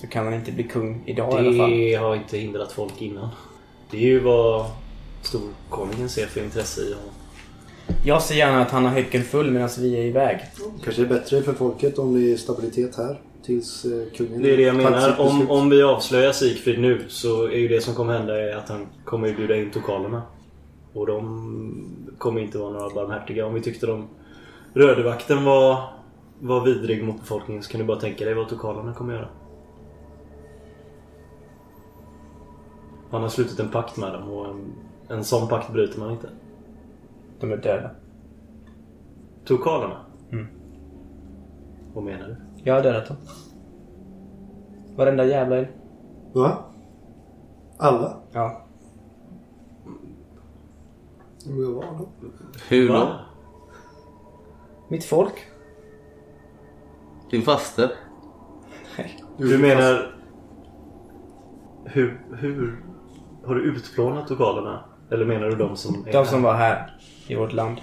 så 0.00 0.06
kan 0.06 0.24
han 0.24 0.34
inte 0.34 0.52
bli 0.52 0.64
kung 0.64 1.02
idag 1.06 1.32
i 1.32 1.36
alla 1.36 1.58
fall. 1.58 1.70
Det 1.70 1.94
har 1.94 2.16
inte 2.16 2.38
hindrat 2.38 2.72
folk 2.72 3.02
innan. 3.02 3.28
Det 3.90 3.96
är 3.96 4.00
ju 4.00 4.20
vad 4.20 4.66
Storkonungen 5.22 6.08
ser 6.08 6.26
för 6.26 6.44
intresse 6.44 6.80
i 6.80 6.92
honom. 6.92 7.10
Jag 8.04 8.22
ser 8.22 8.34
gärna 8.34 8.62
att 8.62 8.70
han 8.70 8.84
har 8.84 8.92
häcken 8.92 9.24
full 9.24 9.50
medan 9.50 9.68
vi 9.78 9.96
är 9.96 10.04
iväg. 10.04 10.40
Kanske 10.84 11.02
är 11.02 11.06
bättre 11.06 11.42
för 11.42 11.52
folket 11.52 11.98
om 11.98 12.14
det 12.14 12.32
är 12.32 12.36
stabilitet 12.36 12.96
här. 12.96 13.20
tills 13.42 13.84
eh, 13.84 14.16
kungen 14.16 14.42
Det 14.42 14.52
är 14.52 14.56
det 14.56 14.62
jag 14.62 14.76
menar. 14.76 15.20
Om, 15.20 15.50
om 15.50 15.70
vi 15.70 15.82
avslöjar 15.82 16.32
Sigfrid 16.32 16.80
nu 16.80 17.04
så 17.08 17.44
är 17.44 17.58
ju 17.58 17.68
det 17.68 17.80
som 17.80 17.94
kommer 17.94 18.18
hända 18.18 18.40
är 18.40 18.56
att 18.56 18.68
han 18.68 18.86
kommer 19.04 19.28
ju 19.28 19.36
bjuda 19.36 19.56
in 19.56 19.70
tokalerna. 19.70 20.22
Och 20.92 21.06
de 21.06 22.14
kommer 22.18 22.40
inte 22.40 22.58
vara 22.58 22.72
några 22.72 22.94
barmhärtiga. 22.94 23.46
Om 23.46 23.54
vi 23.54 23.60
tyckte 23.60 23.86
de 23.86 24.08
Rödevakten 24.74 25.44
var, 25.44 25.82
var 26.40 26.64
vidrig 26.64 27.04
mot 27.04 27.20
befolkningen 27.20 27.62
så 27.62 27.70
kan 27.70 27.80
du 27.80 27.86
bara 27.86 28.00
tänka 28.00 28.24
dig 28.24 28.34
vad 28.34 28.48
tokalerna 28.48 28.94
kommer 28.94 29.14
göra. 29.14 29.28
Han 33.10 33.22
har 33.22 33.28
slutit 33.28 33.60
en 33.60 33.68
pakt 33.68 33.96
med 33.96 34.12
dem 34.12 34.30
och 34.30 34.46
en, 34.46 34.72
en 35.08 35.24
sån 35.24 35.48
pakt 35.48 35.72
bryter 35.72 36.00
man 36.00 36.10
inte. 36.10 36.28
De 37.40 37.52
är 37.52 37.56
döda. 37.56 37.90
Tokalerna? 39.44 40.00
Mm. 40.32 40.46
Vad 41.94 42.04
menar 42.04 42.28
du? 42.28 42.36
Jag 42.64 42.74
har 42.74 42.82
dödat 42.82 43.08
dem. 43.08 43.16
Varenda 44.96 45.24
jävla 45.24 45.56
en. 45.56 45.66
Va? 46.32 46.58
Alla? 47.78 48.16
Ja. 48.32 48.62
Många 51.46 51.70
var 51.70 51.82
de? 51.82 52.06
Hur 52.68 52.88
då? 52.88 52.94
Va? 52.94 53.18
Mitt 54.88 55.04
folk. 55.04 55.34
Din 57.30 57.42
faster? 57.42 57.90
Du 59.36 59.58
menar... 59.58 60.16
Hur, 61.84 62.20
hur... 62.38 62.85
Har 63.46 63.54
du 63.54 63.60
utplånat 63.62 64.28
tokalerna? 64.28 64.84
Eller 65.10 65.24
menar 65.24 65.46
du 65.48 65.56
de 65.56 65.76
som 65.76 66.06
är 66.08 66.12
De 66.12 66.26
som 66.26 66.44
här? 66.44 66.52
var 66.52 66.58
här. 66.58 66.90
I 67.26 67.34
vårt 67.34 67.52
land. 67.52 67.76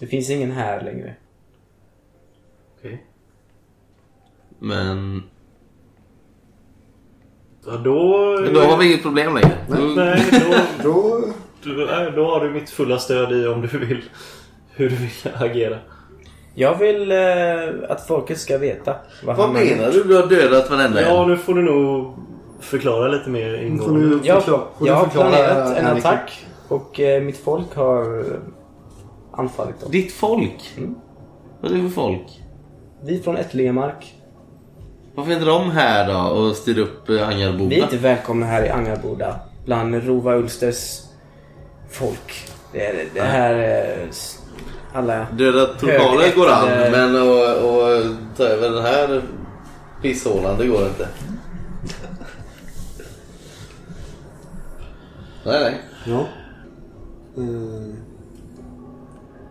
Det 0.00 0.06
finns 0.06 0.30
ingen 0.30 0.50
här 0.50 0.80
längre. 0.84 1.14
Okej. 2.78 3.06
Men... 4.58 5.22
Ja, 7.66 7.72
då... 7.76 8.38
Men 8.44 8.54
då 8.54 8.60
har 8.60 8.78
vi 8.78 8.86
inget 8.86 9.02
problem 9.02 9.34
längre. 9.34 9.56
Då, 9.68 9.74
Nej, 9.76 10.24
då, 10.30 10.54
Då... 11.64 11.82
då, 12.16 12.24
har 12.30 12.40
du 12.44 12.50
mitt 12.50 12.70
fulla 12.70 12.98
stöd 12.98 13.32
i 13.32 13.46
om 13.46 13.60
du 13.60 13.78
vill... 13.78 14.02
Hur 14.76 14.90
du 14.90 14.96
vill 14.96 15.10
agera. 15.34 15.78
Jag 16.54 16.78
vill 16.78 17.12
eh, 17.12 17.90
att 17.90 18.06
folket 18.06 18.38
ska 18.40 18.58
veta 18.58 18.96
vad, 19.24 19.52
menar 19.52 19.90
du? 19.90 20.04
Du 20.04 20.16
har 20.16 20.26
dödat 20.26 20.70
varenda 20.70 21.02
Ja, 21.02 21.22
en. 21.22 21.28
nu 21.30 21.36
får 21.36 21.54
du 21.54 21.62
nog 21.62 22.14
förklara 22.64 23.08
lite 23.08 23.30
mer 23.30 23.54
ingående. 23.54 24.26
Jag, 24.26 24.42
jag 24.80 24.94
har 24.94 25.06
planerat 25.06 25.76
en 25.76 25.86
attack 25.86 26.46
och 26.68 27.00
eh, 27.00 27.22
mitt 27.22 27.36
folk 27.36 27.74
har 27.74 28.20
eh, 28.20 28.26
anfallit 29.32 29.80
dem. 29.80 29.90
Ditt 29.90 30.12
folk? 30.12 30.74
Mm. 30.76 30.94
Vad 31.60 31.72
är 31.72 31.76
det 31.76 31.82
för 31.82 31.88
folk? 31.88 32.40
Vi 33.02 33.22
från 33.22 33.36
Ättlingemark. 33.36 34.14
Varför 35.14 35.30
är 35.30 35.34
inte 35.34 35.46
de 35.46 35.70
här 35.70 36.12
då 36.12 36.18
och 36.18 36.56
styr 36.56 36.78
upp 36.78 37.08
eh, 37.08 37.28
Angarboda? 37.28 37.68
Vi 37.68 37.78
är 37.78 37.82
inte 37.82 37.96
välkomna 37.96 38.46
här 38.46 38.64
i 38.64 38.68
Angarboda 38.68 39.36
bland 39.64 40.06
Rova 40.06 40.36
Ulsters 40.36 41.00
folk. 41.90 42.48
Det, 42.72 42.86
är, 42.86 43.04
det 43.14 43.20
här 43.20 43.54
är 43.54 44.08
alla... 44.92 45.26
Döda 45.32 45.66
tokaler 45.66 46.36
går 46.36 46.48
an, 46.48 46.68
men 46.90 47.16
att 47.16 47.56
och 47.56 48.36
ta 48.36 48.44
över 48.44 48.70
den 48.70 48.82
här 48.82 49.22
pisshålan, 50.02 50.58
det 50.58 50.66
går 50.66 50.86
inte. 50.86 51.08
Nej, 55.44 55.60
nej. 55.60 55.74
Ja. 56.06 56.20
Eh, 57.42 57.94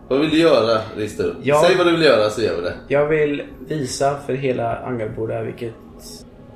Vad 0.08 0.20
vill 0.20 0.30
du 0.30 0.38
göra, 0.38 0.80
Rister? 0.96 1.34
Jag- 1.42 1.64
Säg 1.64 1.76
vad 1.76 1.86
du 1.86 1.92
vill 1.92 2.02
göra 2.02 2.30
så 2.30 2.42
gör 2.42 2.56
vi 2.56 2.62
det. 2.62 2.74
Jag 2.88 3.06
vill 3.06 3.42
visa 3.68 4.18
för 4.26 4.32
hela 4.32 4.76
Angarboda 4.76 5.42
vilket 5.42 5.74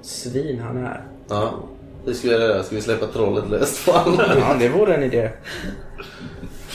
svin 0.03 0.61
han 0.61 0.77
är. 0.77 1.01
Ja. 1.29 1.55
Hur 2.05 2.15
ska 2.15 2.29
vi 2.29 2.35
göra? 2.35 2.63
Ska 2.63 2.75
vi 2.77 2.83
släppa 2.83 3.07
trollet 3.07 3.51
löst 3.51 3.87
på 3.87 3.93
alla? 3.93 4.25
Ja, 4.41 4.57
det 4.61 4.69
vore 4.69 4.95
en 4.95 5.03
idé. 5.03 5.31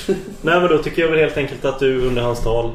Nej, 0.42 0.60
men 0.60 0.68
då 0.70 0.78
tycker 0.78 1.02
jag 1.02 1.10
väl 1.10 1.20
helt 1.20 1.38
enkelt 1.38 1.66
att 1.66 1.80
du 1.80 2.08
under 2.08 2.22
hans 2.22 2.44
tal 2.44 2.72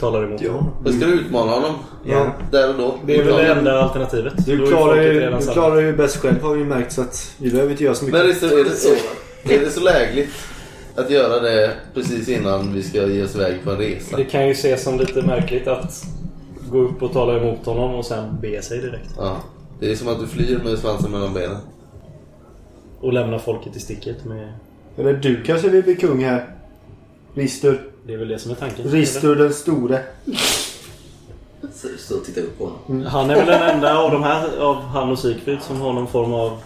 talar 0.00 0.24
emot 0.24 0.40
ja. 0.40 0.52
honom. 0.52 0.70
Då 0.84 0.92
ska 0.92 1.06
du 1.06 1.12
utmana 1.12 1.52
honom. 1.52 1.74
Ja. 2.04 2.32
Där 2.50 2.68
och 2.68 2.74
då. 2.78 2.94
Det 3.06 3.16
är 3.16 3.24
väl 3.24 3.34
det 3.34 3.52
enda 3.52 3.82
alternativet. 3.82 4.46
Du 4.46 4.62
är 4.62 4.66
klarar 4.66 5.02
ju 5.02 5.30
du 5.30 5.52
klarar 5.52 5.80
ju 5.80 5.96
bäst 5.96 6.16
själv 6.16 6.42
har 6.42 6.54
vi 6.54 6.64
märkt 6.64 6.92
så 6.92 7.00
att 7.00 7.34
vi 7.38 7.50
behöver 7.50 7.70
inte 7.70 7.84
göra 7.84 7.94
så 7.94 8.04
mycket. 8.04 8.20
Men 8.20 8.28
Rister, 8.28 8.60
är 8.60 8.64
det 8.64 8.70
så, 8.70 8.88
är 9.44 9.58
det 9.58 9.70
så 9.70 9.80
lägligt 9.80 10.30
att 10.96 11.10
göra 11.10 11.40
det 11.40 11.74
precis 11.94 12.28
innan 12.28 12.72
vi 12.72 12.82
ska 12.82 13.06
ge 13.06 13.24
oss 13.24 13.34
iväg 13.34 13.64
på 13.64 13.70
en 13.70 13.78
resa? 13.78 14.16
Det 14.16 14.24
kan 14.24 14.46
ju 14.46 14.52
ses 14.52 14.84
som 14.84 14.98
lite 14.98 15.22
märkligt 15.22 15.66
att 15.66 16.04
gå 16.70 16.78
upp 16.78 17.02
och 17.02 17.12
tala 17.12 17.36
emot 17.36 17.66
honom 17.66 17.94
och 17.94 18.04
sen 18.04 18.40
bege 18.40 18.62
sig 18.62 18.78
direkt. 18.78 19.10
Ja. 19.16 19.36
Det 19.80 19.90
är 19.90 19.94
som 19.94 20.08
att 20.08 20.20
du 20.20 20.26
flyr 20.26 20.60
med 20.64 20.78
svansen 20.78 21.10
mellan 21.10 21.34
benen. 21.34 21.56
Och 23.00 23.12
lämna 23.12 23.38
folket 23.38 23.76
i 23.76 23.80
sticket 23.80 24.24
med... 24.24 24.52
Eller 24.96 25.12
du 25.12 25.42
kanske 25.42 25.68
vill 25.68 25.82
bli 25.82 25.96
kung 25.96 26.24
här? 26.24 26.54
Rister. 27.34 27.80
Det 28.08 28.14
är 28.14 28.18
väl 28.18 28.28
det 28.28 28.38
som 28.38 28.50
är 28.50 28.54
tanken. 28.54 28.88
Rister 28.90 29.34
den 29.34 29.54
store. 29.54 30.02
Så 31.74 31.88
Stå 31.98 32.16
och 32.16 32.24
titta 32.24 32.40
upp 32.40 32.58
på 32.58 32.66
honom. 32.66 33.06
Han 33.06 33.30
är 33.30 33.34
väl 33.34 33.46
den 33.46 33.62
enda 33.62 33.98
av 33.98 34.10
de 34.10 34.22
här, 34.22 34.58
av 34.58 34.82
han 34.82 35.10
och 35.10 35.18
Sigfrid, 35.18 35.62
som 35.62 35.80
har 35.80 35.92
någon 35.92 36.08
form 36.08 36.32
av 36.32 36.58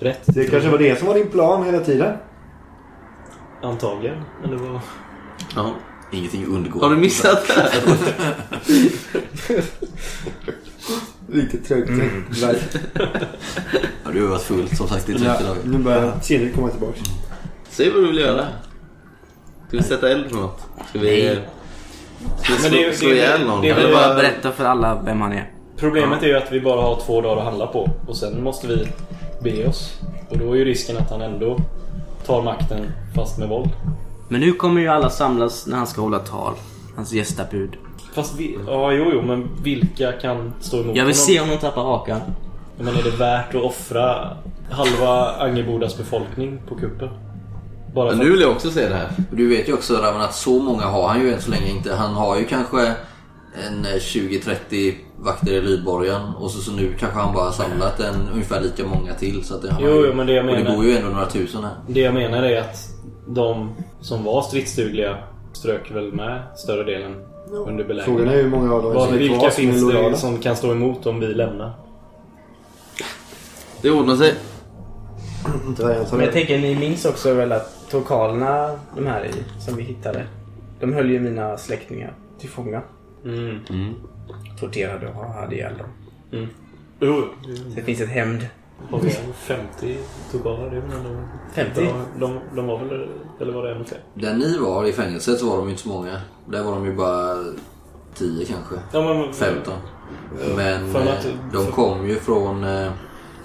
rätt. 0.00 0.20
Det 0.26 0.44
kanske 0.44 0.70
var 0.70 0.78
det 0.78 0.98
som 0.98 1.08
var 1.08 1.14
din 1.14 1.28
plan 1.28 1.66
hela 1.66 1.80
tiden? 1.80 2.16
Antagligen. 3.62 4.22
Eller 4.44 4.56
vad? 4.56 4.80
Ja. 5.56 5.70
Ingenting 6.12 6.46
undgår. 6.46 6.80
Har 6.80 6.90
du 6.90 6.96
missat 6.96 7.46
det 7.46 7.52
här? 7.52 7.70
Lite 11.32 11.58
trögt. 11.58 11.88
Mm. 11.88 12.24
Ja, 14.04 14.10
du 14.12 14.22
har 14.22 14.28
varit 14.28 14.42
full 14.42 14.76
som 14.76 14.88
sagt 14.88 15.08
i 15.08 15.12
30 15.12 15.24
Ja, 15.26 15.32
dagar. 15.46 15.56
nu 15.64 15.78
börjar 15.78 16.20
sinnet 16.22 16.54
komma 16.54 16.68
tillbaka. 16.68 17.00
Säg 17.70 17.90
vad 17.90 18.02
du 18.02 18.06
vill 18.06 18.18
göra. 18.18 18.46
Ska 19.72 19.76
vi 19.78 19.82
sätta 19.82 20.10
eld 20.10 20.30
på 20.30 20.36
något? 20.36 20.60
Ska 20.88 20.98
vi... 20.98 21.24
Nej. 21.26 21.38
Ska 22.42 22.52
vi 22.52 22.62
Men 22.62 22.70
slå, 22.70 22.78
det 22.78 22.84
är- 22.86 22.92
slå 22.92 23.08
det 23.08 23.14
är- 23.14 23.16
ihjäl 23.16 23.46
någon? 23.46 23.60
det 23.60 23.66
är 23.66 23.68
Jag 23.68 23.76
vill 23.76 23.84
Eller 23.84 23.94
bara 23.94 24.06
bara... 24.08 24.14
berätta 24.16 24.52
för 24.52 24.64
alla 24.64 25.02
vem 25.04 25.20
han 25.20 25.32
är. 25.32 25.50
Problemet 25.76 26.22
är 26.22 26.26
ju 26.26 26.36
att 26.36 26.52
vi 26.52 26.60
bara 26.60 26.80
har 26.82 27.00
två 27.06 27.20
dagar 27.20 27.36
att 27.36 27.44
handla 27.44 27.66
på. 27.66 27.88
Och 28.08 28.16
sen 28.16 28.42
måste 28.44 28.66
vi 28.66 28.88
be 29.42 29.66
oss. 29.68 30.00
Och 30.30 30.38
då 30.38 30.52
är 30.52 30.56
ju 30.56 30.64
risken 30.64 30.96
att 30.96 31.10
han 31.10 31.22
ändå 31.22 31.58
tar 32.26 32.42
makten 32.42 32.92
fast 33.14 33.38
med 33.38 33.48
våld. 33.48 33.70
Men 34.28 34.40
nu 34.40 34.52
kommer 34.52 34.80
ju 34.80 34.88
alla 34.88 35.10
samlas 35.10 35.66
när 35.66 35.76
han 35.76 35.86
ska 35.86 36.00
hålla 36.02 36.18
tal. 36.18 36.54
Hans 36.96 37.12
gästabud. 37.12 37.70
Fast 38.14 38.38
vi, 38.38 38.58
ja, 38.66 38.92
jo, 38.92 39.10
jo, 39.12 39.22
men 39.22 39.48
vilka 39.62 40.12
kan 40.12 40.52
stå 40.60 40.76
emot 40.80 40.86
Jag 40.96 41.04
vill 41.04 41.14
honom? 41.14 41.26
se 41.26 41.40
om 41.40 41.48
de 41.48 41.56
tappar 41.56 41.82
hakan. 41.82 42.20
Men 42.78 42.88
är 42.96 43.02
det 43.02 43.10
värt 43.16 43.54
att 43.54 43.62
offra 43.62 44.36
halva 44.70 45.32
Angerbodas 45.38 45.98
befolkning 45.98 46.58
på 46.68 46.74
kuppen? 46.74 47.08
Bara 47.94 48.10
Men 48.10 48.18
nu 48.18 48.30
vill 48.30 48.40
jag 48.40 48.50
också 48.50 48.70
se 48.70 48.88
det 48.88 48.94
här. 48.94 49.08
Du 49.30 49.48
vet 49.48 49.68
ju 49.68 49.72
också 49.72 49.94
Ravan 49.94 50.20
att 50.20 50.34
så 50.34 50.58
många 50.58 50.82
har 50.82 51.08
han 51.08 51.20
ju 51.20 51.32
än 51.34 51.40
så 51.40 51.50
länge 51.50 51.70
inte. 51.70 51.94
Han 51.94 52.14
har 52.14 52.38
ju 52.38 52.44
kanske 52.44 52.80
en 53.68 53.84
eh, 53.84 53.88
20-30 53.98 54.94
vakter 55.18 55.52
i 55.52 55.60
Lydborgen 55.60 56.20
och 56.40 56.50
så, 56.50 56.60
så 56.60 56.72
nu 56.72 56.94
kanske 56.98 57.18
han 57.18 57.34
bara 57.34 57.44
har 57.44 57.52
samlat 57.52 58.00
en 58.00 58.28
ungefär 58.32 58.60
lika 58.60 58.86
många 58.86 59.14
till. 59.14 59.44
Så 59.44 59.54
att 59.54 59.62
det, 59.62 59.76
Jo, 59.80 59.88
ju, 59.88 60.06
jo, 60.06 60.14
men 60.14 60.26
det 60.26 60.32
jag 60.32 60.44
och 60.44 60.50
det 60.56 60.62
menar- 60.62 60.76
går 60.76 60.84
ju 60.84 60.96
ändå 60.96 61.08
några 61.08 61.26
tusen 61.26 61.64
här. 61.64 61.72
Det 61.88 62.00
jag 62.00 62.14
menar 62.14 62.42
är 62.42 62.60
att 62.60 62.76
de 63.28 63.70
som 64.00 64.24
var 64.24 64.42
stridsdugliga 64.42 65.16
strök 65.52 65.90
väl 65.90 66.12
med 66.12 66.42
större 66.56 66.84
delen 66.84 67.12
under 67.12 67.64
Frågan 67.66 67.80
är 67.80 67.84
belägringen. 67.84 68.28
hur 68.28 68.48
många 68.50 68.74
av 68.74 68.82
dem 68.82 69.14
är 69.14 69.18
vilka 69.18 69.50
finns 69.50 69.92
det 69.92 70.16
som 70.16 70.38
kan 70.38 70.56
stå 70.56 70.72
emot 70.72 71.06
om 71.06 71.20
vi 71.20 71.26
lämnar? 71.26 71.72
Det 73.82 73.90
ordnar 73.90 74.16
sig. 74.16 74.34
Dvärgarna 75.76 76.04
tar 76.04 76.16
Men 76.16 76.24
jag 76.24 76.32
tänker, 76.34 76.58
ni 76.58 76.74
minns 76.74 77.04
också 77.04 77.34
väl 77.34 77.52
att 77.52 77.90
tokalerna, 77.90 78.78
de 78.96 79.06
här 79.06 79.24
i, 79.24 79.60
som 79.60 79.76
vi 79.76 79.82
hittade. 79.82 80.26
De 80.80 80.92
höll 80.92 81.10
ju 81.10 81.20
mina 81.20 81.58
släktingar 81.58 82.14
till 82.38 82.48
fånga. 82.50 82.82
Mm. 83.24 83.58
Torterade 84.60 85.08
och 85.08 85.24
hade 85.24 85.54
ihjäl 85.54 85.72
dem. 85.78 86.46
Jo, 87.00 87.22
Så 87.42 87.74
det 87.74 87.82
finns 87.82 88.00
ett 88.00 88.08
hämnd. 88.08 88.46
har 88.90 89.00
vi 89.00 89.10
50 89.34 89.98
tokaler? 90.32 90.70
Det 90.70 90.76
är 90.76 90.80
väl 90.80 90.90
ändå... 91.06 91.20
50? 91.54 91.80
De, 91.80 92.20
de, 92.20 92.40
de 92.56 92.66
var 92.66 92.78
väl... 92.78 93.08
Eller 93.40 93.52
var 93.52 93.62
det 93.66 93.74
ännu 93.74 93.84
fler? 93.84 94.00
Där 94.14 94.34
ni 94.34 94.58
var 94.58 94.84
i 94.84 94.92
fängelset 94.92 95.38
så 95.38 95.50
var 95.50 95.56
de 95.56 95.64
ju 95.66 95.70
inte 95.70 95.82
så 95.82 95.88
många. 95.88 96.20
Där 96.46 96.62
var 96.62 96.72
de 96.72 96.84
ju 96.86 96.94
bara 96.94 97.44
10 98.14 98.44
kanske. 98.46 98.74
Ja, 98.92 99.14
men, 99.14 99.32
15. 99.32 99.74
Men 100.56 100.96
eh, 100.96 101.02
att- 101.02 101.26
de 101.52 101.66
kom 101.66 102.08
ju 102.08 102.16
från 102.16 102.64
eh, 102.64 102.92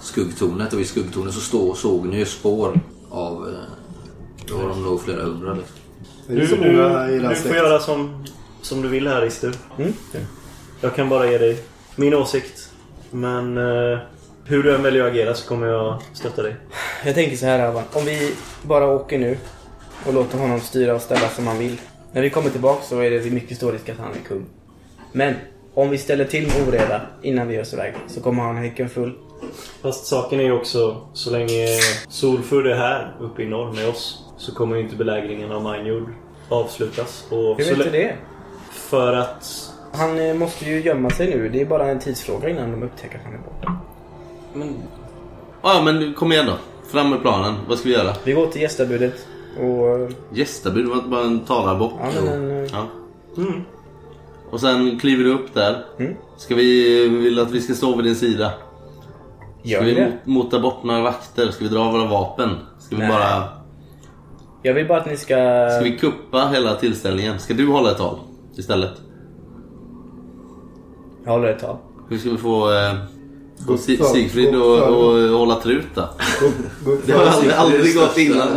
skuggtornet 0.00 0.72
och 0.72 0.80
i 0.80 0.84
skuggtornet 0.84 1.34
så 1.34 1.40
stå, 1.40 1.74
såg 1.74 2.06
ni 2.06 2.18
ju 2.18 2.24
spår 2.24 2.80
av... 3.10 3.48
Eh, 3.48 3.54
då 4.46 4.56
var 4.56 4.68
de 4.68 4.82
nog 4.82 5.02
flera 5.02 5.22
hundra. 5.22 5.54
Liksom. 5.54 5.76
Du, 6.26 6.34
du, 6.34 7.18
du 7.28 7.34
får 7.34 7.56
göra 7.56 7.80
som, 7.80 8.24
som 8.62 8.82
du 8.82 8.88
vill 8.88 9.08
här 9.08 9.24
Ister. 9.24 9.52
Mm. 9.78 9.92
Jag 10.80 10.94
kan 10.94 11.08
bara 11.08 11.30
ge 11.30 11.38
dig 11.38 11.64
min 11.96 12.14
åsikt. 12.14 12.72
Men 13.10 13.56
eh, 13.56 13.98
hur 14.44 14.62
du 14.62 14.74
än 14.74 14.82
väljer 14.82 15.04
att 15.04 15.10
agera 15.10 15.34
så 15.34 15.48
kommer 15.48 15.66
jag 15.66 16.02
stötta 16.12 16.42
dig. 16.42 16.56
Jag 17.04 17.14
tänker 17.14 17.36
så 17.36 17.46
här 17.46 17.66
Alban. 17.66 17.84
Om 17.92 18.04
vi 18.04 18.34
bara 18.62 18.86
åker 18.86 19.18
nu 19.18 19.38
och 20.06 20.14
låter 20.14 20.38
honom 20.38 20.60
styra 20.60 20.94
och 20.94 21.02
ställa 21.02 21.28
som 21.28 21.46
han 21.46 21.58
vill. 21.58 21.80
När 22.12 22.22
vi 22.22 22.30
kommer 22.30 22.50
tillbaka 22.50 22.82
så 22.82 23.00
är 23.00 23.10
det 23.10 23.30
mycket 23.30 23.56
stor 23.56 23.72
risk 23.72 23.88
att 23.88 23.98
han 23.98 24.12
är 24.12 24.28
kung. 24.28 24.46
Men 25.12 25.34
om 25.74 25.90
vi 25.90 25.98
ställer 25.98 26.24
till 26.24 26.46
med 26.46 26.68
oreda 26.68 27.00
innan 27.22 27.48
vi 27.48 27.54
ger 27.54 27.62
oss 27.62 27.72
iväg 27.72 27.94
så 28.08 28.20
kommer 28.20 28.42
han 28.42 28.56
ha 28.56 28.62
häcken 28.62 28.88
full. 28.88 29.12
Fast 29.82 30.06
saken 30.06 30.40
är 30.40 30.44
ju 30.44 30.52
också, 30.52 30.96
så 31.12 31.30
länge 31.30 31.66
Solfurd 32.08 32.66
är 32.66 32.76
här 32.76 33.16
uppe 33.20 33.42
i 33.42 33.46
norr 33.46 33.72
med 33.72 33.88
oss 33.88 34.24
så 34.36 34.54
kommer 34.54 34.76
ju 34.76 34.82
inte 34.82 34.96
belägringen 34.96 35.52
av 35.52 35.62
Minejord 35.62 36.08
avslutas. 36.48 37.26
Och 37.30 37.58
Hur 37.58 37.76
vet 37.76 37.84
du 37.84 37.90
det? 37.90 38.16
För 38.70 39.12
att... 39.12 39.74
Han 39.92 40.18
eh, 40.18 40.34
måste 40.34 40.64
ju 40.64 40.80
gömma 40.80 41.10
sig 41.10 41.30
nu. 41.30 41.48
Det 41.48 41.60
är 41.60 41.66
bara 41.66 41.90
en 41.90 42.00
tidsfråga 42.00 42.48
innan 42.48 42.70
de 42.70 42.82
upptäcker 42.82 43.18
att 43.18 43.24
han 43.24 43.34
är 43.34 43.38
borta. 43.38 43.78
Men... 44.54 44.76
Ja, 45.62 45.82
men 45.84 46.14
kom 46.14 46.32
igen 46.32 46.46
då. 46.46 46.58
Fram 46.90 47.10
med 47.10 47.20
planen. 47.20 47.54
Vad 47.68 47.78
ska 47.78 47.88
vi 47.88 47.94
göra? 47.94 48.14
Vi 48.24 48.32
går 48.32 48.46
till 48.46 48.62
gästabudet 48.62 49.26
och... 49.60 50.12
Gästabud 50.36 50.86
var 50.86 50.96
inte 50.96 51.08
bara 51.08 51.24
en 51.24 51.40
talarbock. 51.40 51.92
Ja, 52.00 52.10
men 52.24 52.28
en, 52.28 52.64
eh, 52.64 52.70
Ja. 52.72 52.86
Mm. 53.36 53.62
Och 54.50 54.60
sen 54.60 54.98
kliver 55.00 55.24
du 55.24 55.32
upp 55.32 55.54
där. 55.54 55.84
Mm. 55.98 56.14
Ska 56.36 56.54
vi, 56.54 57.08
vill 57.08 57.38
att 57.38 57.50
vi 57.50 57.60
ska 57.60 57.74
stå 57.74 57.96
vid 57.96 58.04
din 58.04 58.16
sida? 58.16 58.52
Ska 59.60 59.68
Gör 59.68 59.82
vi 59.82 59.94
det? 59.94 60.04
mot- 60.26 60.26
mota 60.44 60.60
bort 60.60 60.82
några 60.84 61.00
vakter? 61.00 61.50
Ska 61.50 61.64
vi 61.64 61.70
dra 61.70 61.90
våra 61.92 62.04
vapen? 62.06 62.50
Ska 62.78 62.96
vi 62.96 63.02
Nej. 63.02 63.10
bara... 63.10 63.44
Jag 64.62 64.74
vill 64.74 64.88
bara 64.88 65.00
att 65.00 65.06
ni 65.06 65.16
ska... 65.16 65.34
Ska 65.70 65.80
vi 65.84 65.98
kuppa 65.98 66.48
hela 66.52 66.74
tillställningen? 66.74 67.38
Ska 67.38 67.54
du 67.54 67.66
hålla 67.66 67.90
ett 67.90 67.98
tal 67.98 68.18
istället? 68.56 68.90
Jag 71.24 71.32
håller 71.32 71.48
ett 71.48 71.60
tal. 71.60 71.76
Hur 72.08 72.18
ska 72.18 72.30
vi 72.30 72.36
få, 72.36 72.72
eh, 72.72 72.94
få 73.66 73.76
Si- 73.78 73.96
för- 73.96 74.04
Sigfrid 74.04 74.54
gå 74.54 74.74
att 74.76 75.30
hålla 75.38 75.54
trut 75.54 75.86
då? 75.94 76.08
Gå- 76.84 76.96
Det 77.06 77.12
har 77.12 77.24
aldrig, 77.26 77.52
aldrig 77.52 77.94
gått 77.96 78.18
innan. 78.18 78.48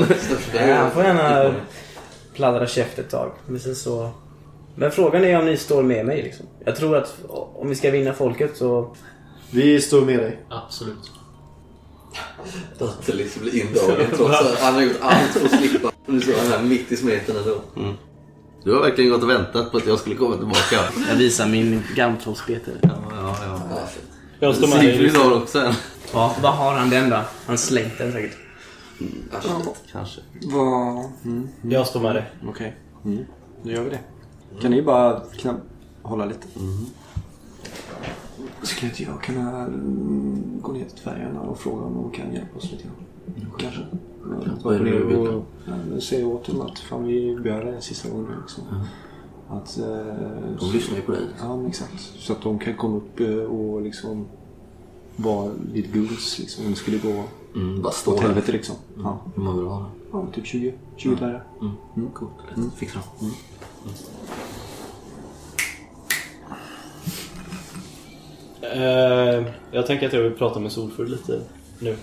Nej, 0.53 0.71
han 0.73 0.91
får 0.91 1.03
gärna 1.03 1.53
pladdra 2.33 2.67
käft 2.67 2.99
ett 2.99 3.09
tag. 3.09 3.31
Men 3.47 3.59
sen 3.59 3.75
så... 3.75 4.09
Men 4.75 4.91
frågan 4.91 5.23
är 5.23 5.39
om 5.39 5.45
ni 5.45 5.57
står 5.57 5.83
med 5.83 6.05
mig 6.05 6.21
liksom. 6.23 6.45
Jag 6.65 6.75
tror 6.75 6.97
att 6.97 7.17
om 7.55 7.69
vi 7.69 7.75
ska 7.75 7.91
vinna 7.91 8.13
folket 8.13 8.57
så... 8.57 8.95
Vi 9.51 9.81
står 9.81 10.01
med 10.05 10.19
dig. 10.19 10.39
Absolut. 10.49 11.11
Inte 12.81 13.13
liksom 13.13 13.41
bli 13.41 13.59
indragen 13.61 14.07
trots 14.15 14.41
att 14.41 14.59
han 14.59 14.73
har 14.73 14.81
gjort 14.81 14.97
allt 15.01 15.27
för 15.29 15.45
att 15.45 15.51
slippa. 15.51 15.91
Nu 16.05 16.21
står 16.21 16.33
han 16.33 16.47
här 16.51 16.63
mitt 16.63 16.91
i 16.91 16.97
smeten 16.97 17.35
ändå. 17.37 17.61
Du 18.63 18.73
har 18.73 18.81
verkligen 18.81 19.11
gått 19.11 19.23
och 19.23 19.29
väntat 19.29 19.71
på 19.71 19.77
att 19.77 19.87
jag 19.87 19.99
skulle 19.99 20.15
komma 20.15 20.37
tillbaka. 20.37 20.77
Jag 21.09 21.15
visar 21.15 21.47
min 21.47 21.83
gammtrollsbete. 21.95 22.71
Ja, 22.81 22.89
ja, 23.11 23.35
ja. 23.45 23.79
Jag 24.39 24.55
står 24.55 24.67
med 24.67 24.79
dig. 24.79 25.09
Har 25.09 25.37
också 25.37 25.59
en. 25.59 25.73
Ja, 26.13 26.35
vad 26.41 26.53
har 26.53 26.73
han 26.73 26.89
den 26.89 27.09
då? 27.09 27.19
Han 27.45 27.57
slängt 27.57 27.97
den 27.97 28.11
säkert. 28.11 28.37
Kanske. 29.91 30.21
Vad... 30.43 31.05
Mm, 31.25 31.47
Jag 31.63 31.87
står 31.87 31.99
med 31.99 32.15
dig. 32.15 32.31
Okej. 32.47 32.75
Mm, 33.05 33.25
då 33.63 33.71
gör 33.71 33.83
vi 33.83 33.89
det. 33.89 33.99
Kan 34.61 34.71
ni 34.71 34.81
bara 34.81 35.19
knapp... 35.37 35.57
hålla 36.01 36.25
lite? 36.25 36.47
Skulle 38.61 38.91
inte 38.91 39.03
jag 39.03 39.23
kunna 39.23 39.61
mm, 39.65 40.43
gå 40.61 40.71
ner 40.71 40.85
till 40.85 41.03
dvärgarna 41.03 41.41
och 41.41 41.59
fråga 41.59 41.81
om 41.81 41.93
de 41.93 42.11
kan 42.11 42.33
hjälpa 42.33 42.57
oss 42.57 42.71
lite 42.71 42.83
grann? 42.83 43.51
Kanske. 43.57 43.81
Vad 44.63 44.75
är 44.75 44.79
det 44.79 45.17
och, 45.17 45.45
men 45.89 46.01
säga 46.01 46.27
åt 46.27 46.45
dem 46.45 46.61
att 46.61 46.79
fan, 46.79 47.03
vi 47.05 47.35
det 47.65 47.75
en 47.75 47.81
sista 47.81 48.09
gång 48.09 48.23
nu. 48.23 48.35
Liksom. 48.41 48.63
Att, 49.49 49.77
eh, 49.79 49.85
De 50.59 50.71
lyssnar 50.73 50.95
ju 50.95 51.01
på 51.01 51.11
dig. 51.11 51.27
Ja, 51.39 51.57
men 51.57 51.65
exakt. 51.67 51.99
Så 51.99 52.33
att 52.33 52.41
de 52.41 52.59
kan 52.59 52.75
komma 52.77 52.97
upp 52.97 53.19
eh, 53.19 53.35
och 53.35 53.81
liksom 53.81 54.25
vara 55.15 55.51
lite 55.73 55.97
goons 55.99 56.39
liksom. 56.39 56.65
Om 56.65 56.71
det 56.71 56.77
skulle 56.77 56.97
gå 56.97 57.23
Mm, 57.55 57.81
bara 57.81 57.87
åt 57.89 57.95
stå 57.95 58.17
helvete 58.21 58.51
liksom. 58.51 58.75
Ja, 58.97 59.19
Hur 59.35 59.43
många 59.43 59.55
vill 59.55 59.65
du 59.65 59.69
ha? 59.71 59.85
ja 60.11 60.27
typ 60.33 60.45
20, 60.45 60.73
20 60.95 61.15
dvärgar. 61.15 61.43
Mm, 61.95 62.09
coolt. 62.13 62.31
Lätt. 62.55 62.73
Fixa 62.73 62.99
dem. 63.19 63.31
Eh, 68.73 69.43
jag 69.71 69.85
tänker 69.87 70.07
att 70.07 70.13
jag 70.13 70.21
vill 70.21 70.31
prata 70.33 70.59
med 70.59 70.71
Solfurd 70.71 71.09
lite 71.09 71.39
nu. 71.79 71.95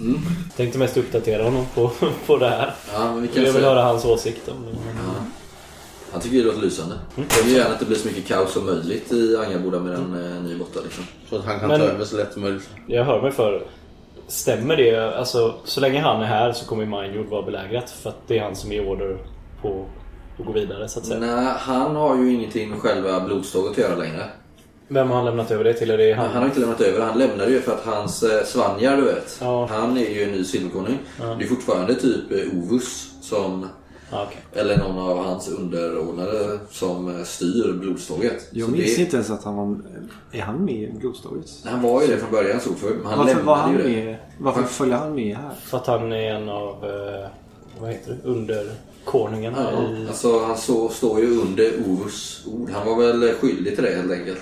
Mm. 0.00 0.18
Tänkte 0.56 0.78
mest 0.78 0.96
uppdatera 0.96 1.42
honom 1.44 1.66
på, 1.74 1.90
på 2.26 2.36
det 2.36 2.48
här. 2.48 2.74
Ja, 2.94 3.04
men 3.12 3.22
vi 3.22 3.26
Jag 3.26 3.34
kan 3.34 3.44
vill 3.44 3.52
säga... 3.52 3.68
höra 3.68 3.82
hans 3.82 4.04
åsikt 4.04 4.48
om 4.48 4.54
det. 4.66 4.70
Ja. 4.72 5.24
Han 6.12 6.20
tycker 6.20 6.36
det 6.38 6.44
låter 6.44 6.60
lysande. 6.60 6.94
Jag 7.16 7.44
vill 7.44 7.54
gärna 7.56 7.70
att 7.74 7.80
det 7.80 7.86
blir 7.86 7.96
så 7.96 8.06
mycket 8.08 8.26
kaos 8.28 8.52
som 8.52 8.66
möjligt 8.66 9.12
i 9.12 9.36
Angarboda 9.36 9.80
med 9.80 9.92
den 9.92 10.36
eh, 10.36 10.42
nya 10.42 10.58
borta 10.58 10.80
liksom. 10.84 11.04
Så 11.30 11.36
att 11.36 11.44
han 11.44 11.58
kan 11.60 11.68
Men- 11.68 11.80
ta 11.80 11.86
över 11.86 12.04
så 12.04 12.16
lätt 12.16 12.32
som 12.32 12.42
möjligt. 12.42 12.68
Jag 12.86 13.04
hör 13.04 13.22
mig 13.22 13.30
för. 13.32 13.62
Stämmer 14.28 14.76
det? 14.76 15.16
Alltså, 15.18 15.54
så 15.64 15.80
länge 15.80 16.00
han 16.00 16.22
är 16.22 16.26
här 16.26 16.52
så 16.52 16.66
kommer 16.66 16.86
Minejord 16.86 17.26
vara 17.28 17.42
belägrat. 17.42 17.90
För 17.90 18.10
att 18.10 18.16
det 18.26 18.38
är 18.38 18.42
han 18.42 18.56
som 18.56 18.72
är 18.72 18.88
order 18.88 19.18
på 19.62 19.86
att 20.38 20.46
gå 20.46 20.52
vidare 20.52 20.88
så 20.88 20.98
att 20.98 21.06
säga. 21.06 21.20
Nej, 21.20 21.54
han 21.58 21.96
har 21.96 22.16
ju 22.16 22.32
ingenting 22.32 22.70
med 22.70 22.78
själva 22.80 23.20
blodståget 23.20 23.70
att 23.72 23.78
göra 23.78 23.96
längre. 23.96 24.24
Vem 24.88 25.08
har 25.08 25.16
han 25.16 25.24
lämnat 25.24 25.50
över 25.50 25.64
det 25.64 25.74
till? 25.74 25.90
Är 25.90 25.98
det 25.98 26.12
han? 26.12 26.28
Han 26.28 26.36
har 26.42 26.46
inte 26.48 26.60
lämnat 26.60 26.80
över 26.80 27.00
Han 27.00 27.18
lämnade 27.18 27.50
ju 27.50 27.60
för 27.60 27.72
att 27.72 27.84
hans 27.84 28.22
eh, 28.22 28.44
Svanjar, 28.44 28.96
du 28.96 29.02
vet. 29.02 29.38
Ja. 29.40 29.66
Han 29.70 29.96
är 29.96 30.10
ju 30.10 30.22
en 30.22 30.30
ny 30.32 30.44
silverkonung. 30.44 30.98
Det 31.38 31.44
är 31.44 31.48
fortfarande 31.48 31.94
typ 31.94 32.32
eh, 32.32 32.58
Ovus 32.58 33.10
som... 33.20 33.68
Ja, 34.10 34.26
okej. 34.28 34.62
Eller 34.62 34.76
någon 34.76 34.98
av 34.98 35.24
hans 35.24 35.48
underordnade 35.48 36.58
som 36.70 37.16
eh, 37.18 37.24
styr 37.24 37.72
blodståget. 37.72 38.48
Jag 38.50 38.66
Så 38.68 38.72
minns 38.72 38.96
det, 38.96 39.02
inte 39.02 39.16
ens 39.16 39.30
att 39.30 39.44
han 39.44 39.56
var... 39.56 39.76
Är 40.32 40.40
han 40.42 40.64
med 40.64 40.74
i 40.74 40.92
blodståget? 41.00 41.46
Han 41.64 41.82
var 41.82 42.02
ju 42.02 42.06
det 42.08 42.16
från 42.16 42.30
början 42.30 42.60
Solfurd. 42.60 42.96
Men 42.96 43.06
han 43.06 43.18
Varför 43.18 43.42
var 43.42 43.56
han 43.56 43.72
ju 43.72 43.78
det. 43.82 44.04
med? 44.04 44.16
Varför 44.38 44.62
följer 44.62 44.96
han 44.96 45.14
med 45.14 45.36
här? 45.36 45.50
För 45.64 45.76
att 45.76 45.86
han 45.86 46.12
är 46.12 46.34
en 46.34 46.48
av... 46.48 46.84
Eh, 46.84 47.28
vad 47.80 47.90
heter 47.90 48.10
det? 48.22 48.28
Under 48.28 48.70
konungen 49.04 49.54
Ja, 49.56 49.70
i... 49.82 50.08
alltså 50.08 50.38
han 50.44 50.56
så, 50.56 50.88
står 50.88 51.20
ju 51.20 51.40
under 51.40 51.72
Ovus 51.88 52.46
ord. 52.46 52.70
Han 52.70 52.86
var 52.86 52.96
väl 53.06 53.32
skyldig 53.34 53.74
till 53.74 53.84
det 53.84 53.94
helt 53.94 54.12
enkelt. 54.12 54.38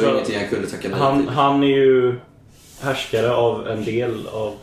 Det 0.00 0.06
var 0.06 0.14
Alltså, 0.14 0.14
ingenting 0.32 0.38
han 0.38 0.48
kunde 0.48 0.66
tacka 0.66 0.88
nej 0.88 0.98
Han, 1.00 1.20
till. 1.20 1.28
han 1.28 1.62
är 1.62 1.66
ju 1.66 2.14
härskare 2.80 3.34
av 3.34 3.68
en 3.68 3.84
del 3.84 4.26
av... 4.32 4.54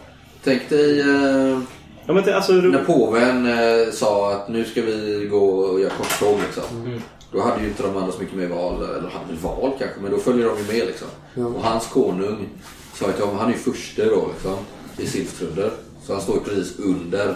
Tänk 0.44 0.70
dig 0.70 1.00
eh, 1.02 1.60
Ja, 2.06 2.14
men 2.14 2.24
det, 2.24 2.36
alltså, 2.36 2.54
när 2.54 2.84
påven 2.84 3.46
eh, 3.46 3.92
sa 3.94 4.34
att 4.34 4.50
nu 4.50 4.66
ska 4.66 4.82
vi 4.82 5.28
gå 5.32 5.46
och 5.50 5.80
göra 5.80 5.92
korståg 5.98 6.40
liksom. 6.46 6.86
Mm. 6.86 7.02
Då 7.32 7.42
hade 7.42 7.62
ju 7.62 7.68
inte 7.68 7.84
de 7.84 7.98
andra 7.98 8.12
så 8.12 8.20
mycket 8.20 8.36
mer 8.36 8.48
val, 8.48 8.76
eller 8.84 9.10
hade 9.10 9.34
val 9.42 9.72
kanske, 9.80 10.00
men 10.02 10.12
då 10.12 10.18
följer 10.18 10.46
de 10.46 10.58
ju 10.58 10.64
med 10.80 10.88
liksom. 10.88 11.08
Och 11.56 11.64
hans 11.64 11.88
konung 11.88 12.50
sa 12.94 13.08
ju 13.08 13.14
till 13.14 13.24
honom, 13.24 13.40
han 13.40 13.50
är 13.50 13.54
ju 13.54 13.60
förste 13.60 14.06
då 14.06 14.28
liksom, 14.34 14.56
i 14.98 15.06
Silftrunder. 15.08 15.72
Så 16.06 16.14
han 16.14 16.22
står 16.22 16.36
ju 16.36 16.42
precis 16.42 16.80
under. 16.80 17.28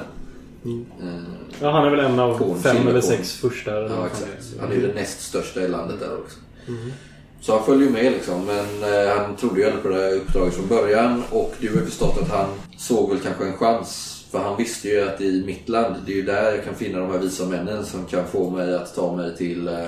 Eh, 0.65 1.23
ja, 1.61 1.71
han 1.71 1.85
är 1.85 1.89
väl 1.89 1.99
en 1.99 2.19
av 2.19 2.59
fem 2.63 2.87
eller 2.87 3.01
sex 3.01 3.33
första. 3.33 3.77
Eller 3.77 3.89
Ja, 3.89 4.07
exakt. 4.07 4.59
Han 4.59 4.71
är 4.71 4.75
ju 4.75 4.81
den 4.81 4.95
näst 4.95 5.21
största 5.21 5.61
i 5.61 5.67
landet 5.67 5.99
där 5.99 6.17
också. 6.17 6.39
Så 7.43 7.51
han 7.51 7.65
följer 7.65 7.89
med 7.89 8.11
liksom. 8.11 8.45
Men 8.45 8.93
eh, 8.93 9.17
han 9.17 9.35
trodde 9.35 9.59
ju 9.59 9.65
aldrig 9.65 9.83
på 9.83 9.89
det 9.89 9.95
här 9.95 10.15
uppdraget 10.15 10.53
från 10.53 10.67
början. 10.67 11.23
Och 11.31 11.53
du 11.59 11.69
har 11.69 11.75
ju 11.75 11.85
förstått 11.85 12.17
att 12.21 12.29
han 12.29 12.49
såg 12.77 13.09
väl 13.09 13.19
kanske 13.19 13.45
en 13.45 13.57
chans. 13.57 14.19
För 14.31 14.39
han 14.39 14.57
visste 14.57 14.87
ju 14.87 15.01
att 15.09 15.21
i 15.21 15.43
mitt 15.45 15.69
land, 15.69 15.95
det 16.05 16.11
är 16.11 16.15
ju 16.15 16.21
där 16.21 16.51
jag 16.51 16.63
kan 16.63 16.75
finna 16.75 16.99
de 16.99 17.11
här 17.11 17.17
visa 17.17 17.45
männen 17.45 17.85
som 17.85 18.05
kan 18.05 18.27
få 18.27 18.49
mig 18.49 18.75
att 18.75 18.95
ta 18.95 19.15
mig 19.15 19.35
till 19.37 19.67
eh, 19.67 19.83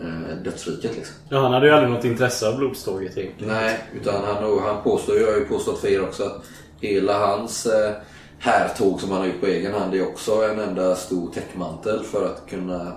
eh, 0.00 0.36
dödsriket 0.44 0.96
liksom. 0.96 1.14
Ja, 1.28 1.38
han 1.38 1.52
hade 1.52 1.66
ju 1.66 1.72
aldrig 1.72 1.92
något 1.92 2.04
intresse 2.04 2.48
av 2.48 2.56
blodståget 2.56 3.18
egentligen. 3.18 3.54
Nej, 3.54 3.78
utan 4.00 4.24
han, 4.24 4.58
han 4.58 4.82
påstår 4.82 5.14
ju, 5.14 5.20
jag 5.20 5.32
har 5.32 5.38
ju 5.38 5.44
påstått 5.44 5.78
för 5.78 5.88
er 5.88 6.02
också, 6.02 6.22
att 6.22 6.44
hela 6.80 7.26
hans 7.26 7.66
eh, 7.66 7.92
härtåg 8.38 9.00
som 9.00 9.10
han 9.10 9.20
har 9.20 9.26
gjort 9.26 9.40
på 9.40 9.46
egen 9.46 9.74
hand 9.74 9.94
är 9.94 10.08
också 10.08 10.32
en 10.32 10.60
enda 10.60 10.96
stor 10.96 11.32
täckmantel 11.32 12.04
för 12.04 12.26
att 12.26 12.50
kunna 12.50 12.92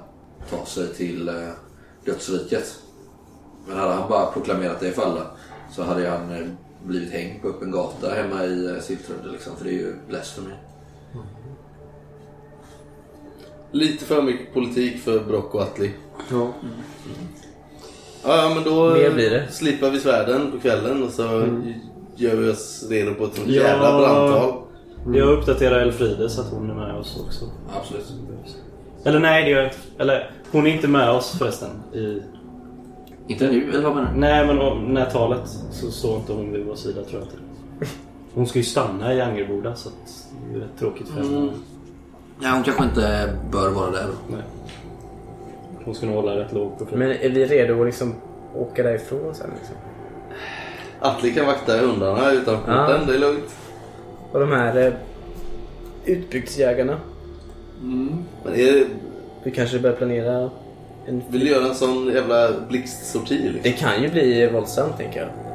ta 0.49 0.65
sig 0.65 0.93
till 0.93 1.29
eh, 1.29 1.35
dödsriket. 2.05 2.79
Men 3.67 3.77
hade 3.77 3.93
han 3.93 4.09
bara 4.09 4.25
proklamerat 4.25 4.79
det 4.79 4.91
för 4.91 5.01
alla 5.01 5.21
så 5.71 5.83
hade 5.83 6.09
han 6.09 6.31
eh, 6.31 6.47
blivit 6.83 7.11
hängd 7.11 7.41
på 7.41 7.47
öppen 7.47 7.71
gata 7.71 8.09
hemma 8.09 8.45
i 8.45 8.65
eh, 8.65 8.79
Siltrudde 8.81 9.31
liksom, 9.31 9.55
för 9.57 9.65
det 9.65 9.71
är 9.71 9.73
ju 9.73 9.95
blasphemy. 10.07 10.49
Lite 13.71 14.05
för 14.05 14.21
mycket 14.21 14.53
politik 14.53 14.99
för 15.01 15.19
Brock 15.19 15.55
och 15.55 15.61
Atli. 15.61 15.91
Ja. 16.31 16.47
Ja, 18.23 18.37
ja, 18.43 18.51
men 18.55 18.63
då 18.63 18.93
Mer 18.93 19.11
blir 19.11 19.29
det. 19.29 19.47
slipar 19.51 19.89
vi 19.89 19.99
svärden 19.99 20.51
på 20.51 20.59
kvällen 20.59 21.03
och 21.03 21.09
så 21.11 21.23
gör 22.15 22.35
vi 22.35 22.49
oss 22.51 22.87
redo 22.89 23.13
på 23.13 23.23
ett 23.25 23.35
sånt 23.35 23.47
Ja. 23.47 23.63
jävla 23.63 23.97
brandtal. 23.97 24.61
Jag 25.13 25.29
uppdaterar 25.39 25.79
Elfride 25.79 26.29
så 26.29 26.41
att 26.41 26.47
hon 26.51 26.69
är 26.69 26.73
med 26.75 26.95
oss 26.95 27.19
också. 27.27 27.45
Absolut. 27.79 28.05
Eller 29.03 29.19
nej, 29.19 29.43
det 29.43 29.49
gör 29.49 29.57
jag 29.57 29.67
inte. 29.67 29.77
Eller 29.97 30.31
hon 30.51 30.67
är 30.67 30.71
inte 30.75 30.87
med 30.87 31.09
oss 31.11 31.31
förresten. 31.37 31.69
I... 31.93 32.21
Inte 33.29 33.47
nu, 33.51 33.69
eller 33.69 33.81
vad 33.81 33.95
menar 33.95 34.11
du? 34.13 34.19
Nej, 34.19 34.47
men 34.47 34.59
om, 34.61 34.93
när 34.93 35.05
talet 35.05 35.41
så 35.71 35.91
står 35.91 36.17
inte 36.17 36.33
hon 36.33 36.51
vid 36.53 36.65
vår 36.65 36.75
sida 36.75 37.03
tror 37.03 37.21
jag 37.21 37.21
inte. 37.21 37.35
Hon 38.33 38.47
ska 38.47 38.59
ju 38.59 38.63
stanna 38.65 39.13
i 39.13 39.21
Angerboda 39.21 39.75
så 39.75 39.89
att 39.89 40.25
det 40.51 40.55
är 40.57 40.61
rätt 40.61 40.79
tråkigt 40.79 41.07
för 41.07 41.21
henne. 41.23 41.37
Mm. 41.37 41.49
Ja, 42.41 42.51
hon 42.53 42.63
kanske 42.63 42.83
inte 42.83 43.33
bör 43.51 43.69
vara 43.69 43.91
där 43.91 44.03
då. 44.07 44.35
Nej. 44.35 44.43
Hon 45.85 45.95
ska 45.95 46.05
nog 46.05 46.15
hålla 46.15 46.35
rätt 46.35 46.53
låg 46.53 46.77
profil. 46.77 46.97
Men 46.97 47.11
är 47.11 47.29
vi 47.29 47.45
redo 47.45 47.79
att 47.81 47.85
liksom 47.85 48.15
åka 48.55 48.83
därifrån 48.83 49.35
sen 49.35 49.49
liksom? 49.57 49.75
Atli 50.99 51.31
kan 51.33 51.45
vakta 51.45 51.77
hundarna 51.77 52.31
utanför 52.31 52.71
Ja. 52.71 52.85
porten, 52.87 53.07
det 53.07 53.15
är 53.15 53.19
lugnt. 53.19 53.55
Och 54.31 54.39
de 54.39 54.51
här 54.51 54.87
eh, 54.87 54.93
utbygdsjägarna. 56.05 56.97
Men 58.43 58.53
är 58.53 58.73
det... 58.73 58.85
Vi 59.43 59.51
kanske 59.51 59.79
börjar 59.79 59.95
planera 59.95 60.49
en 61.09 61.23
Vill 61.29 61.39
du 61.39 61.47
göra 61.47 61.67
en 61.67 61.75
sån 61.75 62.13
jävla 62.13 62.51
blixtsorti 62.69 63.37
liksom? 63.37 63.61
Det 63.63 63.71
kan 63.71 64.03
ju 64.03 64.09
bli 64.09 64.47
våldsamt 64.47 64.97
tänker 64.97 65.19
jag. 65.19 65.48